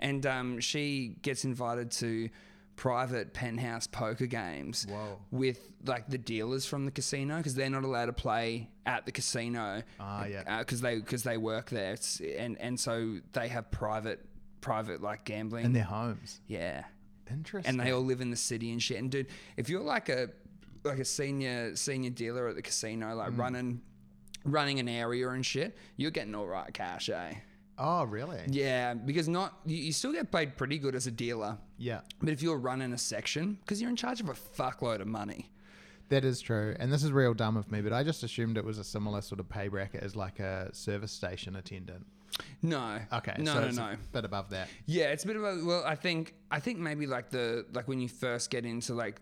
and 0.00 0.26
um, 0.26 0.60
she 0.60 1.16
gets 1.22 1.44
invited 1.44 1.90
to 1.92 2.28
private 2.76 3.32
penthouse 3.32 3.86
poker 3.86 4.26
games 4.26 4.84
Whoa. 4.90 5.18
with 5.30 5.60
like 5.86 6.08
the 6.08 6.18
dealers 6.18 6.66
from 6.66 6.84
the 6.86 6.90
casino 6.90 7.36
because 7.36 7.54
they're 7.54 7.70
not 7.70 7.84
allowed 7.84 8.06
to 8.06 8.12
play 8.12 8.68
at 8.84 9.06
the 9.06 9.12
casino 9.12 9.82
Ah, 10.00 10.24
yeah. 10.24 10.58
because 10.58 10.80
they 10.80 10.96
because 10.96 11.22
they 11.22 11.36
work 11.36 11.70
there 11.70 11.92
it's, 11.92 12.20
and 12.20 12.58
and 12.58 12.78
so 12.80 13.18
they 13.32 13.46
have 13.46 13.70
private 13.70 14.26
private 14.60 15.00
like 15.02 15.24
gambling 15.24 15.66
In 15.66 15.72
their 15.72 15.84
homes. 15.84 16.40
yeah 16.48 16.82
Interesting. 17.30 17.70
and 17.70 17.78
they 17.80 17.92
all 17.92 18.00
live 18.04 18.20
in 18.20 18.30
the 18.30 18.36
city 18.36 18.72
and 18.72 18.82
shit 18.82 18.96
and 18.98 19.08
dude 19.08 19.28
if 19.56 19.68
you're 19.68 19.80
like 19.80 20.08
a 20.08 20.30
like 20.82 20.98
a 20.98 21.04
senior 21.04 21.76
senior 21.76 22.10
dealer 22.10 22.48
at 22.48 22.56
the 22.56 22.62
casino 22.62 23.14
like 23.14 23.38
running 23.38 23.82
running 24.44 24.78
an 24.78 24.88
area 24.88 25.28
and 25.30 25.44
shit 25.44 25.76
you're 25.96 26.10
getting 26.10 26.34
all 26.34 26.46
right 26.46 26.72
cash 26.74 27.08
eh 27.08 27.32
oh, 27.78 28.04
really? 28.04 28.40
yeah 28.48 28.94
because 28.94 29.28
not 29.28 29.58
you, 29.66 29.76
you 29.76 29.92
still 29.92 30.12
get 30.12 30.30
paid 30.30 30.56
pretty 30.56 30.78
good 30.78 30.94
as 30.94 31.06
a 31.06 31.10
dealer 31.10 31.58
Yeah. 31.78 32.00
but 32.20 32.28
if 32.28 32.42
you're 32.42 32.58
running 32.58 32.92
a 32.92 32.98
section 32.98 33.58
because 33.60 33.80
you're 33.80 33.90
in 33.90 33.96
charge 33.96 34.20
of 34.20 34.28
a 34.28 34.34
fuckload 34.34 35.00
of 35.00 35.06
money 35.08 35.50
That 36.10 36.24
is 36.24 36.40
true. 36.42 36.76
And 36.78 36.92
this 36.92 37.02
is 37.02 37.10
real 37.12 37.32
dumb 37.34 37.56
of 37.56 37.72
me, 37.72 37.80
but 37.80 37.92
I 37.94 38.04
just 38.04 38.22
assumed 38.22 38.58
it 38.58 38.64
was 38.64 38.78
a 38.78 38.84
similar 38.84 39.22
sort 39.22 39.40
of 39.40 39.48
pay 39.48 39.68
bracket 39.68 40.02
as 40.02 40.14
like 40.14 40.38
a 40.38 40.68
service 40.74 41.10
station 41.12 41.56
attendant. 41.56 42.04
no 42.62 43.00
Okay. 43.10 43.34
no 43.38 43.54
so 43.54 43.60
no 43.60 43.66
it's 43.68 43.76
no 43.78 43.84
a 43.86 43.96
bit 44.12 44.24
above 44.26 44.50
that. 44.50 44.68
Yeah, 44.86 45.06
it's 45.12 45.24
a 45.24 45.26
bit 45.26 45.36
of 45.36 45.44
a 45.44 45.64
well. 45.64 45.82
I 45.86 45.94
think 45.96 46.34
I 46.50 46.60
think 46.60 46.78
maybe 46.78 47.06
like 47.06 47.30
the 47.30 47.64
like 47.72 47.88
when 47.88 48.00
you 48.00 48.08
first 48.08 48.50
get 48.50 48.64
into 48.66 48.92
like 48.94 49.20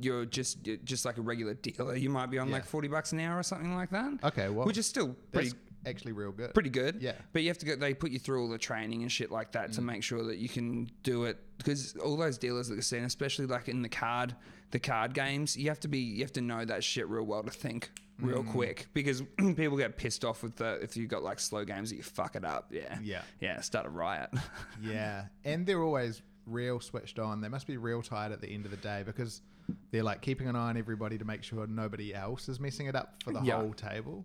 you're 0.00 0.24
just 0.24 0.66
you're 0.66 0.76
just 0.78 1.04
like 1.04 1.18
a 1.18 1.22
regular 1.22 1.54
dealer, 1.54 1.96
you 1.96 2.10
might 2.10 2.26
be 2.30 2.38
on 2.38 2.48
Yeah. 2.48 2.54
like 2.54 2.64
forty 2.64 2.88
bucks 2.88 3.12
an 3.12 3.20
hour 3.20 3.38
or 3.38 3.42
something 3.42 3.74
like 3.74 3.90
that. 3.90 4.12
Okay, 4.24 4.48
well, 4.48 4.66
which 4.66 4.78
is 4.78 4.86
still 4.86 5.14
pretty 5.32 5.52
actually 5.84 6.12
real 6.12 6.30
good. 6.32 6.54
pretty 6.54 6.70
good. 6.70 7.02
Yeah. 7.02 7.12
but 7.32 7.42
you 7.42 7.48
have 7.48 7.58
to 7.58 7.66
go. 7.66 7.76
They 7.76 7.92
put 7.94 8.10
you 8.12 8.18
through 8.18 8.42
all 8.42 8.48
the 8.48 8.58
training 8.58 9.02
and 9.02 9.10
shit 9.10 9.30
like 9.30 9.52
that 9.52 9.72
to 9.74 9.80
Mm. 9.80 9.84
make 9.84 10.02
sure 10.04 10.22
that 10.24 10.38
you 10.38 10.48
can 10.48 10.88
do 11.02 11.24
it 11.24 11.38
because 11.58 11.96
all 11.96 12.16
those 12.16 12.38
dealers 12.38 12.70
at 12.70 12.76
the 12.76 12.80
casino, 12.82 13.04
especially 13.06 13.46
like 13.46 13.68
in 13.68 13.82
the 13.82 13.88
card 13.88 14.34
the 14.70 14.78
card 14.78 15.12
games, 15.12 15.56
you 15.56 15.68
have 15.68 15.80
to 15.80 15.88
be 15.88 15.98
you 15.98 16.22
have 16.22 16.32
to 16.32 16.40
know 16.40 16.64
that 16.64 16.82
shit 16.84 17.06
real 17.08 17.24
well 17.24 17.42
to 17.42 17.50
think 17.50 17.90
real 18.20 18.44
Mm. 18.44 18.52
quick 18.52 18.86
because 18.94 19.22
people 19.36 19.76
get 19.76 19.96
pissed 19.96 20.24
off 20.24 20.42
with 20.44 20.54
the 20.56 20.78
if 20.82 20.96
you 20.96 21.06
got 21.08 21.22
like 21.24 21.40
slow 21.40 21.64
games 21.64 21.90
that 21.90 21.96
you 21.96 22.02
fuck 22.02 22.36
it 22.36 22.44
up. 22.44 22.68
Yeah, 22.72 22.96
Yeah. 23.02 23.22
yeah, 23.40 23.60
start 23.60 23.84
a 23.86 23.90
riot. 23.90 24.30
Yeah, 24.82 25.26
and 25.44 25.66
they're 25.66 25.82
always 25.82 26.22
real 26.46 26.80
switched 26.80 27.18
on. 27.18 27.40
They 27.40 27.48
must 27.48 27.66
be 27.66 27.76
real 27.76 28.02
tired 28.02 28.32
at 28.32 28.40
the 28.40 28.48
end 28.48 28.64
of 28.64 28.70
the 28.70 28.76
day 28.78 29.02
because 29.04 29.42
they're 29.90 30.02
like 30.02 30.20
keeping 30.22 30.48
an 30.48 30.56
eye 30.56 30.68
on 30.70 30.76
everybody 30.76 31.18
to 31.18 31.24
make 31.24 31.42
sure 31.42 31.66
nobody 31.66 32.14
else 32.14 32.48
is 32.48 32.58
messing 32.60 32.86
it 32.86 32.94
up 32.96 33.14
for 33.24 33.32
the 33.32 33.40
Yeah. 33.42 33.56
whole 33.56 33.72
table. 33.74 34.24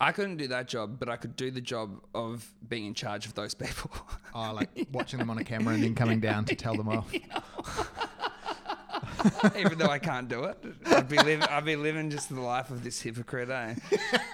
I 0.00 0.10
couldn't 0.10 0.38
do 0.38 0.48
that 0.48 0.66
job, 0.68 0.98
but 0.98 1.08
I 1.08 1.16
could 1.16 1.36
do 1.36 1.50
the 1.50 1.60
job 1.60 2.00
of 2.14 2.50
being 2.68 2.86
in 2.86 2.94
charge 2.94 3.26
of 3.26 3.34
those 3.34 3.54
people. 3.54 3.90
Oh, 4.34 4.52
like 4.54 4.70
watching 4.92 5.18
them 5.18 5.28
on 5.28 5.36
a 5.36 5.44
camera 5.44 5.74
and 5.74 5.82
then 5.84 5.94
coming 5.94 6.18
down 6.18 6.46
to 6.46 6.54
tell 6.54 6.74
them 6.74 6.88
off. 6.96 7.12
Even 9.56 9.76
though 9.78 9.88
I 9.90 9.98
can't 9.98 10.26
do 10.28 10.44
it, 10.44 10.56
I'd 10.86 11.08
be 11.08 11.16
living. 11.18 11.42
I'd 11.42 11.64
be 11.66 11.76
living 11.76 12.08
just 12.10 12.28
the 12.30 12.40
life 12.40 12.70
of 12.70 12.82
this 12.82 13.00
hypocrite. 13.02 13.50
Eh? 13.50 13.74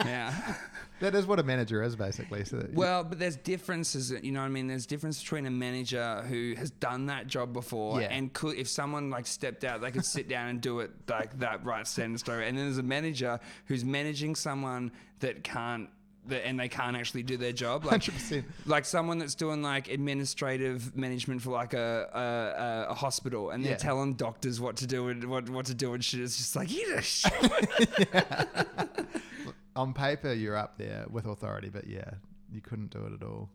Yeah. 0.05 0.55
That 1.01 1.15
is 1.15 1.27
what 1.27 1.39
a 1.39 1.43
manager 1.43 1.83
is 1.83 1.95
basically. 1.97 2.45
So 2.45 2.67
Well, 2.73 3.05
but 3.05 3.19
there's 3.19 3.37
differences. 3.37 4.11
You 4.11 4.33
know 4.33 4.41
what 4.41 4.47
I 4.47 4.49
mean? 4.49 4.67
There's 4.67 4.87
difference 4.87 5.23
between 5.23 5.47
a 5.47 5.51
manager 5.51 6.23
who 6.29 6.55
has 6.59 6.71
done 6.71 7.07
that 7.07 7.27
job 7.29 7.53
before 7.53 8.01
Yeah. 8.01 8.09
and 8.11 8.33
could, 8.33 8.57
if 8.57 8.69
someone 8.69 9.09
like 9.11 9.27
stepped 9.27 9.63
out, 9.65 9.81
they 9.81 9.91
could 9.93 10.05
sit 10.05 10.29
down 10.29 10.49
and 10.49 10.61
do 10.61 10.81
it 10.81 10.91
like 11.09 11.39
that 11.39 11.65
right 11.65 11.87
stand 11.87 12.11
and 12.11 12.19
story. 12.21 12.49
And 12.49 12.59
then 12.59 12.65
there's 12.67 12.79
a 12.79 12.83
manager 12.83 13.39
who's 13.67 13.85
managing 13.85 14.35
someone 14.35 14.91
that 15.21 15.45
can't. 15.45 15.89
That, 16.27 16.47
and 16.47 16.61
they 16.61 16.69
can't 16.69 16.95
actually 16.95 17.23
do 17.23 17.39
their 17.39 17.53
job. 17.53 17.87
Like, 17.87 18.03
100%. 18.03 18.45
like 18.67 18.85
someone 18.85 19.19
that's 19.19 19.35
doing 19.35 19.63
like 19.63 19.89
administrative 19.89 20.95
management 20.95 21.41
for 21.41 21.51
like 21.53 21.73
a 21.73 22.87
a, 22.89 22.91
a, 22.91 22.95
hospital, 22.95 23.49
and 23.49 23.65
they're 23.65 23.73
Yeah. 23.73 23.79
telling 23.79 24.13
doctors 24.13 24.61
what 24.61 24.77
to 24.79 24.87
do 24.87 25.09
and 25.09 25.25
what 25.25 25.49
what 25.49 25.65
to 25.67 25.75
do 25.75 25.95
and 25.95 26.05
shit. 26.05 26.21
It's 26.21 26.37
just 26.37 26.55
like 26.55 26.71
you 26.71 26.85
just 26.97 27.25
on 29.79 29.95
paper, 29.95 30.33
you're 30.33 30.57
up 30.57 30.77
there 30.77 31.07
with 31.09 31.25
authority, 31.27 31.71
but 31.71 31.87
yeah, 31.87 32.11
you 32.53 32.61
couldn't 32.61 32.91
do 32.91 33.07
it 33.07 33.13
at 33.13 33.23
all. 33.23 33.49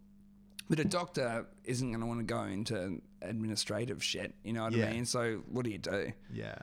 But 0.69 0.79
a 0.79 0.85
doctor 0.85 1.45
isn't 1.65 1.89
going 1.89 1.99
to 1.99 2.05
want 2.07 2.19
to 2.21 2.23
go 2.25 2.43
into 2.43 3.01
administrative 3.21 4.01
shit. 4.03 4.33
You 4.43 4.53
know 4.53 4.63
what 4.63 4.73
Yeah. 4.73 4.87
I 4.87 4.93
mean? 4.93 5.05
So 5.05 5.43
what 5.51 5.65
do 5.65 5.71
you 5.71 5.77
do? 5.77 6.13
Yeah. 6.31 6.55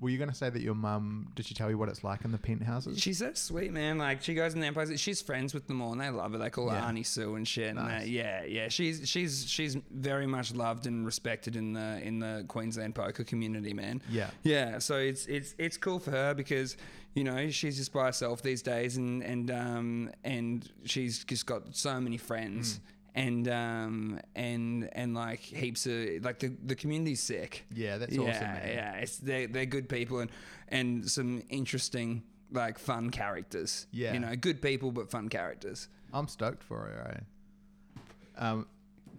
Were 0.00 0.08
you 0.08 0.16
going 0.18 0.30
to 0.30 0.34
say 0.34 0.48
that 0.48 0.62
your 0.62 0.74
mum 0.74 1.28
did 1.34 1.44
she 1.46 1.52
tell 1.54 1.68
you 1.68 1.76
what 1.76 1.88
it's 1.88 2.02
like 2.02 2.24
in 2.24 2.32
the 2.32 2.38
penthouses? 2.38 2.98
She's 2.98 3.18
so 3.18 3.32
sweet, 3.34 3.72
man. 3.72 3.98
Like 3.98 4.22
she 4.22 4.34
goes 4.34 4.54
in 4.54 4.60
the 4.60 4.70
places. 4.72 4.98
She's 5.00 5.20
friends 5.20 5.52
with 5.52 5.66
them 5.66 5.82
all, 5.82 5.92
and 5.92 6.00
they 6.00 6.08
love 6.08 6.32
her. 6.32 6.38
They 6.38 6.48
call 6.50 6.70
her 6.70 6.76
Yeah. 6.76 6.86
Auntie 6.88 7.02
Sue 7.02 7.34
and 7.34 7.46
shit. 7.46 7.76
And 7.76 7.88
they- 7.90 8.06
yeah, 8.06 8.44
yeah. 8.44 8.68
She's 8.68 9.08
she's 9.08 9.46
she's 9.48 9.76
very 9.90 10.26
much 10.26 10.54
loved 10.54 10.86
and 10.86 11.04
respected 11.04 11.54
in 11.56 11.72
the 11.74 12.00
in 12.02 12.18
the 12.18 12.44
Queensland 12.48 12.94
poker 12.94 13.24
community, 13.24 13.74
man. 13.74 14.00
Yeah. 14.10 14.30
yeah. 14.42 14.78
So 14.78 14.96
it's 14.96 15.26
it's 15.26 15.54
it's 15.58 15.76
cool 15.76 15.98
for 15.98 16.10
her 16.12 16.32
because 16.34 16.76
you 17.14 17.24
know 17.24 17.50
she's 17.50 17.76
just 17.76 17.92
by 17.92 18.06
herself 18.06 18.40
these 18.42 18.62
days, 18.62 18.96
and 18.96 19.22
and 19.22 19.50
um 19.50 20.10
and 20.24 20.66
she's 20.84 21.24
just 21.24 21.44
got 21.46 21.76
so 21.76 22.00
many 22.00 22.16
friends. 22.16 22.80
And 23.14 23.48
um 23.48 24.20
and 24.36 24.88
and 24.92 25.14
like 25.14 25.40
heaps 25.40 25.86
of 25.86 26.24
like 26.24 26.38
the 26.38 26.52
the 26.64 26.74
community's 26.76 27.20
sick. 27.20 27.64
Yeah, 27.74 27.98
that's 27.98 28.14
yeah, 28.14 28.20
awesome, 28.20 28.42
man. 28.42 28.68
Yeah, 28.68 28.94
it's 28.96 29.16
they're 29.18 29.46
they're 29.48 29.66
good 29.66 29.88
people 29.88 30.20
and 30.20 30.30
and 30.68 31.10
some 31.10 31.42
interesting 31.48 32.22
like 32.52 32.78
fun 32.78 33.10
characters. 33.10 33.86
Yeah. 33.90 34.12
you 34.12 34.20
know, 34.20 34.34
good 34.36 34.62
people 34.62 34.92
but 34.92 35.10
fun 35.10 35.28
characters. 35.28 35.88
I'm 36.12 36.28
stoked 36.28 36.62
for 36.62 36.88
it. 36.88 37.16
eh? 37.16 38.44
Um, 38.44 38.66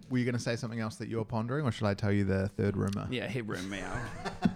were 0.10 0.18
you 0.18 0.26
going 0.26 0.36
to 0.36 0.42
say 0.42 0.56
something 0.58 0.80
else 0.82 0.98
that 0.98 1.08
you're 1.08 1.24
pondering, 1.24 1.66
or 1.66 1.72
should 1.72 1.88
I 1.88 1.94
tell 1.94 2.12
you 2.12 2.26
the 2.26 2.50
third 2.50 2.76
rumor? 2.76 3.08
Yeah, 3.10 3.28
hit 3.28 3.48
room 3.48 3.70
me 3.70 3.80
out. 3.80 3.98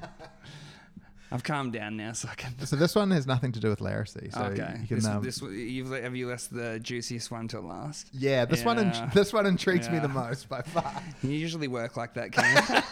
I've 1.36 1.44
calmed 1.44 1.74
down 1.74 1.98
now, 1.98 2.14
so 2.14 2.30
I 2.32 2.36
can. 2.36 2.58
So 2.66 2.78
this 2.78 2.96
one 2.96 3.12
has 3.12 3.28
nothing 3.28 3.52
to 3.52 3.60
do 3.60 3.70
with 3.70 3.80
Larisy. 3.80 4.34
So 4.34 4.42
okay, 4.44 4.78
you 4.80 4.88
can. 4.88 4.96
this, 4.96 5.06
um, 5.06 5.22
this 5.22 5.42
you've 5.42 5.92
have 5.92 6.16
you 6.16 6.30
left 6.30 6.50
the 6.54 6.80
juiciest 6.80 7.30
one 7.30 7.50
to 7.50 7.60
last? 7.60 8.08
yeah, 8.14 8.46
this 8.46 8.64
one. 8.64 8.80
In, 8.80 8.94
this 9.14 9.34
one 9.34 9.46
intrigues 9.46 9.90
me 9.90 10.00
the 10.00 10.08
most 10.08 10.48
by 10.48 10.62
far. 10.62 11.04
You 11.24 11.32
usually 11.32 11.68
work 11.68 11.98
like 11.98 12.14
that, 12.14 12.32
Cam. 12.32 12.84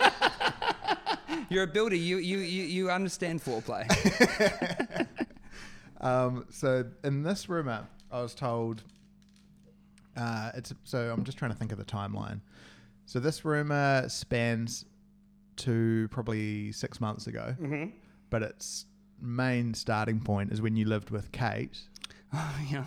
You're 1.50 1.64
a 1.64 1.68
builder. 1.68 1.96
You 1.96 2.18
you 2.18 2.40
you, 2.40 2.64
you 2.64 2.92
understand 2.92 3.42
foreplay. 3.42 3.88
Um, 6.02 6.46
so 6.50 6.84
in 7.06 7.24
this 7.24 7.48
rumor, 7.48 7.88
I 8.12 8.22
was 8.22 8.36
told. 8.36 8.84
Uh, 10.18 10.52
it's 10.54 10.74
so 10.84 11.10
I'm 11.14 11.24
just 11.24 11.38
trying 11.38 11.52
to 11.52 11.58
think 11.58 11.72
of 11.72 11.78
the 11.78 11.86
timeline. 11.86 12.42
So 13.06 13.22
this 13.22 13.46
rumor 13.46 14.10
spans 14.10 14.84
to 15.56 16.08
probably 16.10 16.74
six 16.74 17.00
months 17.00 17.28
ago, 17.28 17.56
mm-hmm. 17.60 17.86
But 18.34 18.42
its 18.42 18.88
main 19.22 19.76
starting 19.76 20.20
point 20.20 20.52
is 20.52 20.60
when 20.60 20.76
you 20.76 20.86
lived 20.86 21.12
with 21.12 21.32
Kate. 21.32 21.78
Oh 22.34 22.56
yeah. 22.72 22.84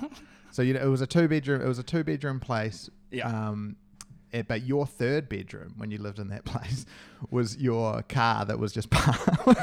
So 0.51 0.61
you 0.61 0.74
know 0.74 0.80
it 0.80 0.88
was 0.88 1.01
a 1.01 1.07
two 1.07 1.28
bedroom. 1.28 1.62
It 1.62 1.68
was 1.68 1.78
a 1.78 1.84
two 1.84 2.03
bedroom 2.03 2.40
place. 2.40 2.90
Yeah. 3.12 3.28
Um, 3.28 3.76
eh, 4.32 4.42
but 4.42 4.62
your 4.62 4.88
third 4.88 5.28
bedroom 5.28 5.74
when 5.76 5.92
you 5.92 5.99
lived 5.99 6.18
in 6.18 6.26
that 6.30 6.44
place 6.53 6.84
was 7.30 7.57
your 7.59 8.03
car 8.09 8.44
that 8.44 8.59
was 8.59 8.72
just 8.72 8.90
parked. 8.90 9.57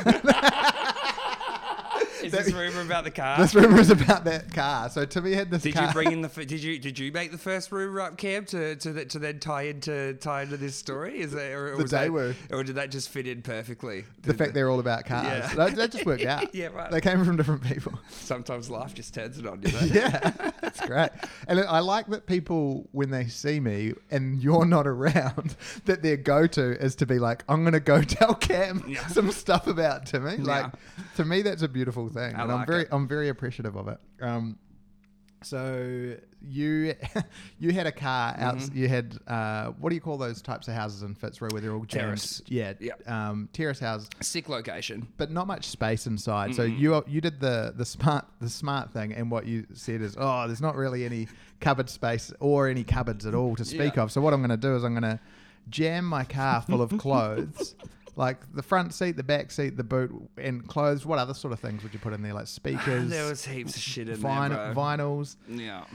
Is 2.24 2.32
this 2.32 2.52
rumor 2.52 2.82
about 2.82 3.04
the 3.04 3.12
car? 3.12 3.38
this 3.38 3.54
rumor 3.56 3.80
is 3.80 3.90
about 3.90 4.24
that 4.26 4.54
car. 4.54 4.90
So 4.90 5.06
Timmy 5.06 5.34
had 5.34 5.52
this 5.52 5.64
Did 5.64 5.76
car. 5.76 5.88
you 5.88 5.94
bring 5.94 6.12
in 6.12 6.22
the? 6.22 6.28
Did 6.46 6.52
you 6.64 6.80
did 6.80 6.98
you 7.00 7.12
make 7.12 7.32
the 7.32 7.38
first 7.38 7.72
rumor 7.72 8.02
up, 8.02 8.18
Cam, 8.18 8.46
to 8.46 8.76
to 8.78 8.94
that 8.94 9.10
to 9.12 9.20
then 9.20 9.40
tie 9.40 9.64
into 9.64 10.14
tie 10.16 10.44
into 10.44 10.58
this 10.58 10.76
story? 10.76 11.20
Is 11.20 11.32
that 11.32 11.52
or, 11.52 11.74
or 11.74 11.78
The 11.78 11.82
was 11.84 11.92
that, 11.92 12.10
or 12.52 12.64
did 12.64 12.76
that 12.76 12.92
just 12.92 13.10
fit 13.10 13.28
in 13.28 13.42
perfectly? 13.42 14.06
the 14.24 14.34
fact 14.34 14.54
they're 14.54 14.70
all 14.70 14.80
about 14.80 15.06
cars. 15.06 15.26
Yeah. 15.26 15.54
That, 15.56 15.76
that 15.76 15.92
just 15.92 16.06
worked 16.06 16.26
out. 16.26 16.54
Yeah, 16.56 16.68
right. 16.68 16.90
They 16.92 17.02
came 17.02 17.24
from 17.26 17.38
different 17.38 17.64
people. 17.64 17.94
sometimes 18.10 18.70
life 18.70 18.94
just 18.94 19.14
turns 19.14 19.38
it 19.38 19.46
on, 19.46 19.62
you 19.62 19.72
know? 19.74 19.80
yeah, 19.82 20.52
that's 20.62 20.80
great. 20.86 21.10
And 21.48 21.60
I 21.60 21.80
like 21.80 22.08
that 22.08 22.26
people, 22.26 22.88
when 22.92 23.10
they 23.10 23.28
see 23.28 23.60
me 23.60 23.94
and 24.12 24.42
you're 24.42 24.66
not 24.66 24.88
around, 24.88 25.56
that 25.86 26.02
their 26.04 26.18
go-to 26.18 26.72
is 26.84 26.96
to 26.96 27.06
be 27.06 27.20
like, 27.20 27.44
"I'm 27.50 27.64
gonna 27.64 27.80
go 27.80 28.02
tell 28.02 28.36
Cam 28.36 28.84
Yeah. 28.88 29.06
some 29.08 29.32
stuff 29.32 29.68
about 29.68 30.06
Timmy." 30.06 30.38
Like, 30.38 30.66
Yeah. 30.66 31.04
to 31.18 31.26
me, 31.26 31.42
that's 31.42 31.62
a 31.62 31.68
beautiful 31.68 32.10
thing, 32.14 32.36
I 32.36 32.44
and 32.44 32.52
I'm 32.52 32.60
like 32.60 32.68
very, 32.68 32.82
it. 32.84 32.88
I'm 32.92 33.08
very 33.08 33.30
appreciative 33.30 33.76
of 33.76 33.88
it. 33.88 33.98
Um, 34.22 34.58
so 35.42 36.16
you, 36.42 36.94
you 37.60 37.72
had 37.74 37.86
a 37.86 37.92
car 37.92 38.34
out. 38.38 38.58
Mm-hmm. 38.58 38.78
You 38.78 38.88
had 38.88 39.18
uh, 39.28 39.72
what 39.72 39.90
do 39.90 39.96
you 39.96 40.02
call 40.02 40.18
those 40.18 40.42
types 40.42 40.70
of 40.70 40.74
houses 40.74 41.02
in 41.04 41.16
Fitzroy 41.16 41.50
where 41.52 41.60
they're 41.60 41.74
all 41.74 41.80
jammed? 41.84 42.06
Terrace. 42.08 42.42
Yeah, 42.48 42.74
Yeah. 42.80 42.94
Um, 43.08 43.50
terrace 43.52 43.80
houses 43.80 44.10
Sick 44.22 44.48
location. 44.48 45.06
but 45.18 45.32
not 45.32 45.48
much 45.48 45.66
space 45.68 46.08
inside. 46.08 46.56
So 46.56 46.64
you 46.64 47.04
you 47.08 47.20
did 47.20 47.42
the 47.42 47.74
the 47.76 47.84
smart 47.86 48.26
the 48.40 48.50
smart 48.50 48.92
thing, 48.94 49.12
and 49.14 49.30
what 49.30 49.46
you 49.46 49.66
said 49.74 50.02
is, 50.02 50.16
oh, 50.18 50.48
there's 50.48 50.62
not 50.62 50.76
really 50.78 51.04
any 51.04 51.28
cupboard 51.60 51.90
space 51.90 52.32
or 52.40 52.70
any 52.70 52.86
cupboards 52.86 53.26
at 53.26 53.34
all 53.36 53.56
to 53.58 53.66
speak 53.66 53.98
Yeah. 53.98 54.04
of. 54.04 54.12
So 54.14 54.22
what 54.22 54.34
I'm 54.34 54.40
going 54.40 54.50
to 54.50 54.58
do 54.58 54.76
is 54.78 54.84
I'm 54.86 54.94
going 54.94 55.04
to 55.04 55.20
jam 55.70 56.06
my 56.06 56.24
car 56.24 56.62
full 56.62 56.82
of 56.82 56.98
clothes. 56.98 57.76
Like 58.16 58.54
the 58.54 58.62
front 58.62 58.94
seat, 58.94 59.18
the 59.18 59.24
back 59.24 59.50
seat, 59.52 59.76
the 59.76 59.84
boot, 59.84 60.12
and 60.38 60.68
clothes. 60.68 61.06
What 61.06 61.18
other 61.20 61.34
sort 61.34 61.52
of 61.54 61.60
things 61.60 61.82
would 61.84 61.94
you 61.94 62.00
put 62.00 62.14
in 62.14 62.22
there? 62.22 62.34
Like 62.34 62.48
speakers, 62.62 63.10
There 63.10 63.28
was 63.30 63.44
heaps 63.46 63.76
of 63.76 63.82
shit 63.82 64.08
in 64.10 64.16
vin- 64.18 64.52
there, 64.52 64.74
bro. 64.74 64.84
vinyls, 64.84 65.36
yeah. 65.50 65.86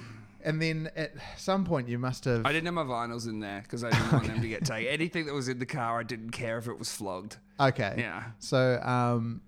and 0.44 0.60
then 0.60 0.90
at 0.96 1.12
some 1.36 1.64
point 1.64 1.88
you 1.88 1.98
must 1.98 2.24
have. 2.24 2.44
I 2.44 2.52
didn't 2.52 2.66
have 2.66 2.74
my 2.74 2.82
vinyls 2.82 3.28
in 3.28 3.38
there 3.38 3.60
because 3.62 3.84
I 3.84 3.90
didn't 3.90 4.12
want 4.12 4.26
them 4.26 4.40
to 4.42 4.48
get 4.48 4.64
taken. 4.64 4.92
Anything 4.92 5.26
that 5.26 5.34
was 5.34 5.48
in 5.48 5.60
the 5.60 5.66
car, 5.66 6.00
I 6.00 6.02
didn't 6.02 6.30
care 6.30 6.58
if 6.58 6.66
it 6.66 6.76
was 6.78 6.90
flogged. 6.92 7.36
Okay. 7.60 7.94
Yeah. 7.98 8.24
So 8.40 8.80
um, 8.82 9.40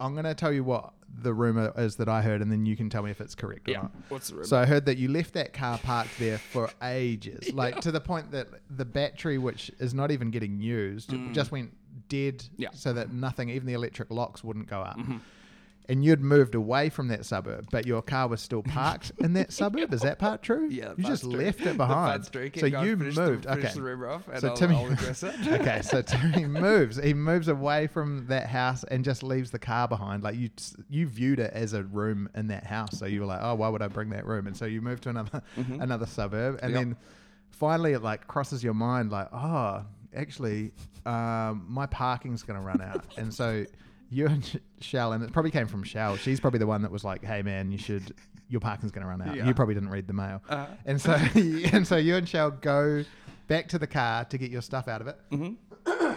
I'm 0.00 0.14
going 0.14 0.24
to 0.24 0.34
tell 0.34 0.52
you 0.52 0.64
what 0.64 0.92
the 1.22 1.32
rumor 1.34 1.72
is 1.76 1.96
that 1.96 2.08
I 2.08 2.22
heard, 2.22 2.42
and 2.42 2.50
then 2.52 2.64
you 2.66 2.76
can 2.76 2.88
tell 2.90 3.02
me 3.02 3.10
if 3.10 3.20
it's 3.20 3.34
correct 3.34 3.68
or 3.68 3.72
Yeah. 3.72 3.82
not. 3.82 3.92
What's 4.08 4.28
the 4.28 4.34
rumor? 4.36 4.46
So 4.46 4.56
I 4.58 4.66
heard 4.66 4.86
that 4.86 4.98
you 4.98 5.08
left 5.08 5.34
that 5.34 5.52
car 5.52 5.78
parked 5.78 6.18
there 6.18 6.38
for 6.38 6.70
ages, 6.82 7.52
like 7.52 7.80
to 7.80 7.90
the 7.92 8.00
point 8.00 8.30
that 8.32 8.48
the 8.70 8.84
battery, 8.84 9.38
which 9.38 9.70
is 9.78 9.94
not 9.94 10.10
even 10.10 10.30
getting 10.30 10.60
used, 10.60 11.12
just 11.32 11.50
went 11.50 11.72
dead, 12.08 12.38
Mm. 12.38 12.48
Yeah. 12.56 12.68
Mm-hmm. 12.68 12.76
so 12.76 12.92
that 12.92 13.12
nothing, 13.12 13.50
even 13.50 13.66
the 13.66 13.72
electric 13.74 14.10
locks, 14.10 14.42
wouldn't 14.44 14.68
go 14.68 14.80
up. 14.80 14.98
And 15.90 16.04
you'd 16.04 16.20
moved 16.20 16.54
away 16.54 16.90
from 16.90 17.08
that 17.08 17.24
suburb, 17.24 17.68
but 17.70 17.86
your 17.86 18.02
car 18.02 18.28
was 18.28 18.42
still 18.42 18.62
parked 18.78 19.10
in 19.20 19.32
that 19.32 19.54
suburb. 19.54 19.94
Is 19.94 20.02
that 20.02 20.18
part 20.18 20.42
true? 20.42 20.68
Yeah, 20.70 20.92
you 20.98 21.04
just 21.04 21.22
true. 21.22 21.32
left 21.32 21.62
it 21.62 21.76
behind. 21.78 22.30
true. 22.30 22.50
So 22.54 22.68
going, 22.68 22.86
you 22.86 22.96
moved. 22.98 23.16
The, 23.44 23.52
okay. 23.52 23.72
the 23.74 23.80
rumor 23.80 24.10
off, 24.10 24.28
and 24.28 24.38
So 24.38 24.48
I'll, 24.50 24.56
Timmy- 24.56 24.76
I'll 24.76 25.54
okay, 25.54 25.80
so 25.82 26.02
Timmy 26.02 26.44
moves. 26.44 27.02
He 27.02 27.14
moves 27.14 27.48
away 27.48 27.86
from 27.86 28.26
that 28.26 28.48
house 28.48 28.84
and 28.84 29.02
just 29.02 29.22
leaves 29.22 29.50
the 29.50 29.58
car 29.58 29.88
behind. 29.88 30.22
Like 30.22 30.36
you, 30.36 30.50
you 30.90 31.06
viewed 31.06 31.38
it 31.40 31.52
as 31.54 31.72
a 31.72 31.82
room 31.84 32.28
in 32.34 32.48
that 32.48 32.64
house. 32.64 32.98
So 32.98 33.06
you 33.06 33.20
were 33.20 33.26
like, 33.26 33.40
"Oh, 33.42 33.54
why 33.54 33.70
would 33.70 33.80
I 33.80 33.88
bring 33.88 34.10
that 34.10 34.26
room?" 34.26 34.46
And 34.46 34.54
so 34.54 34.66
you 34.66 34.82
moved 34.82 35.04
to 35.04 35.08
another 35.08 35.42
another 35.56 36.04
suburb, 36.06 36.58
and 36.62 36.72
Yep. 36.72 36.80
then 36.80 36.96
finally 37.50 37.94
it 37.94 38.02
like 38.02 38.26
crosses 38.26 38.62
your 38.62 38.74
mind, 38.74 39.10
like, 39.10 39.28
"Oh, 39.32 39.84
actually, 40.14 40.72
um, 41.06 41.64
my 41.66 41.86
parking's 41.86 42.42
going 42.42 42.60
to 42.60 42.66
run 42.66 42.82
out," 42.82 43.06
and 43.16 43.32
so. 43.32 43.64
You 44.10 44.26
and 44.26 44.44
Sh- 44.44 44.56
Shell, 44.80 45.12
and 45.12 45.22
it 45.22 45.32
probably 45.32 45.50
came 45.50 45.66
from 45.66 45.82
Shell. 45.82 46.16
She's 46.16 46.40
probably 46.40 46.58
the 46.58 46.66
one 46.66 46.82
that 46.82 46.90
was 46.90 47.04
like, 47.04 47.24
"Hey, 47.24 47.42
man, 47.42 47.70
you 47.70 47.78
should. 47.78 48.14
Your 48.48 48.60
parking's 48.60 48.90
going 48.92 49.02
to 49.02 49.08
run 49.08 49.20
out." 49.20 49.36
Yeah. 49.36 49.46
You 49.46 49.54
probably 49.54 49.74
didn't 49.74 49.90
read 49.90 50.06
the 50.06 50.14
mail, 50.14 50.42
Uh-huh. 50.48 50.66
and 50.86 51.00
so 51.00 51.12
and 51.34 51.86
so 51.86 51.96
you 51.96 52.16
and 52.16 52.28
Shell 52.28 52.52
go 52.62 53.04
back 53.48 53.68
to 53.68 53.78
the 53.78 53.86
car 53.86 54.24
to 54.26 54.38
get 54.38 54.50
your 54.50 54.62
stuff 54.62 54.88
out 54.88 55.00
of 55.00 55.06
it 55.08 55.18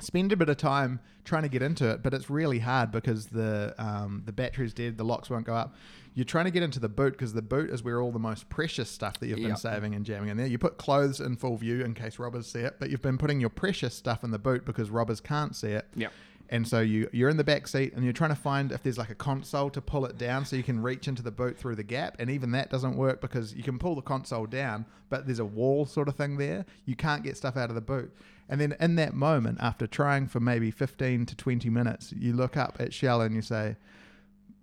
spend 0.00 0.30
a 0.32 0.36
bit 0.36 0.48
of 0.48 0.56
time 0.56 1.00
trying 1.24 1.42
to 1.42 1.48
get 1.48 1.60
into 1.62 1.88
it, 1.90 2.02
but 2.02 2.14
it's 2.14 2.30
really 2.30 2.60
hard 2.60 2.90
because 2.92 3.26
the 3.26 3.74
um, 3.78 4.22
the 4.24 4.32
battery's 4.32 4.72
dead, 4.72 4.96
the 4.96 5.04
locks 5.04 5.28
won't 5.28 5.44
go 5.44 5.54
up. 5.54 5.74
You're 6.14 6.24
trying 6.24 6.46
to 6.46 6.50
get 6.50 6.62
into 6.64 6.80
the 6.80 6.88
boot 6.88 7.12
because 7.12 7.32
the 7.32 7.42
boot 7.42 7.70
is 7.70 7.84
where 7.84 8.00
all 8.00 8.10
the 8.10 8.18
most 8.18 8.48
precious 8.48 8.90
stuff 8.90 9.20
that 9.20 9.28
you've 9.28 9.38
been 9.38 9.56
saving 9.56 9.94
and 9.94 10.04
jamming 10.04 10.30
in 10.30 10.36
there. 10.36 10.46
You 10.46 10.58
put 10.58 10.76
clothes 10.76 11.20
in 11.20 11.36
full 11.36 11.56
view 11.56 11.84
in 11.84 11.94
case 11.94 12.18
robbers 12.18 12.46
see 12.50 12.60
it, 12.60 12.76
but 12.80 12.90
you've 12.90 13.02
been 13.02 13.18
putting 13.18 13.38
your 13.40 13.50
precious 13.50 13.94
stuff 13.94 14.24
in 14.24 14.30
the 14.32 14.38
boot 14.38 14.64
because 14.64 14.90
robbers 14.90 15.20
can't 15.20 15.54
see 15.54 15.68
it. 15.68 15.86
Yep. 15.94 16.12
And 16.50 16.66
so 16.66 16.80
you 16.80 17.08
you're 17.12 17.28
in 17.28 17.36
the 17.36 17.44
back 17.44 17.68
seat 17.68 17.92
and 17.94 18.04
you're 18.04 18.12
trying 18.12 18.30
to 18.30 18.36
find 18.36 18.72
if 18.72 18.82
there's 18.82 18.98
like 18.98 19.10
a 19.10 19.14
console 19.14 19.68
to 19.70 19.80
pull 19.80 20.06
it 20.06 20.16
down 20.16 20.44
so 20.44 20.56
you 20.56 20.62
can 20.62 20.82
reach 20.82 21.06
into 21.06 21.22
the 21.22 21.30
boot 21.30 21.58
through 21.58 21.76
the 21.76 21.82
gap. 21.82 22.16
And 22.18 22.30
even 22.30 22.52
that 22.52 22.70
doesn't 22.70 22.96
work 22.96 23.20
because 23.20 23.54
you 23.54 23.62
can 23.62 23.78
pull 23.78 23.94
the 23.94 24.02
console 24.02 24.46
down, 24.46 24.86
but 25.10 25.26
there's 25.26 25.40
a 25.40 25.44
wall 25.44 25.84
sort 25.84 26.08
of 26.08 26.16
thing 26.16 26.38
there. 26.38 26.64
You 26.86 26.96
can't 26.96 27.22
get 27.22 27.36
stuff 27.36 27.56
out 27.56 27.68
of 27.68 27.74
the 27.74 27.82
boot. 27.82 28.14
And 28.48 28.60
then 28.60 28.74
in 28.80 28.96
that 28.96 29.14
moment, 29.14 29.58
after 29.60 29.86
trying 29.86 30.26
for 30.26 30.40
maybe 30.40 30.70
15 30.70 31.26
to 31.26 31.36
20 31.36 31.68
minutes, 31.68 32.14
you 32.16 32.32
look 32.32 32.56
up 32.56 32.76
at 32.78 32.94
Shell 32.94 33.20
and 33.20 33.34
you 33.34 33.42
say, 33.42 33.76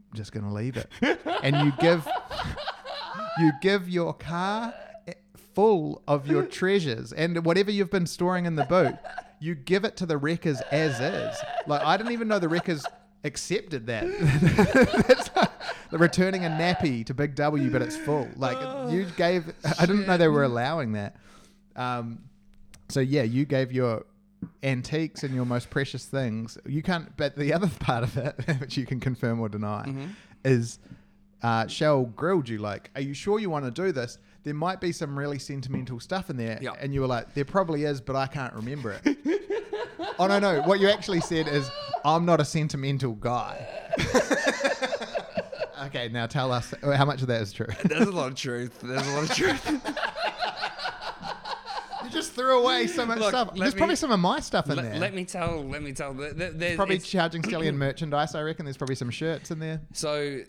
I'm 0.10 0.16
just 0.16 0.32
going 0.32 0.46
to 0.46 0.52
leave 0.52 0.78
it. 0.78 0.90
and 1.44 1.56
you 1.58 1.72
give 1.80 2.08
you 3.38 3.52
give 3.62 3.88
your 3.88 4.14
car 4.14 4.74
eh, 5.08 5.14
full 5.54 6.02
of 6.08 6.28
your 6.28 6.44
treasures 6.44 7.14
and 7.14 7.46
whatever 7.46 7.70
you've 7.70 7.92
been 7.92 8.08
storing 8.08 8.46
in 8.46 8.56
the 8.56 8.64
boot, 8.64 8.96
you 9.46 9.56
give 9.56 9.86
it 9.86 9.96
to 9.98 10.06
the 10.06 10.18
wreckers 10.18 10.60
as 10.72 11.00
is. 11.00 11.38
Like 11.68 11.82
I 11.84 11.98
didn't 11.98 12.14
even 12.14 12.28
know 12.28 12.40
the 12.40 12.50
wreckers 12.50 12.86
accepted 13.24 13.88
that. 13.88 14.06
That's 15.08 15.30
the 15.90 15.98
returning 15.98 16.46
a 16.46 16.50
nappy 16.50 17.06
to 17.06 17.14
Big 17.14 17.36
W, 17.36 17.70
but 17.72 17.82
it's 17.82 17.96
full. 17.96 18.28
Like 18.36 18.58
you 18.92 19.06
gave. 19.18 19.54
I 19.80 19.86
didn't 19.86 20.08
know 20.08 20.18
they 20.18 20.28
were 20.28 20.44
allowing 20.44 20.94
that. 20.94 21.16
Um, 21.76 22.20
so 22.90 23.00
yeah, 23.00 23.24
you 23.24 23.46
gave 23.46 23.72
your 23.72 24.06
antiques 24.64 25.24
and 25.24 25.34
your 25.34 25.46
most 25.46 25.70
precious 25.70 26.06
things. 26.06 26.58
You 26.66 26.82
can't. 26.82 27.16
But 27.16 27.36
the 27.36 27.54
other 27.54 27.68
part 27.80 28.04
of 28.04 28.18
it, 28.18 28.36
which 28.60 28.78
you 28.78 28.86
can 28.86 29.00
confirm 29.00 29.40
or 29.40 29.50
deny, 29.50 30.10
is 30.44 30.80
uh, 31.44 31.68
Shell 31.68 32.06
grilled 32.16 32.50
you 32.50 32.58
like, 32.58 32.90
"Are 32.96 33.02
you 33.02 33.14
sure 33.14 33.40
you 33.40 33.50
want 33.50 33.66
to 33.66 33.72
do 33.72 33.92
this? 33.92 34.18
There 34.46 34.54
might 34.54 34.80
be 34.80 34.94
some 34.94 35.18
really 35.18 35.40
sentimental 35.40 36.00
stuff 36.00 36.30
in 36.30 36.38
there." 36.38 36.60
Yeah. 36.62 36.74
And 36.80 36.94
you 36.94 37.02
were 37.02 37.08
like, 37.08 37.34
"There 37.34 37.44
probably 37.44 37.84
is, 37.84 38.00
but 38.00 38.16
I 38.16 38.28
can't 38.28 38.54
remember 38.54 38.96
it." 39.04 39.18
oh 40.20 40.28
no, 40.28 40.40
no. 40.40 40.62
What 40.62 40.80
you 40.80 40.88
actually 40.90 41.20
said 41.20 41.48
is, 41.48 41.70
I'm 42.06 42.26
not 42.26 42.40
a 42.40 42.46
sentimental 42.46 43.14
guy. 43.14 43.68
okay, 45.86 46.10
now 46.10 46.28
tell 46.28 46.52
us 46.52 46.74
uh, 46.84 46.92
how 46.92 47.06
much 47.06 47.22
of 47.22 47.28
that 47.28 47.42
is 47.42 47.52
true. 47.52 47.68
There's 47.84 48.08
a 48.08 48.12
lot 48.12 48.28
of 48.32 48.36
truth. 48.36 48.80
There's 48.82 49.08
a 49.08 49.12
lot 49.12 49.30
of 49.30 49.36
truth. 49.36 49.82
You 52.04 52.12
just 52.12 52.34
threw 52.34 52.60
away 52.60 52.86
so 52.86 53.04
much 53.06 53.18
Look, 53.18 53.30
stuff. 53.30 53.56
There's 53.56 53.74
me- 53.74 53.78
probably 53.80 53.96
some 53.96 54.12
of 54.12 54.20
my 54.20 54.40
stuff 54.40 54.70
in 54.70 54.76
let, 54.76 54.84
there. 54.84 55.00
let 55.00 55.14
me 55.16 55.26
tell. 55.26 55.66
Let 55.66 55.82
me 55.82 55.92
tell. 55.92 56.14
The, 56.14 56.34
the, 56.34 56.50
the, 56.52 56.76
probably 56.76 57.00
charging 57.00 57.44
Stallion 57.44 57.78
merchandise. 57.78 58.36
I 58.36 58.44
reckon 58.44 58.66
there's 58.66 58.78
probably 58.78 58.96
some 58.96 59.10
shirts 59.10 59.50
in 59.50 59.60
there. 59.60 59.82
so 59.94 60.42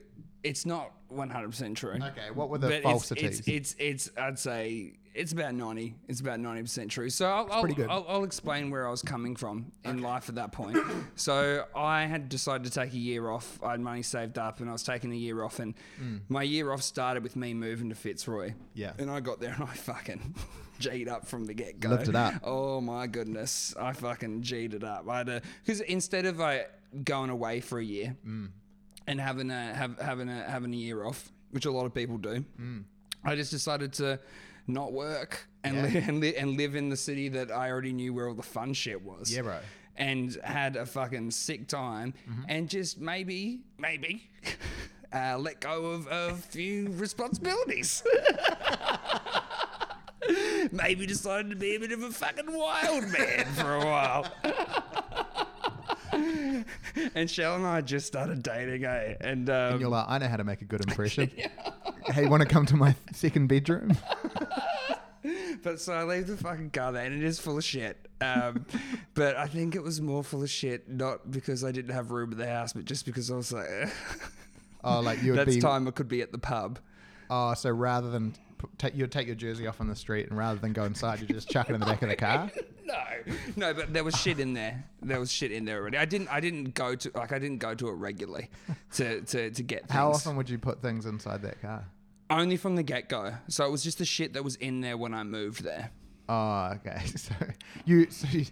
it's 0.43 0.67
not 0.67 0.93
100 1.09 1.49
percent 1.49 1.77
true. 1.77 1.95
Okay, 1.95 2.31
what 2.35 2.49
were 2.49 2.59
the 2.59 2.69
but 2.69 2.83
falsities? 2.83 3.41
it's, 3.41 3.49
it's 3.49 3.75
it's 3.79 4.09
it's 4.09 4.19
I'd 4.19 4.39
say 4.39 4.93
it's 5.15 5.33
about 5.33 5.55
90. 5.55 5.95
It's 6.09 6.21
about 6.21 6.41
90 6.41 6.63
percent 6.63 6.91
true. 6.91 7.09
So 7.11 7.27
I'll 7.27 7.51
I'll. 7.51 7.91
I'll 7.91 8.07
I'll 8.09 8.25
explain 8.25 8.71
where 8.71 8.87
I 8.87 8.91
was 8.91 9.03
coming 9.03 9.35
from 9.35 9.73
in 9.85 10.03
life 10.03 10.29
at 10.29 10.35
that 10.35 10.53
point. 10.53 10.77
so 11.17 11.65
I 11.75 12.05
had 12.05 12.29
decided 12.29 12.65
to 12.65 12.71
take 12.71 12.93
a 12.93 12.99
year 12.99 13.31
off. 13.31 13.59
I 13.63 13.73
had 13.73 13.81
money 13.81 14.03
saved 14.03 14.39
up, 14.39 14.61
and 14.61 14.69
I 14.69 14.73
was 14.73 14.83
taking 14.83 15.13
a 15.13 15.17
year 15.17 15.43
off. 15.43 15.59
And 15.59 15.75
my 16.29 16.43
year 16.43 16.73
off 16.73 16.83
started 16.83 17.23
with 17.23 17.37
me 17.37 17.55
moving 17.55 17.89
to 17.89 17.95
Fitzroy. 17.95 18.51
Mm. 18.51 18.55
Yeah. 18.75 18.93
And 18.99 19.11
I 19.11 19.21
got 19.21 19.41
there 19.41 19.55
and 19.55 19.65
I 19.65 19.75
fucking 19.75 20.35
G'd 20.81 21.09
up 21.09 21.27
from 21.27 21.47
the 21.47 21.55
get 21.55 21.81
go. 21.81 21.91
Lived 21.91 22.09
it 22.09 22.17
up. 22.17 22.35
Oh 22.45 22.81
my 22.81 23.07
goodness, 23.07 23.75
I 23.81 23.93
fucking 23.93 24.43
G'd 24.43 24.75
it 24.75 24.85
up. 24.85 25.09
I 25.09 25.19
had 25.19 25.43
because 25.65 25.81
instead 25.81 26.27
of 26.27 26.41
I 26.41 26.67
going 27.05 27.31
away 27.31 27.61
for 27.61 27.79
a 27.79 27.85
year 27.85 28.17
Mm. 28.27 28.51
And 29.07 29.21
having 29.21 29.51
a 29.51 29.75
have, 29.75 29.99
having 30.01 30.29
a 30.29 30.45
having 30.49 30.73
a 30.73 30.77
year 30.77 31.05
off, 31.05 31.31
which 31.51 31.67
a 31.67 31.71
lot 31.71 31.87
of 31.87 31.95
people 31.95 32.19
do, 32.19 32.45
I 33.25 33.35
just 33.37 33.51
decided 33.51 33.93
to 33.95 34.19
not 34.67 34.93
work 34.93 35.47
and 35.65 35.77
Yeah. 35.77 35.83
li- 35.85 35.99
and, 36.09 36.21
li- 36.21 36.37
and 36.37 36.57
live 36.57 36.75
in 36.77 36.89
the 36.89 36.97
city 36.97 37.29
that 37.31 37.51
I 37.51 37.71
already 37.71 37.93
knew 37.93 38.13
where 38.15 38.29
all 38.29 38.35
the 38.35 38.43
fun 38.43 38.73
shit 38.75 39.03
was. 39.03 39.35
Yeah, 39.35 39.43
bro. 39.43 39.59
And 39.97 40.37
had 40.45 40.77
a 40.77 40.85
fucking 40.85 41.31
sick 41.31 41.69
time, 41.69 42.13
and 42.49 42.69
just 42.69 43.01
maybe 43.01 43.61
maybe. 43.79 44.29
Uh, 45.13 45.39
let 45.39 45.61
go 45.61 45.87
of 45.87 46.09
a 46.11 46.35
few 46.35 46.89
responsibilities. 46.95 48.03
Maybe 50.73 51.07
decided 51.07 51.51
to 51.51 51.57
be 51.57 51.77
a 51.77 51.81
bit 51.81 51.93
of 51.93 52.03
a 52.03 52.11
fucking 52.11 52.53
wild 52.53 53.05
man 53.13 53.45
for 53.55 53.77
a 53.77 53.87
while. 53.87 54.27
and 57.15 57.31
Shell 57.31 57.57
and 57.57 57.67
I 57.67 57.81
just 57.81 58.07
started 58.07 58.43
dating, 58.43 58.85
eh? 58.85 59.15
And, 59.21 59.49
um, 59.51 59.73
And 59.73 59.81
you're 59.81 59.91
like, 59.91 60.07
I 60.09 60.19
know 60.19 60.29
how 60.29 60.37
to 60.37 60.45
make 60.45 60.63
a 60.63 60.65
good 60.65 60.81
impression. 60.89 61.31
hey, 62.07 62.23
you 62.25 62.29
want 62.29 62.43
to 62.43 62.49
come 62.49 62.67
to 62.67 62.77
my 62.77 62.95
second 63.13 63.49
bedroom? 63.49 63.97
but 65.63 65.81
so 65.81 65.93
I 65.93 66.05
leave 66.05 66.27
the 66.27 66.37
fucking 66.37 66.71
car 66.71 66.93
there, 66.93 67.05
and 67.05 67.15
it 67.15 67.25
is 67.25 67.39
full 67.39 67.59
of 67.59 67.65
shit. 67.65 68.09
Um, 68.21 68.65
but 69.15 69.37
I 69.37 69.47
think 69.47 69.75
it 69.75 69.83
was 69.83 70.01
more 70.01 70.23
full 70.25 70.43
of 70.43 70.51
shit, 70.51 70.89
not 70.89 71.31
because 71.31 71.65
I 71.65 71.73
didn't 71.73 71.93
have 71.95 72.11
room 72.11 72.33
at 72.33 72.39
the 72.39 72.47
house, 72.49 72.73
but 72.73 72.85
just 72.85 73.05
because 73.07 73.31
I 73.31 73.37
was 73.37 73.53
like, 73.53 73.69
Oh, 74.85 75.01
like 75.01 75.23
you 75.23 75.33
would 75.33 75.41
that's 75.41 75.57
be. 75.57 75.61
time 75.61 75.89
I 75.89 75.91
could 75.91 76.09
be 76.09 76.23
at 76.23 76.31
the 76.33 76.39
pub. 76.39 76.79
Oh, 77.29 77.55
so 77.55 77.71
rather 77.71 78.09
than 78.09 78.35
take, 78.79 78.95
you'd 78.95 79.11
take 79.11 79.27
your 79.27 79.35
jersey 79.35 79.67
off 79.67 79.81
on 79.81 79.89
the 79.89 79.97
street, 79.97 80.29
and 80.29 80.39
rather 80.39 80.61
than 80.61 80.73
go 80.73 80.85
inside, 80.85 81.21
you 81.21 81.27
just 81.27 81.51
chuck 81.51 81.69
it 81.69 81.75
in 81.75 81.81
the 81.81 81.87
back 81.87 82.03
of 82.03 82.09
the 82.09 82.17
car. 82.17 82.51
No, 82.87 83.03
no, 83.57 83.75
but 83.75 83.93
there 83.93 84.05
was 84.05 84.15
shit 84.15 84.39
in 84.39 84.55
there. 84.55 84.85
There 85.03 85.19
was 85.19 85.33
shit 85.33 85.51
in 85.51 85.65
there 85.65 85.81
already. 85.81 85.99
I 85.99 86.05
didn't. 86.05 86.29
I 86.29 86.41
didn't 86.41 86.75
go 86.75 86.95
to 86.95 87.11
like 87.15 87.33
I 87.33 87.39
didn't 87.39 87.59
go 87.59 87.75
to 87.75 87.89
it 87.89 87.95
regularly 87.95 88.49
to 88.95 89.23
to 89.23 89.51
to 89.51 89.63
get 89.63 89.81
things. 89.81 89.93
How 89.93 90.11
often 90.11 90.37
would 90.37 90.49
you 90.49 90.59
put 90.59 90.83
things 90.83 91.07
inside 91.07 91.43
that 91.43 91.61
car? 91.61 91.85
Only 92.31 92.57
from 92.57 92.77
the 92.77 92.83
get 92.83 93.09
go. 93.09 93.35
So 93.49 93.67
it 93.67 93.71
was 93.71 93.83
just 93.83 93.99
the 93.99 94.05
shit 94.05 94.35
that 94.35 94.45
was 94.45 94.57
in 94.57 94.81
there 94.81 94.97
when 94.97 95.15
I 95.15 95.25
moved 95.25 95.65
there. 95.65 95.91
Oh, 96.29 96.73
okay. 96.77 97.03
So 97.17 97.35
you, 97.85 98.11
so 98.11 98.27
you, 98.31 98.47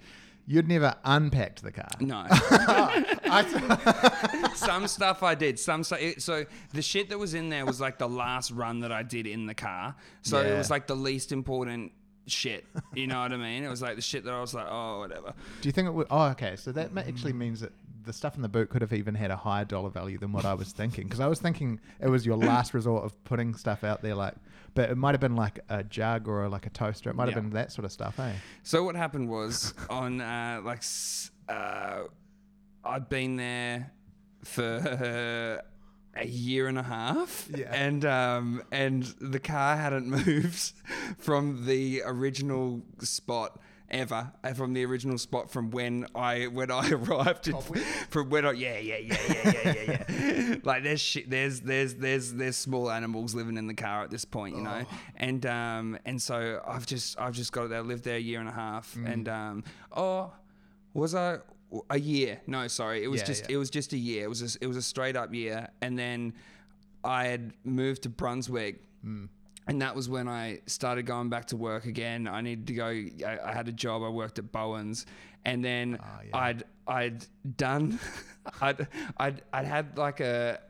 you'd 0.47 0.69
never 0.69 0.95
unpacked 1.05 1.63
the 1.63 1.73
car. 1.73 1.89
No. 2.01 2.27
Some 4.55 4.87
stuff 4.87 5.23
I 5.23 5.35
did. 5.35 5.59
Some 5.59 5.85
stu- 5.85 6.15
so 6.19 6.45
the 6.73 6.83
shit 6.83 7.11
that 7.11 7.19
was 7.19 7.35
in 7.35 7.49
there 7.49 7.67
was 7.67 7.81
like 7.81 7.99
the 7.99 8.09
last 8.09 8.51
run 8.53 8.81
that 8.81 8.93
I 8.93 9.03
did 9.03 9.27
in 9.27 9.47
the 9.47 9.55
car. 9.55 9.95
So 10.23 10.41
it 10.41 10.57
was 10.57 10.71
like 10.71 10.87
the 10.87 10.97
least 10.97 11.33
important 11.33 11.93
shit. 12.27 12.65
You 12.95 13.07
know 13.07 13.21
what 13.21 13.33
I 13.33 13.37
mean? 13.37 13.65
It 13.65 13.69
was 13.69 13.83
like 13.83 13.97
the 13.97 14.03
shit 14.03 14.25
that 14.25 14.33
I 14.33 14.41
was 14.41 14.55
like, 14.55 14.67
oh, 14.69 15.01
whatever. 15.01 15.33
do 15.61 15.69
you 15.69 15.73
think 15.73 15.89
it 15.89 15.93
would? 15.93 16.07
Oh, 16.11 16.27
okay. 16.29 16.57
So 16.57 16.73
that 16.73 16.91
actually 16.97 17.33
means 17.33 17.61
that 17.61 17.73
the 18.05 18.13
stuff 18.13 18.37
in 18.37 18.43
the 18.43 18.49
boot 18.49 18.69
could 18.69 18.83
have 18.83 18.93
even 18.93 19.15
had 19.15 19.31
a 19.31 19.37
higher 19.37 19.65
dollar 19.65 19.89
value 19.91 20.19
than 20.19 20.31
what 20.33 20.45
I 20.45 20.53
was 20.55 20.73
thinking. 20.73 21.05
Because 21.05 21.21
I 21.21 21.27
was 21.27 21.41
thinking 21.41 21.81
it 22.01 22.09
was 22.09 22.27
your 22.27 22.37
last 22.37 22.75
resort 22.75 23.05
of 23.05 23.23
putting 23.25 23.55
stuff 23.55 23.83
out 23.85 24.03
there, 24.03 24.15
like, 24.15 24.35
but 24.75 24.91
it 24.91 24.97
might 24.97 25.13
have 25.13 25.21
been 25.21 25.37
like 25.37 25.61
a 25.69 25.83
jug 25.85 26.29
or 26.29 26.49
like 26.49 26.67
a 26.67 26.71
toaster. 26.71 27.09
It 27.11 27.17
might 27.17 27.29
have 27.29 27.37
Yeah. 27.37 27.41
been 27.41 27.51
that 27.51 27.73
sort 27.73 27.85
of 27.85 27.93
stuff, 27.93 28.19
eh? 28.21 28.33
So 28.63 28.85
what 28.85 28.95
happened 28.97 29.29
was 29.31 29.73
on 29.91 30.21
uh, 30.21 30.61
like 30.65 30.83
uh, 31.49 32.03
I'd 32.85 33.09
been 33.09 33.37
there 33.37 33.93
for 34.45 35.63
a 36.17 36.27
year 36.27 36.69
and 36.69 36.79
a 36.79 36.83
half, 36.83 37.49
Yeah. 37.55 37.73
and 37.75 38.05
um, 38.05 38.63
and 38.73 39.03
the 39.21 39.41
car 39.41 39.77
hadn't 39.77 40.07
moved 40.27 40.73
from 41.19 41.67
the 41.67 42.03
original 42.05 42.83
spot 43.01 43.59
ever 43.91 44.33
uh, 44.43 44.53
from 44.55 44.73
the 44.73 44.85
original 44.85 45.19
spot 45.19 45.51
from 45.51 45.71
when 45.71 46.07
I 46.15 46.47
when 46.47 46.71
I 46.71 46.91
arrived 46.93 47.47
in, 47.49 47.55
from 48.09 48.31
when 48.31 48.45
I 48.47 48.53
yeah 48.53 48.79
yeah 48.79 48.97
yeah 48.97 49.17
yeah 49.29 49.53
yeah 49.55 49.73
yeah 49.87 50.05
yeah. 50.09 50.55
Like 50.65 50.83
there's 50.83 51.01
shit 51.01 51.29
there's 51.31 51.61
there's 51.61 51.95
there's 51.95 52.33
there's 52.33 52.57
small 52.57 52.91
animals 52.91 53.35
living 53.35 53.57
in 53.59 53.67
the 53.67 53.75
car 53.75 54.03
at 54.03 54.11
this 54.11 54.25
point 54.25 54.57
you 54.57 54.63
know? 54.63 54.85
And 55.17 55.45
um 55.47 55.99
and 56.07 56.21
so 56.21 56.61
I've 56.67 56.87
just 56.87 57.21
I've 57.21 57.35
just 57.35 57.53
got 57.53 57.65
it 57.65 57.69
there 57.71 57.83
lived 57.83 58.05
there 58.05 58.17
a 58.17 58.21
year 58.21 58.41
and 58.41 58.49
a 58.49 58.53
half. 58.53 58.97
And 59.05 59.29
um 59.29 59.65
oh 59.93 60.33
was 60.95 61.15
I 61.15 61.39
a 61.91 61.99
year 61.99 62.41
no 62.47 62.69
sorry 62.69 63.03
it 63.03 63.09
was 63.09 63.21
Yeah, 63.23 63.27
just 63.27 63.43
yeah. 63.49 63.55
it 63.55 63.57
was 63.59 63.71
just 63.71 63.93
a 63.93 63.99
year 63.99 64.25
it 64.25 64.29
was 64.29 64.43
a, 64.57 64.59
it 64.63 64.67
was 64.67 64.77
a 64.77 64.83
straight 64.83 65.17
up 65.17 65.35
year 65.35 65.69
and 65.81 65.99
then 65.99 66.35
I 67.03 67.25
had 67.27 67.53
moved 67.65 68.03
to 68.05 68.09
Brunswick 68.09 68.83
and 69.67 69.81
that 69.83 69.95
was 69.95 70.09
when 70.09 70.29
I 70.29 70.61
started 70.67 71.05
going 71.05 71.29
back 71.31 71.47
to 71.47 71.57
work 71.57 71.85
again. 71.87 72.27
I 72.29 72.41
needed 72.43 72.67
to 72.69 72.73
go. 72.75 72.87
I, 72.87 73.39
I 73.45 73.53
had 73.53 73.67
a 73.69 73.73
job. 73.73 74.03
I 74.03 74.09
worked 74.09 74.39
at 74.39 74.51
Bowen's, 74.53 75.05
and 75.45 75.63
then 75.65 75.99
Ah, 76.03 76.21
yeah. 76.27 76.37
I'd 76.39 76.65
I'd 76.87 77.27
done. 77.57 77.99
I'd 78.61 78.87
I'd 79.19 79.43
I'd 79.53 79.65
had 79.67 79.97
like 79.99 80.21
a. 80.21 80.61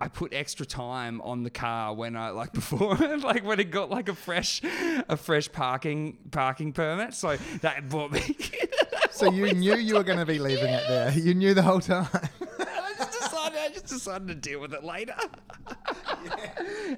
I 0.00 0.06
put 0.06 0.32
extra 0.32 0.64
time 0.64 1.20
on 1.22 1.42
the 1.42 1.50
car 1.50 1.92
when 1.94 2.16
I 2.16 2.30
like 2.30 2.52
before, 2.62 2.96
like 2.96 3.44
when 3.44 3.58
it 3.58 3.70
got 3.72 3.90
like 3.90 4.08
a 4.08 4.14
fresh, 4.14 4.60
a 5.08 5.16
fresh 5.16 5.50
parking 5.50 6.18
parking 6.30 6.72
permit. 6.72 7.14
So 7.14 7.36
that 7.62 7.88
brought 7.88 8.12
me. 8.12 8.20
So 9.18 9.32
you 9.32 9.52
knew 9.52 9.74
you 9.74 9.94
were 9.94 10.04
going 10.04 10.20
to 10.20 10.26
be 10.26 10.38
leaving 10.38 10.72
it 10.72 10.84
there. 10.86 11.10
You 11.10 11.34
knew 11.34 11.52
the 11.52 11.62
whole 11.62 11.80
time. 11.80 12.06
I 12.60 12.94
just 12.96 13.20
decided 13.20 13.58
I 13.58 13.68
just 13.70 13.86
decided 13.86 14.28
to 14.28 14.34
deal 14.36 14.60
with 14.60 14.72
it 14.72 14.84
later. 14.84 15.14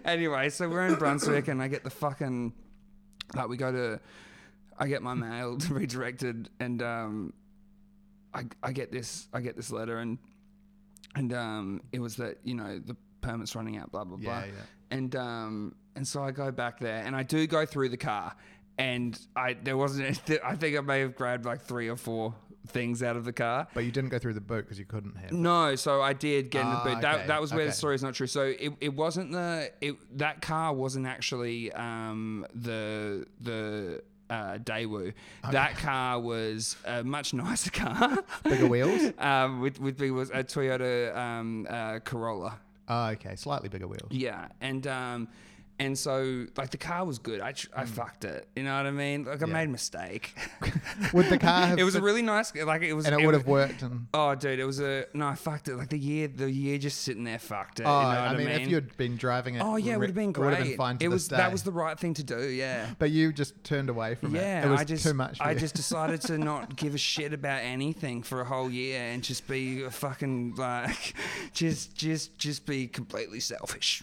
Anyway, 0.04 0.48
so 0.50 0.68
we're 0.68 0.86
in 0.86 0.94
Brunswick 0.94 1.48
and 1.48 1.60
I 1.60 1.68
get 1.68 1.82
the 1.84 1.90
fucking 1.90 2.52
like 3.34 3.48
we 3.48 3.56
go 3.56 3.70
to 3.72 4.00
I 4.78 4.86
get 4.86 5.02
my 5.02 5.14
mail 5.14 5.58
redirected 5.70 6.48
and 6.60 6.80
um 6.82 7.32
I 8.32 8.44
I 8.62 8.72
get 8.72 8.92
this 8.92 9.28
I 9.32 9.40
get 9.40 9.56
this 9.56 9.70
letter 9.70 9.98
and 9.98 10.18
and 11.16 11.32
um 11.32 11.82
it 11.92 12.00
was 12.00 12.16
that, 12.16 12.38
you 12.44 12.54
know, 12.54 12.78
the 12.78 12.96
permit's 13.20 13.54
running 13.56 13.76
out, 13.78 13.90
blah 13.90 14.04
blah 14.04 14.16
blah. 14.16 14.40
Yeah, 14.40 14.44
yeah. 14.46 14.52
And 14.90 15.16
um 15.16 15.74
and 15.96 16.06
so 16.06 16.22
I 16.22 16.30
go 16.30 16.50
back 16.52 16.78
there 16.78 17.02
and 17.04 17.14
I 17.16 17.22
do 17.24 17.46
go 17.46 17.66
through 17.66 17.88
the 17.90 17.96
car 17.98 18.34
and 18.80 19.20
I 19.36 19.56
there 19.62 19.76
wasn't 19.76 20.20
I 20.44 20.56
think 20.56 20.76
I 20.76 20.80
may 20.80 21.00
have 21.00 21.14
grabbed 21.14 21.44
like 21.44 21.60
three 21.60 21.88
or 21.88 21.96
four 21.96 22.34
things 22.66 23.02
out 23.02 23.16
of 23.16 23.24
the 23.24 23.32
car. 23.32 23.68
But 23.74 23.84
you 23.84 23.90
didn't 23.90 24.10
go 24.10 24.18
through 24.18 24.34
the 24.34 24.40
boot 24.40 24.64
because 24.64 24.78
you 24.78 24.86
couldn't 24.86 25.16
have. 25.16 25.32
No, 25.32 25.74
so 25.76 26.00
I 26.00 26.14
did 26.14 26.50
get 26.50 26.64
in 26.64 26.70
the 26.70 26.76
Ah, 26.76 26.84
boot. 26.84 27.00
That, 27.02 27.14
okay, 27.16 27.26
that 27.26 27.40
was 27.40 27.52
where 27.52 27.60
okay. 27.62 27.70
the 27.70 27.74
story 27.74 27.94
is 27.94 28.02
not 28.02 28.14
true. 28.14 28.26
So 28.26 28.42
it, 28.58 28.72
it 28.80 28.94
wasn't 28.94 29.32
the 29.32 29.70
it 29.82 29.96
that 30.18 30.40
car 30.40 30.72
wasn't 30.72 31.06
actually 31.06 31.70
um, 31.72 32.46
the 32.54 33.26
the 33.40 34.02
uh, 34.30 34.58
Daewoo. 34.58 35.12
That 35.50 35.76
car 35.76 36.18
was 36.18 36.76
a 36.86 37.04
much 37.04 37.34
nicer 37.44 37.70
car. 37.70 38.18
Bigger 38.44 38.66
wheels? 38.66 39.12
um, 39.18 39.60
with 39.60 39.78
with 39.78 39.98
big 39.98 40.12
was 40.12 40.30
a 40.30 40.42
Toyota 40.42 41.14
um, 41.14 41.66
uh, 41.68 41.98
Corolla. 41.98 42.58
Oh, 42.88 43.08
okay. 43.10 43.36
Slightly 43.36 43.68
bigger 43.68 43.86
wheels. 43.86 44.10
Yeah, 44.10 44.48
and 44.60 44.86
um, 44.86 45.28
and 45.80 45.98
so 45.98 46.46
like 46.56 46.70
the 46.70 46.76
car 46.76 47.04
was 47.04 47.18
good. 47.18 47.40
I 47.40 47.48
I 47.48 47.84
mm. 47.84 47.88
fucked 47.88 48.24
it. 48.24 48.46
You 48.54 48.62
know 48.64 48.76
what 48.76 48.86
I 48.86 48.90
mean? 48.90 49.24
Like 49.24 49.42
I. 49.42 49.46
Yeah. 49.46 49.52
made 49.52 49.64
a 49.64 49.72
mistake. 49.72 50.36
Would 51.14 51.26
the 51.26 51.38
car 51.38 51.66
have 51.68 51.78
it 51.80 51.84
was 51.84 51.94
a 51.94 51.98
fit- 51.98 52.04
really 52.04 52.22
nice. 52.22 52.54
Like 52.54 52.82
it 52.82 52.92
was. 52.92 53.06
and 53.06 53.18
it 53.18 53.24
would 53.24 53.34
have 53.34 53.46
worked. 53.46 53.82
And 53.82 54.06
Oh, 54.14 54.34
dude, 54.34 54.58
it 54.60 54.64
was 54.64 54.78
a 54.80 55.06
no. 55.14 55.26
I 55.26 55.34
fucked 55.34 55.68
it. 55.68 55.76
Like 55.76 55.88
the 55.88 55.98
year, 55.98 56.28
the 56.28 56.50
year 56.50 56.76
just 56.78 57.00
sitting 57.00 57.24
there 57.24 57.38
fucked 57.38 57.80
it. 57.80 57.84
oh, 57.86 57.98
you 58.00 58.02
know 58.02 58.08
what 58.08 58.16
I 58.18 58.36
mean, 58.36 58.48
if 58.48 58.68
you'd 58.68 58.96
been 58.98 59.16
driving 59.16 59.54
it, 59.54 59.62
oh 59.64 59.76
yeah, 59.76 59.94
it 59.94 59.98
would 59.98 60.10
have 60.10 60.14
been 60.14 60.30
It 60.30 60.34
great. 60.34 60.46
would 60.50 60.54
have 60.58 60.66
been 60.66 60.76
fine. 60.76 60.98
To 60.98 61.06
it 61.06 61.08
this 61.08 61.14
was 61.14 61.28
that 61.28 61.50
was 61.50 61.62
the 61.62 61.72
right 61.72 61.98
thing 61.98 62.14
to 62.14 62.22
do. 62.22 62.48
Yeah. 62.48 62.90
But 62.98 63.10
you 63.10 63.32
just 63.32 63.64
turned 63.64 63.88
away 63.88 64.16
from 64.16 64.34
Yeah, 64.34 64.62
it. 64.62 64.66
It 64.66 64.70
was 64.70 64.80
I 64.80 64.84
just 64.84 65.04
too 65.04 65.14
much. 65.14 65.38
For 65.38 65.44
I 65.44 65.52
you. 65.52 65.58
just 65.58 65.74
decided 65.74 66.20
to 66.22 66.36
not 66.38 66.76
give 66.76 66.94
a 66.94 66.98
shit 66.98 67.32
about 67.32 67.62
anything 67.62 68.22
for 68.22 68.40
a 68.42 68.44
whole 68.44 68.70
year 68.70 69.00
and 69.00 69.22
just 69.22 69.48
be 69.48 69.82
a 69.82 69.90
fucking 69.90 70.54
like 70.56 71.14
just 71.54 71.96
just 71.96 72.36
just 72.36 72.66
be 72.66 72.86
completely 72.86 73.40
selfish. 73.40 74.02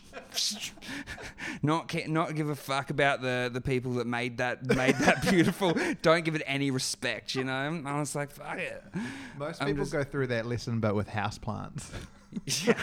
Not 1.68 1.94
not 2.08 2.36
give 2.36 2.50
a 2.50 2.56
fuck 2.56 2.90
about 2.90 3.22
the 3.22 3.50
the 3.54 3.62
people 3.62 3.94
that 3.94 4.08
made 4.08 4.38
that 4.38 4.66
made 4.66 4.96
that 4.96 5.22
beautiful. 5.30 5.76
Don't 6.02 6.26
give 6.26 6.36
it 6.36 6.44
any 6.48 6.72
respect, 6.72 7.36
you 7.36 7.44
know. 7.44 7.82
I 7.86 8.00
was 8.00 8.16
like, 8.16 8.32
fuck 8.32 8.58
it. 8.58 8.84
Most 9.38 9.62
I'm 9.62 9.68
people 9.68 9.84
just- 9.84 9.94
go 9.94 10.04
through 10.04 10.28
that 10.28 10.46
lesson, 10.46 10.80
but 10.80 10.96
with 10.96 11.10
houseplants. 11.10 11.90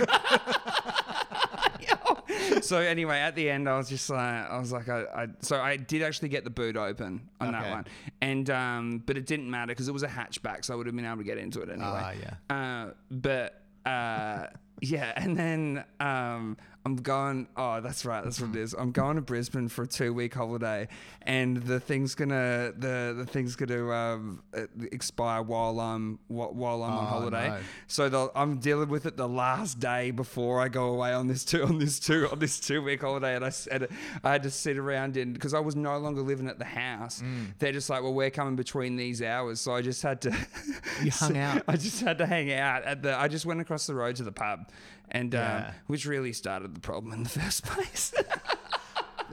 so 2.62 2.78
anyway, 2.78 3.18
at 3.18 3.34
the 3.34 3.50
end, 3.50 3.68
I 3.68 3.76
was 3.76 3.88
just 3.88 4.08
like, 4.10 4.50
I 4.50 4.58
was 4.58 4.72
like, 4.72 4.88
I, 4.88 5.02
I 5.14 5.26
so 5.40 5.60
I 5.60 5.76
did 5.76 6.02
actually 6.02 6.28
get 6.30 6.44
the 6.44 6.50
boot 6.50 6.76
open 6.76 7.28
on 7.40 7.52
that 7.52 7.62
Okay. 7.62 7.70
one, 7.70 7.86
and 8.20 8.48
um, 8.50 9.02
but 9.04 9.16
it 9.16 9.26
didn't 9.26 9.50
matter 9.50 9.68
because 9.72 9.88
it 9.88 9.92
was 9.92 10.02
a 10.02 10.08
hatchback, 10.08 10.64
so 10.64 10.74
I 10.74 10.76
would 10.76 10.86
have 10.86 10.96
been 10.96 11.04
able 11.04 11.18
to 11.18 11.24
get 11.24 11.38
into 11.38 11.60
it 11.60 11.68
anyway. 11.68 11.86
Ah, 11.86 12.12
yeah. 12.12 12.54
Uh, 12.54 12.90
but 13.10 13.60
uh, 13.86 14.46
yeah, 14.80 15.12
and 15.16 15.36
then 15.36 15.84
um, 16.00 16.56
I'm 16.86 16.96
going. 16.96 17.48
Oh, 17.56 17.80
that's 17.80 18.04
right. 18.04 18.22
That's 18.22 18.40
what 18.40 18.50
it 18.50 18.56
is. 18.56 18.74
I'm 18.74 18.92
going 18.92 19.16
to 19.16 19.22
Brisbane 19.22 19.68
for 19.68 19.84
a 19.84 19.86
two 19.86 20.12
week 20.12 20.34
holiday, 20.34 20.88
and 21.22 21.56
the 21.56 21.80
thing's 21.80 22.14
gonna 22.14 22.72
the 22.76 23.14
the 23.16 23.24
thing's 23.26 23.56
gonna 23.56 23.90
um, 23.90 24.42
expire 24.92 25.40
while 25.42 25.80
I'm 25.80 26.18
while 26.28 26.82
I'm 26.82 26.92
on 26.92 27.04
Oh, 27.04 27.06
holiday. 27.06 27.48
no. 27.48 27.58
So 27.86 28.08
the, 28.08 28.30
I'm 28.34 28.58
dealing 28.58 28.88
with 28.90 29.06
it 29.06 29.16
the 29.16 29.28
last 29.28 29.80
day 29.80 30.10
before 30.10 30.60
I 30.60 30.68
go 30.68 30.88
away 30.90 31.12
on 31.14 31.26
this 31.26 31.44
two 31.44 31.62
on 31.64 31.78
this 31.78 31.98
two 31.98 32.28
on 32.30 32.38
this 32.38 32.60
two 32.60 32.82
week 32.82 33.00
holiday, 33.00 33.34
and 33.34 33.44
I 33.44 33.48
said 33.50 33.88
I 34.22 34.32
had 34.32 34.42
to 34.42 34.50
sit 34.50 34.76
around 34.76 35.16
in 35.16 35.32
because 35.32 35.54
I 35.54 35.60
was 35.60 35.74
no 35.76 35.96
longer 35.98 36.20
living 36.20 36.48
at 36.48 36.58
the 36.58 36.64
house. 36.66 37.22
Mm. 37.22 37.54
They're 37.58 37.72
just 37.72 37.88
like, 37.88 38.02
well, 38.02 38.12
we're 38.14 38.30
coming 38.30 38.56
between 38.56 38.96
these 38.96 39.22
hours, 39.22 39.60
so 39.60 39.72
I 39.74 39.80
just 39.80 40.02
had 40.02 40.20
to. 40.22 40.36
You 41.02 41.10
hung 41.10 41.36
out. 41.38 41.62
I 41.66 41.76
just 41.76 42.00
had 42.02 42.18
to 42.18 42.26
hang 42.26 42.52
out 42.52 42.84
at 42.84 43.02
the. 43.02 43.18
I 43.18 43.28
just 43.28 43.46
went 43.46 43.60
across 43.60 43.86
the 43.86 43.94
road 43.94 44.16
to 44.16 44.22
the 44.22 44.32
pub, 44.32 44.68
and 45.10 45.34
um, 45.34 45.64
which 45.86 46.06
really 46.06 46.32
started 46.32 46.74
the 46.74 46.80
problem 46.80 47.12
in 47.12 47.22
the 47.22 47.28
first 47.40 47.64
place. 47.64 48.12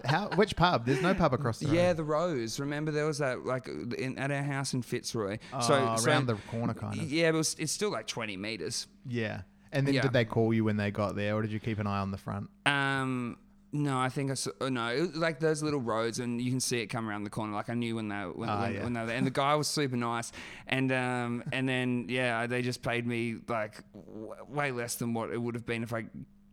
How? 0.06 0.30
Which 0.36 0.56
pub? 0.56 0.86
There's 0.86 1.02
no 1.02 1.14
pub 1.14 1.34
across 1.34 1.60
the 1.60 1.68
road. 1.68 1.76
yeah, 1.76 1.94
the 1.94 2.04
Rose. 2.04 2.60
Remember 2.60 2.92
there 2.92 3.06
was 3.06 3.20
that 3.20 3.46
like 3.46 3.68
in, 3.68 4.18
at 4.18 4.32
our 4.32 4.42
house 4.42 4.74
in 4.74 4.82
Fitzroy. 4.82 5.38
Oh, 5.54 5.98
around 6.06 6.26
the 6.28 6.36
corner, 6.50 6.74
kind 6.74 7.00
of. 7.00 7.12
Yeah, 7.12 7.30
but 7.32 7.36
it 7.36 7.38
was, 7.38 7.56
it's 7.60 7.72
still 7.72 7.92
like 7.92 8.08
20 8.08 8.36
meters. 8.38 8.88
Yeah. 9.08 9.42
And 9.72 9.86
then 9.86 9.94
Yeah. 9.94 10.02
did 10.02 10.14
they 10.14 10.26
call 10.26 10.54
you 10.54 10.64
when 10.64 10.78
they 10.78 10.92
got 10.92 11.16
there, 11.16 11.36
or 11.36 11.42
did 11.44 11.52
you 11.52 11.60
keep 11.60 11.78
an 11.80 11.88
eye 11.88 12.00
on 12.00 12.10
the 12.12 12.18
front? 12.18 12.50
Um, 12.66 13.38
no, 13.74 13.98
I 13.98 14.10
think 14.10 14.32
I 14.32 14.34
saw, 14.34 14.52
oh, 14.60 14.70
no, 14.70 14.88
it 14.90 15.00
was 15.02 15.16
like 15.16 15.40
those 15.40 15.64
little 15.64 15.80
roads, 15.80 16.20
and 16.20 16.42
you 16.42 16.52
can 16.52 16.60
see 16.60 16.80
it 16.82 16.88
come 16.88 17.08
around 17.10 17.24
the 17.24 17.30
corner. 17.30 17.54
Like 17.54 17.70
I 17.70 17.74
knew 17.74 17.96
when 17.96 18.10
they 18.10 18.16
when, 18.16 18.50
Ah, 18.50 18.62
when, 18.62 18.74
yeah. 18.74 18.84
when 18.84 18.94
they 18.94 19.00
were 19.00 19.06
there, 19.08 19.16
and 19.18 19.26
the 19.26 19.32
guy 19.32 19.56
was 19.56 19.68
super 19.68 19.96
nice, 19.96 20.32
and 20.68 20.92
um, 20.92 21.44
and 21.54 21.68
then 21.70 22.06
yeah, 22.10 22.48
they 22.48 22.62
just 22.62 22.82
paid 22.82 23.08
me 23.08 23.38
like 23.48 23.82
w- 23.94 24.34
way 24.50 24.72
less 24.72 24.96
than 24.96 25.14
what 25.14 25.32
it 25.32 25.38
would 25.42 25.56
have 25.56 25.66
been 25.66 25.84
if 25.84 25.94
I 25.94 26.06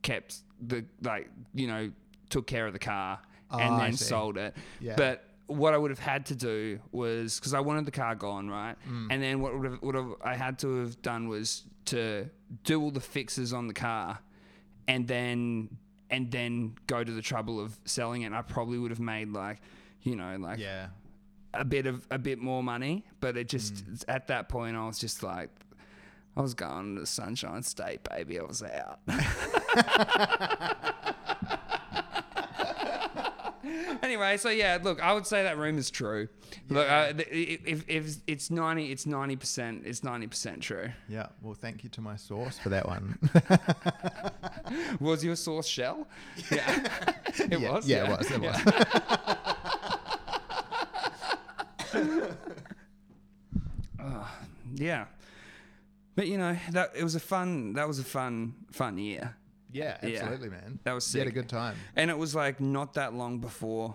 kept 0.02 0.36
the 0.64 0.84
like 1.02 1.28
you 1.54 1.66
know 1.66 1.90
took 2.30 2.46
care 2.46 2.66
of 2.66 2.72
the 2.72 2.78
car 2.78 3.18
and 3.50 3.74
Ah, 3.74 3.76
I 3.78 3.84
then 3.86 3.96
see. 3.96 4.04
sold 4.04 4.36
it. 4.36 4.54
Yeah. 4.80 4.94
But 4.96 5.24
what 5.46 5.72
I 5.74 5.78
would 5.78 5.90
have 5.90 5.98
had 5.98 6.26
to 6.26 6.34
do 6.36 6.78
was 6.92 7.40
because 7.40 7.54
I 7.54 7.60
wanted 7.60 7.86
the 7.86 7.90
car 7.90 8.14
gone 8.14 8.48
right, 8.48 8.76
Mm. 8.88 9.08
and 9.10 9.22
then 9.22 9.40
what 9.40 9.54
would 9.58 9.64
have, 9.70 9.82
would 9.82 9.94
have 9.96 10.14
I 10.22 10.36
had 10.36 10.58
to 10.60 10.76
have 10.82 11.00
done 11.02 11.26
was 11.28 11.64
to 11.86 12.28
do 12.64 12.80
all 12.82 12.90
the 12.90 13.00
fixes 13.00 13.52
on 13.52 13.66
the 13.66 13.74
car, 13.74 14.18
and 14.86 15.08
then 15.08 15.70
and 16.10 16.30
then 16.30 16.74
go 16.86 17.04
to 17.04 17.12
the 17.12 17.22
trouble 17.22 17.60
of 17.60 17.78
selling 17.84 18.22
it. 18.22 18.26
And 18.26 18.36
I 18.36 18.42
probably 18.42 18.78
would 18.78 18.90
have 18.90 19.00
made 19.00 19.32
like, 19.32 19.58
you 20.02 20.16
know, 20.16 20.36
like 20.38 20.58
Yeah. 20.58 20.88
a 21.54 21.64
bit 21.64 21.86
of 21.86 22.06
a 22.10 22.18
bit 22.18 22.38
more 22.38 22.62
money. 22.62 23.04
But 23.20 23.36
it 23.36 23.48
just 23.48 23.84
at 24.08 24.28
that 24.28 24.48
point 24.48 24.76
I 24.76 24.86
was 24.86 24.98
just 24.98 25.22
like. 25.22 25.50
I 26.36 26.40
was 26.40 26.54
going 26.54 26.94
to 26.94 27.00
the 27.00 27.06
Sunshine 27.06 27.64
State, 27.64 28.04
baby. 28.08 28.38
I 28.38 28.44
was 28.44 28.62
out. 28.62 29.00
anyway, 34.02 34.36
so 34.36 34.50
yeah, 34.50 34.78
look, 34.82 35.02
I 35.02 35.12
would 35.12 35.26
say 35.26 35.42
that 35.42 35.58
room 35.58 35.78
is 35.78 35.90
true. 35.90 36.28
Look, 36.68 36.88
uh, 36.88 37.12
if, 37.16 37.84
if 37.88 38.16
it's 38.26 38.50
ninety, 38.50 38.90
it's 38.92 39.06
ninety 39.06 39.36
percent. 39.36 39.82
It's 39.84 40.04
ninety 40.04 40.26
percent 40.26 40.62
true. 40.62 40.90
Yeah. 41.08 41.26
Well, 41.42 41.54
thank 41.54 41.84
you 41.84 41.90
to 41.90 42.00
my 42.00 42.16
source 42.16 42.58
for 42.58 42.68
that 42.70 42.86
one. 42.86 43.18
Was 45.00 45.24
your 45.24 45.36
source 45.36 45.66
Shell? 45.66 46.06
Yeah, 46.50 46.86
it 47.26 47.60
yeah, 47.60 47.72
was. 47.72 47.88
Yeah, 47.88 48.04
it 48.04 48.18
was. 48.18 48.30
It 48.30 48.40
was. 48.40 48.56
Ah, 54.00 54.38
yeah, 54.74 55.06
but 56.14 56.26
you 56.28 56.38
know 56.38 56.56
that 56.70 56.92
it 56.96 57.02
was 57.02 57.14
a 57.14 57.20
fun. 57.20 57.72
That 57.74 57.88
was 57.88 57.98
a 57.98 58.04
fun, 58.04 58.54
fun 58.70 58.98
year. 58.98 59.34
Yeah, 59.72 59.98
Yeah. 60.02 60.20
absolutely, 60.20 60.50
man. 60.50 60.78
That 60.84 60.92
was 60.92 61.12
You 61.14 61.20
had 61.20 61.28
a 61.28 61.32
good 61.32 61.48
time. 61.48 61.76
And 61.94 62.10
it 62.10 62.16
was 62.16 62.34
like 62.34 62.60
not 62.60 62.94
that 62.94 63.12
long 63.14 63.38
before 63.38 63.94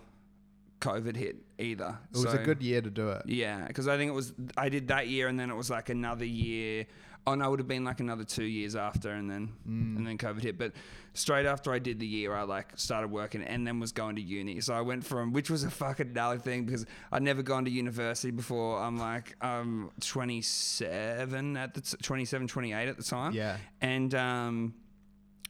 COVID 0.82 1.16
hit 1.16 1.38
either. 1.58 1.98
It 2.14 2.18
was 2.18 2.34
a 2.34 2.38
good 2.38 2.62
year 2.62 2.82
to 2.82 2.90
do 2.90 3.10
it. 3.10 3.24
Yeah, 3.26 3.66
because 3.68 3.88
I 3.88 3.98
think 3.98 4.10
it 4.10 4.14
was 4.14 4.34
I 4.58 4.70
did 4.70 4.88
that 4.90 5.08
year, 5.08 5.28
and 5.28 5.40
then 5.40 5.50
it 5.50 5.56
was 5.56 5.70
like 5.70 5.90
another 5.90 6.26
year. 6.26 6.86
Oh 7.26 7.36
no, 7.36 7.46
it 7.48 7.50
would 7.52 7.60
have 7.60 7.68
been 7.70 7.86
like 7.86 8.02
another 8.02 8.26
two 8.26 8.44
years 8.44 8.76
after, 8.76 9.10
and 9.12 9.30
then 9.32 9.48
Mm. 9.68 9.96
and 9.98 10.06
then 10.08 10.18
COVID 10.18 10.42
hit. 10.42 10.58
But 10.58 10.74
straight 11.14 11.46
after 11.46 11.72
I 11.72 11.80
did 11.80 12.00
the 12.00 12.06
year, 12.06 12.34
I 12.36 12.42
like 12.44 12.72
started 12.76 13.12
working, 13.12 13.42
and 13.44 13.66
then 13.66 13.80
was 13.80 13.94
going 13.94 14.18
to 14.18 14.22
uni. 14.22 14.60
So 14.60 14.74
I 14.74 14.82
went 14.82 15.06
from 15.06 15.32
which 15.32 15.50
was 15.50 15.64
a 15.64 15.70
fucking 15.70 16.12
gnarly 16.12 16.40
thing 16.40 16.66
because 16.66 16.86
I'd 17.14 17.24
never 17.24 17.42
gone 17.42 17.64
to 17.66 17.72
university 17.72 18.32
before. 18.32 18.78
I'm 18.82 18.98
like 18.98 19.36
I'm 19.42 19.90
27 20.02 21.58
at 21.58 21.74
the 21.74 21.82
t- 21.82 21.98
27, 22.02 22.48
28 22.48 22.88
at 22.90 22.98
the 22.98 23.04
time. 23.04 23.34
Yeah. 23.34 23.58
and 23.82 24.14
um. 24.16 24.74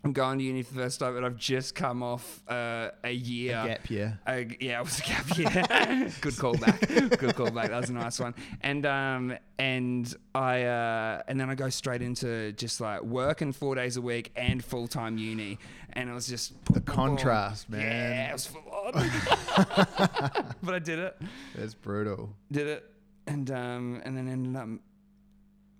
I'm 0.05 0.11
going 0.11 0.37
to 0.39 0.43
uni 0.43 0.63
for 0.63 0.73
the 0.73 0.81
first 0.81 0.99
time, 0.99 1.15
and 1.15 1.25
I've 1.25 1.37
just 1.37 1.75
come 1.75 2.03
off 2.03 2.41
uh, 2.49 2.89
a 3.05 3.11
year. 3.11 3.57
A 3.57 3.67
gap 3.67 3.89
year. 3.89 4.19
Uh, 4.27 4.41
yeah, 4.59 4.79
it 4.79 4.83
was 4.83 4.99
a 4.99 5.03
gap 5.03 5.37
year. 5.37 5.49
Good 6.21 6.33
callback. 6.33 7.17
Good 7.17 7.35
callback. 7.35 7.69
That 7.69 7.79
was 7.79 7.89
a 7.89 7.93
nice 7.93 8.19
one. 8.19 8.35
And 8.61 8.85
um 8.85 9.37
and 9.57 10.13
I 10.35 10.63
uh 10.63 11.21
and 11.29 11.39
then 11.39 11.49
I 11.49 11.55
go 11.55 11.69
straight 11.69 12.01
into 12.01 12.51
just 12.51 12.81
like 12.81 13.01
working 13.01 13.53
four 13.53 13.75
days 13.75 13.95
a 13.95 14.01
week 14.01 14.33
and 14.35 14.61
full 14.63 14.87
time 14.87 15.17
uni, 15.17 15.57
and 15.93 16.09
it 16.09 16.13
was 16.13 16.27
just 16.27 16.53
The 16.65 16.81
contrast, 16.81 17.69
man. 17.69 17.79
Yeah, 17.81 18.29
it 18.29 18.33
was 18.33 18.47
full 18.47 18.61
on. 18.69 18.93
but 20.63 20.75
I 20.75 20.79
did 20.79 20.99
it. 20.99 21.17
It's 21.55 21.73
brutal. 21.75 22.29
Did 22.51 22.67
it, 22.67 22.91
and 23.25 23.49
um 23.51 24.01
and 24.03 24.17
then 24.17 24.27
ended 24.27 24.55
up 24.57 24.67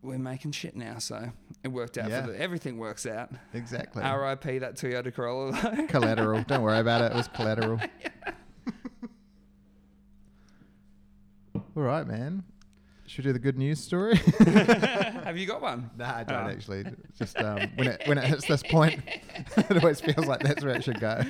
we're 0.03 0.17
making 0.19 0.51
shit 0.51 0.75
now, 0.75 0.99
so 0.99 1.31
it 1.63 1.69
worked 1.69 1.97
out. 1.97 2.09
Yeah. 2.09 2.25
For 2.25 2.31
the, 2.33 2.39
everything 2.41 2.77
works 2.77 3.05
out. 3.05 3.29
Exactly. 3.53 4.03
R.I.P. 4.03 4.59
that 4.59 4.75
Toyota 4.75 5.13
Corolla. 5.13 5.51
though. 5.53 5.87
collateral. 5.87 6.43
Don't 6.47 6.61
worry 6.61 6.79
about 6.79 7.01
it. 7.01 7.11
It 7.13 7.15
was 7.15 7.27
collateral. 7.29 7.79
All 11.55 11.83
right, 11.83 12.05
man. 12.05 12.43
Should 13.07 13.25
we 13.25 13.29
do 13.29 13.33
the 13.33 13.39
good 13.39 13.57
news 13.57 13.79
story? 13.79 14.15
Have 14.39 15.37
you 15.37 15.45
got 15.45 15.61
one? 15.61 15.89
nah, 15.97 16.17
I 16.17 16.23
don't 16.23 16.45
Oh. 16.45 16.49
actually. 16.49 16.85
Just 17.17 17.37
um, 17.37 17.59
when 17.75 17.87
it 17.87 18.01
when 18.05 18.17
it 18.17 18.23
hits 18.23 18.45
this 18.47 18.63
point, 18.63 19.01
it 19.57 19.77
always 19.83 20.01
feels 20.01 20.25
like 20.25 20.39
that's 20.41 20.63
where 20.63 20.75
it 20.75 20.83
should 20.83 20.99
go. 20.99 21.21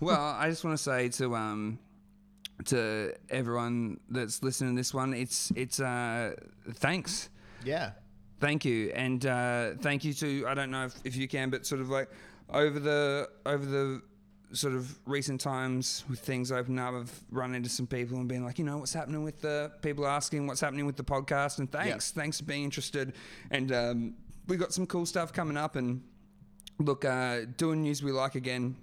Well, 0.00 0.20
I 0.20 0.48
just 0.50 0.64
want 0.64 0.76
to 0.76 0.82
say 0.82 1.08
to 1.10 1.36
um 1.36 1.78
to 2.66 3.14
everyone 3.30 4.00
that's 4.08 4.42
listening 4.42 4.74
to 4.74 4.80
this 4.80 4.92
one, 4.94 5.14
it's 5.14 5.52
it's 5.54 5.78
uh 5.80 6.34
thanks. 6.74 7.28
Yeah. 7.64 7.92
Thank 8.40 8.64
you. 8.64 8.90
And 8.94 9.24
uh 9.24 9.70
thank 9.80 10.04
you 10.04 10.12
to 10.14 10.46
I 10.46 10.54
don't 10.54 10.70
know 10.70 10.86
if, 10.86 10.94
if 11.04 11.16
you 11.16 11.28
can, 11.28 11.50
but 11.50 11.66
sort 11.66 11.80
of 11.80 11.88
like 11.88 12.08
over 12.50 12.78
the 12.78 13.28
over 13.46 13.64
the 13.64 14.02
sort 14.52 14.74
of 14.74 14.98
recent 15.06 15.40
times 15.40 16.04
with 16.08 16.20
things 16.20 16.52
opening 16.52 16.78
up, 16.78 16.94
I've 16.94 17.20
run 17.30 17.54
into 17.54 17.68
some 17.68 17.86
people 17.88 18.18
and 18.18 18.28
been 18.28 18.44
like, 18.44 18.58
you 18.58 18.64
know, 18.64 18.78
what's 18.78 18.92
happening 18.92 19.24
with 19.24 19.40
the 19.40 19.72
people 19.82 20.06
asking 20.06 20.46
what's 20.46 20.60
happening 20.60 20.86
with 20.86 20.96
the 20.96 21.04
podcast 21.04 21.58
and 21.58 21.70
thanks. 21.70 22.10
Thanks 22.10 22.38
for 22.38 22.44
being 22.44 22.64
interested. 22.64 23.14
And 23.50 23.72
um 23.72 24.14
we 24.46 24.56
got 24.56 24.72
some 24.72 24.86
cool 24.86 25.06
stuff 25.06 25.32
coming 25.32 25.56
up 25.56 25.76
and 25.76 26.02
look, 26.78 27.04
uh 27.04 27.42
doing 27.56 27.82
news 27.82 28.02
we 28.02 28.12
like 28.12 28.34
again 28.34 28.76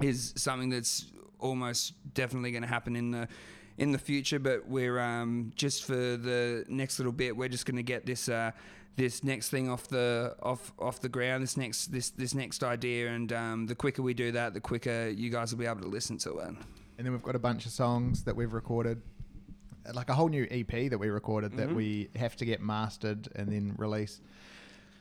is 0.00 0.32
something 0.36 0.70
that's 0.70 1.06
almost 1.40 1.92
definitely 2.14 2.50
going 2.50 2.62
to 2.62 2.68
happen 2.68 2.96
in 2.96 3.10
the 3.10 3.28
in 3.78 3.92
the 3.92 3.98
future. 3.98 4.38
But 4.38 4.68
we're 4.68 4.98
um, 4.98 5.52
just 5.56 5.84
for 5.84 5.94
the 5.94 6.64
next 6.68 6.98
little 6.98 7.12
bit, 7.12 7.36
we're 7.36 7.48
just 7.48 7.64
going 7.64 7.76
to 7.76 7.82
get 7.82 8.04
this 8.04 8.28
uh, 8.28 8.50
this 8.96 9.22
next 9.24 9.48
thing 9.50 9.70
off 9.70 9.88
the 9.88 10.34
off 10.42 10.72
off 10.78 11.00
the 11.00 11.08
ground. 11.08 11.42
This 11.42 11.56
next 11.56 11.86
this 11.86 12.10
this 12.10 12.34
next 12.34 12.62
idea, 12.62 13.08
and 13.12 13.32
um, 13.32 13.66
the 13.66 13.74
quicker 13.74 14.02
we 14.02 14.12
do 14.14 14.32
that, 14.32 14.52
the 14.54 14.60
quicker 14.60 15.08
you 15.08 15.30
guys 15.30 15.52
will 15.52 15.58
be 15.60 15.66
able 15.66 15.80
to 15.82 15.88
listen 15.88 16.18
to 16.18 16.38
it. 16.38 16.48
And 16.48 17.06
then 17.06 17.12
we've 17.12 17.22
got 17.22 17.36
a 17.36 17.38
bunch 17.38 17.64
of 17.64 17.70
songs 17.72 18.24
that 18.24 18.34
we've 18.34 18.52
recorded, 18.52 19.00
like 19.94 20.08
a 20.10 20.14
whole 20.14 20.28
new 20.28 20.48
EP 20.50 20.90
that 20.90 20.98
we 20.98 21.08
recorded 21.10 21.52
Mm-hmm. 21.52 21.60
that 21.60 21.74
we 21.74 22.08
have 22.16 22.34
to 22.36 22.44
get 22.44 22.60
mastered 22.60 23.28
and 23.36 23.48
then 23.52 23.74
release. 23.78 24.20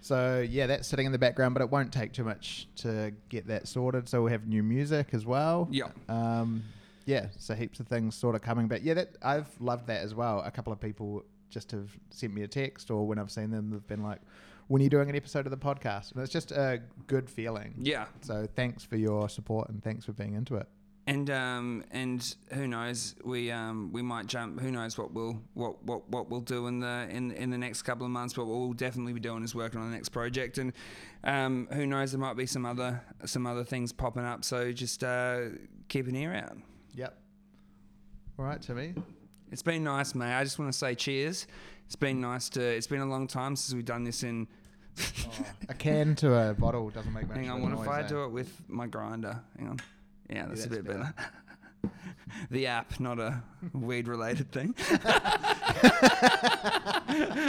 So 0.02 0.46
yeah, 0.48 0.68
that's 0.68 0.88
sitting 0.88 1.08
in 1.08 1.12
the 1.12 1.18
background, 1.18 1.56
but 1.56 1.62
it 1.64 1.72
won't 1.72 1.92
take 1.92 2.14
too 2.14 2.24
much 2.24 2.68
to 2.78 3.12
get 3.30 3.48
that 3.48 3.68
sorted. 3.68 4.08
So 4.08 4.22
we'll 4.22 4.32
have 4.32 4.48
new 4.48 4.62
music 4.62 5.08
as 5.14 5.26
well. 5.26 5.68
Yeah. 5.72 5.86
Um, 6.08 6.64
yeah. 7.08 7.30
So 7.40 7.56
heaps 7.56 7.80
of 7.80 7.88
things 7.88 8.14
sort 8.16 8.36
of 8.36 8.44
coming, 8.44 8.68
but 8.68 8.84
yeah, 8.84 8.94
that 8.94 9.18
I've 9.24 9.50
loved 9.60 9.88
that 9.88 10.04
as 10.04 10.14
well. 10.14 10.42
A 10.46 10.52
couple 10.52 10.72
of 10.72 10.80
people 10.80 11.24
just 11.50 11.72
have 11.72 11.90
sent 12.12 12.34
me 12.34 12.44
a 12.44 12.48
text, 12.48 12.92
or 12.92 13.08
when 13.08 13.18
I've 13.18 13.32
seen 13.32 13.50
them, 13.50 13.72
they've 13.72 13.88
been 13.88 14.04
like, 14.04 14.20
"When 14.68 14.82
are 14.82 14.84
you 14.84 14.90
doing 14.92 15.10
an 15.10 15.16
episode 15.16 15.48
of 15.48 15.52
the 15.52 15.58
podcast?" 15.58 16.12
And 16.12 16.22
it's 16.22 16.32
just 16.32 16.52
a 16.52 16.82
good 17.08 17.30
feeling. 17.30 17.74
Yeah. 17.80 18.06
So 18.22 18.46
thanks 18.56 18.84
for 18.84 18.98
your 18.98 19.30
support 19.30 19.70
and 19.70 19.82
thanks 19.84 20.06
for 20.06 20.12
being 20.12 20.34
into 20.36 20.56
it. 20.56 20.68
and 21.08 21.30
um, 21.30 21.86
and 21.92 22.36
who 22.54 22.68
knows? 22.68 23.16
We 23.24 23.50
um, 23.50 23.94
we 23.94 24.02
might 24.02 24.28
jump. 24.28 24.60
Who 24.60 24.70
knows 24.72 24.98
what 24.98 25.14
we'll 25.14 25.42
what, 25.54 25.82
what, 25.86 26.10
what 26.10 26.30
we'll 26.30 26.42
do 26.42 26.68
in 26.68 26.82
the 26.82 27.08
in 27.10 27.32
in 27.32 27.50
the 27.50 27.58
next 27.58 27.84
couple 27.84 28.06
of 28.06 28.12
months? 28.12 28.34
But 28.34 28.46
what 28.46 28.60
we'll 28.60 28.74
definitely 28.74 29.14
be 29.14 29.22
doing 29.22 29.42
is 29.44 29.56
working 29.56 29.80
on 29.80 29.90
the 29.90 29.96
next 29.96 30.10
project, 30.10 30.58
and 30.58 30.74
um, 31.24 31.70
who 31.72 31.86
knows? 31.88 32.12
There 32.12 32.20
might 32.20 32.36
be 32.36 32.46
some 32.46 32.66
other 32.66 33.02
some 33.24 33.48
other 33.48 33.64
things 33.64 33.94
popping 33.94 34.26
up. 34.26 34.44
So 34.44 34.74
just 34.74 35.02
uh, 35.02 35.44
keep 35.88 36.08
an 36.08 36.16
ear 36.18 36.34
out. 36.34 36.58
Yep. 36.98 37.16
All 38.40 38.46
right, 38.46 38.60
Timmy. 38.62 38.96
It's 39.52 39.62
been 39.62 39.84
nice, 39.84 40.16
mate. 40.16 40.34
I 40.36 40.44
just 40.44 40.58
want 40.58 40.72
to 40.72 40.78
say 40.78 40.96
cheers. 40.96 41.46
It's 41.86 41.96
been 41.96 42.20
nice 42.20 42.50
to. 42.50 42.62
It's 42.62 42.88
been 42.88 43.02
a 43.02 43.06
long 43.06 43.28
time 43.28 43.56
since 43.56 43.74
we've 43.76 43.86
done 43.86 44.04
this 44.04 44.24
in. 44.24 44.48
A 45.70 45.76
can 45.76 46.16
to 46.16 46.34
a 46.34 46.54
bottle 46.56 46.90
doesn't 46.90 47.14
make 47.14 47.28
much 47.28 47.38
Hang 47.38 47.52
on, 47.52 47.62
what 47.62 47.72
if 47.72 47.88
I 47.88 48.02
eh? 48.02 48.08
do 48.08 48.24
it 48.24 48.32
with 48.32 48.52
my 48.68 48.88
grinder? 48.88 49.40
Hang 49.60 49.70
on. 49.70 49.80
Yeah, 50.28 50.48
that's, 50.48 50.66
a 50.66 50.70
that's 50.70 50.82
bit 50.82 50.88
better. 50.88 51.14
the 52.50 52.66
app, 52.66 53.00
not 53.00 53.20
a 53.20 53.44
weed 53.74 54.08
related 54.08 54.52
thing. 54.52 54.74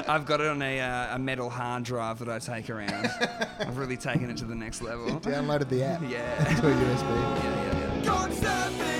I've 0.07 0.27
got 0.27 0.43
it 0.43 0.47
on 0.49 0.61
a, 0.61 0.79
uh, 0.81 1.17
a 1.17 1.19
metal 1.19 1.49
hard 1.49 1.85
drive 1.85 2.19
that 2.19 2.29
I 2.29 2.39
take 2.39 2.69
around. 2.69 3.11
I've 3.61 3.79
really 3.79 3.97
taken 3.97 4.29
it 4.29 4.37
to 4.37 4.45
the 4.45 4.55
next 4.55 4.83
level. 4.83 5.07
Downloaded 5.21 5.71
the 5.71 5.83
app 5.85 6.03
Yeah. 6.07 6.45
to 6.57 6.69
a 6.69 6.75
USB. 6.75 7.09
Yeah, 7.09 7.43
yeah, 7.43 8.03
yeah. 8.05 8.98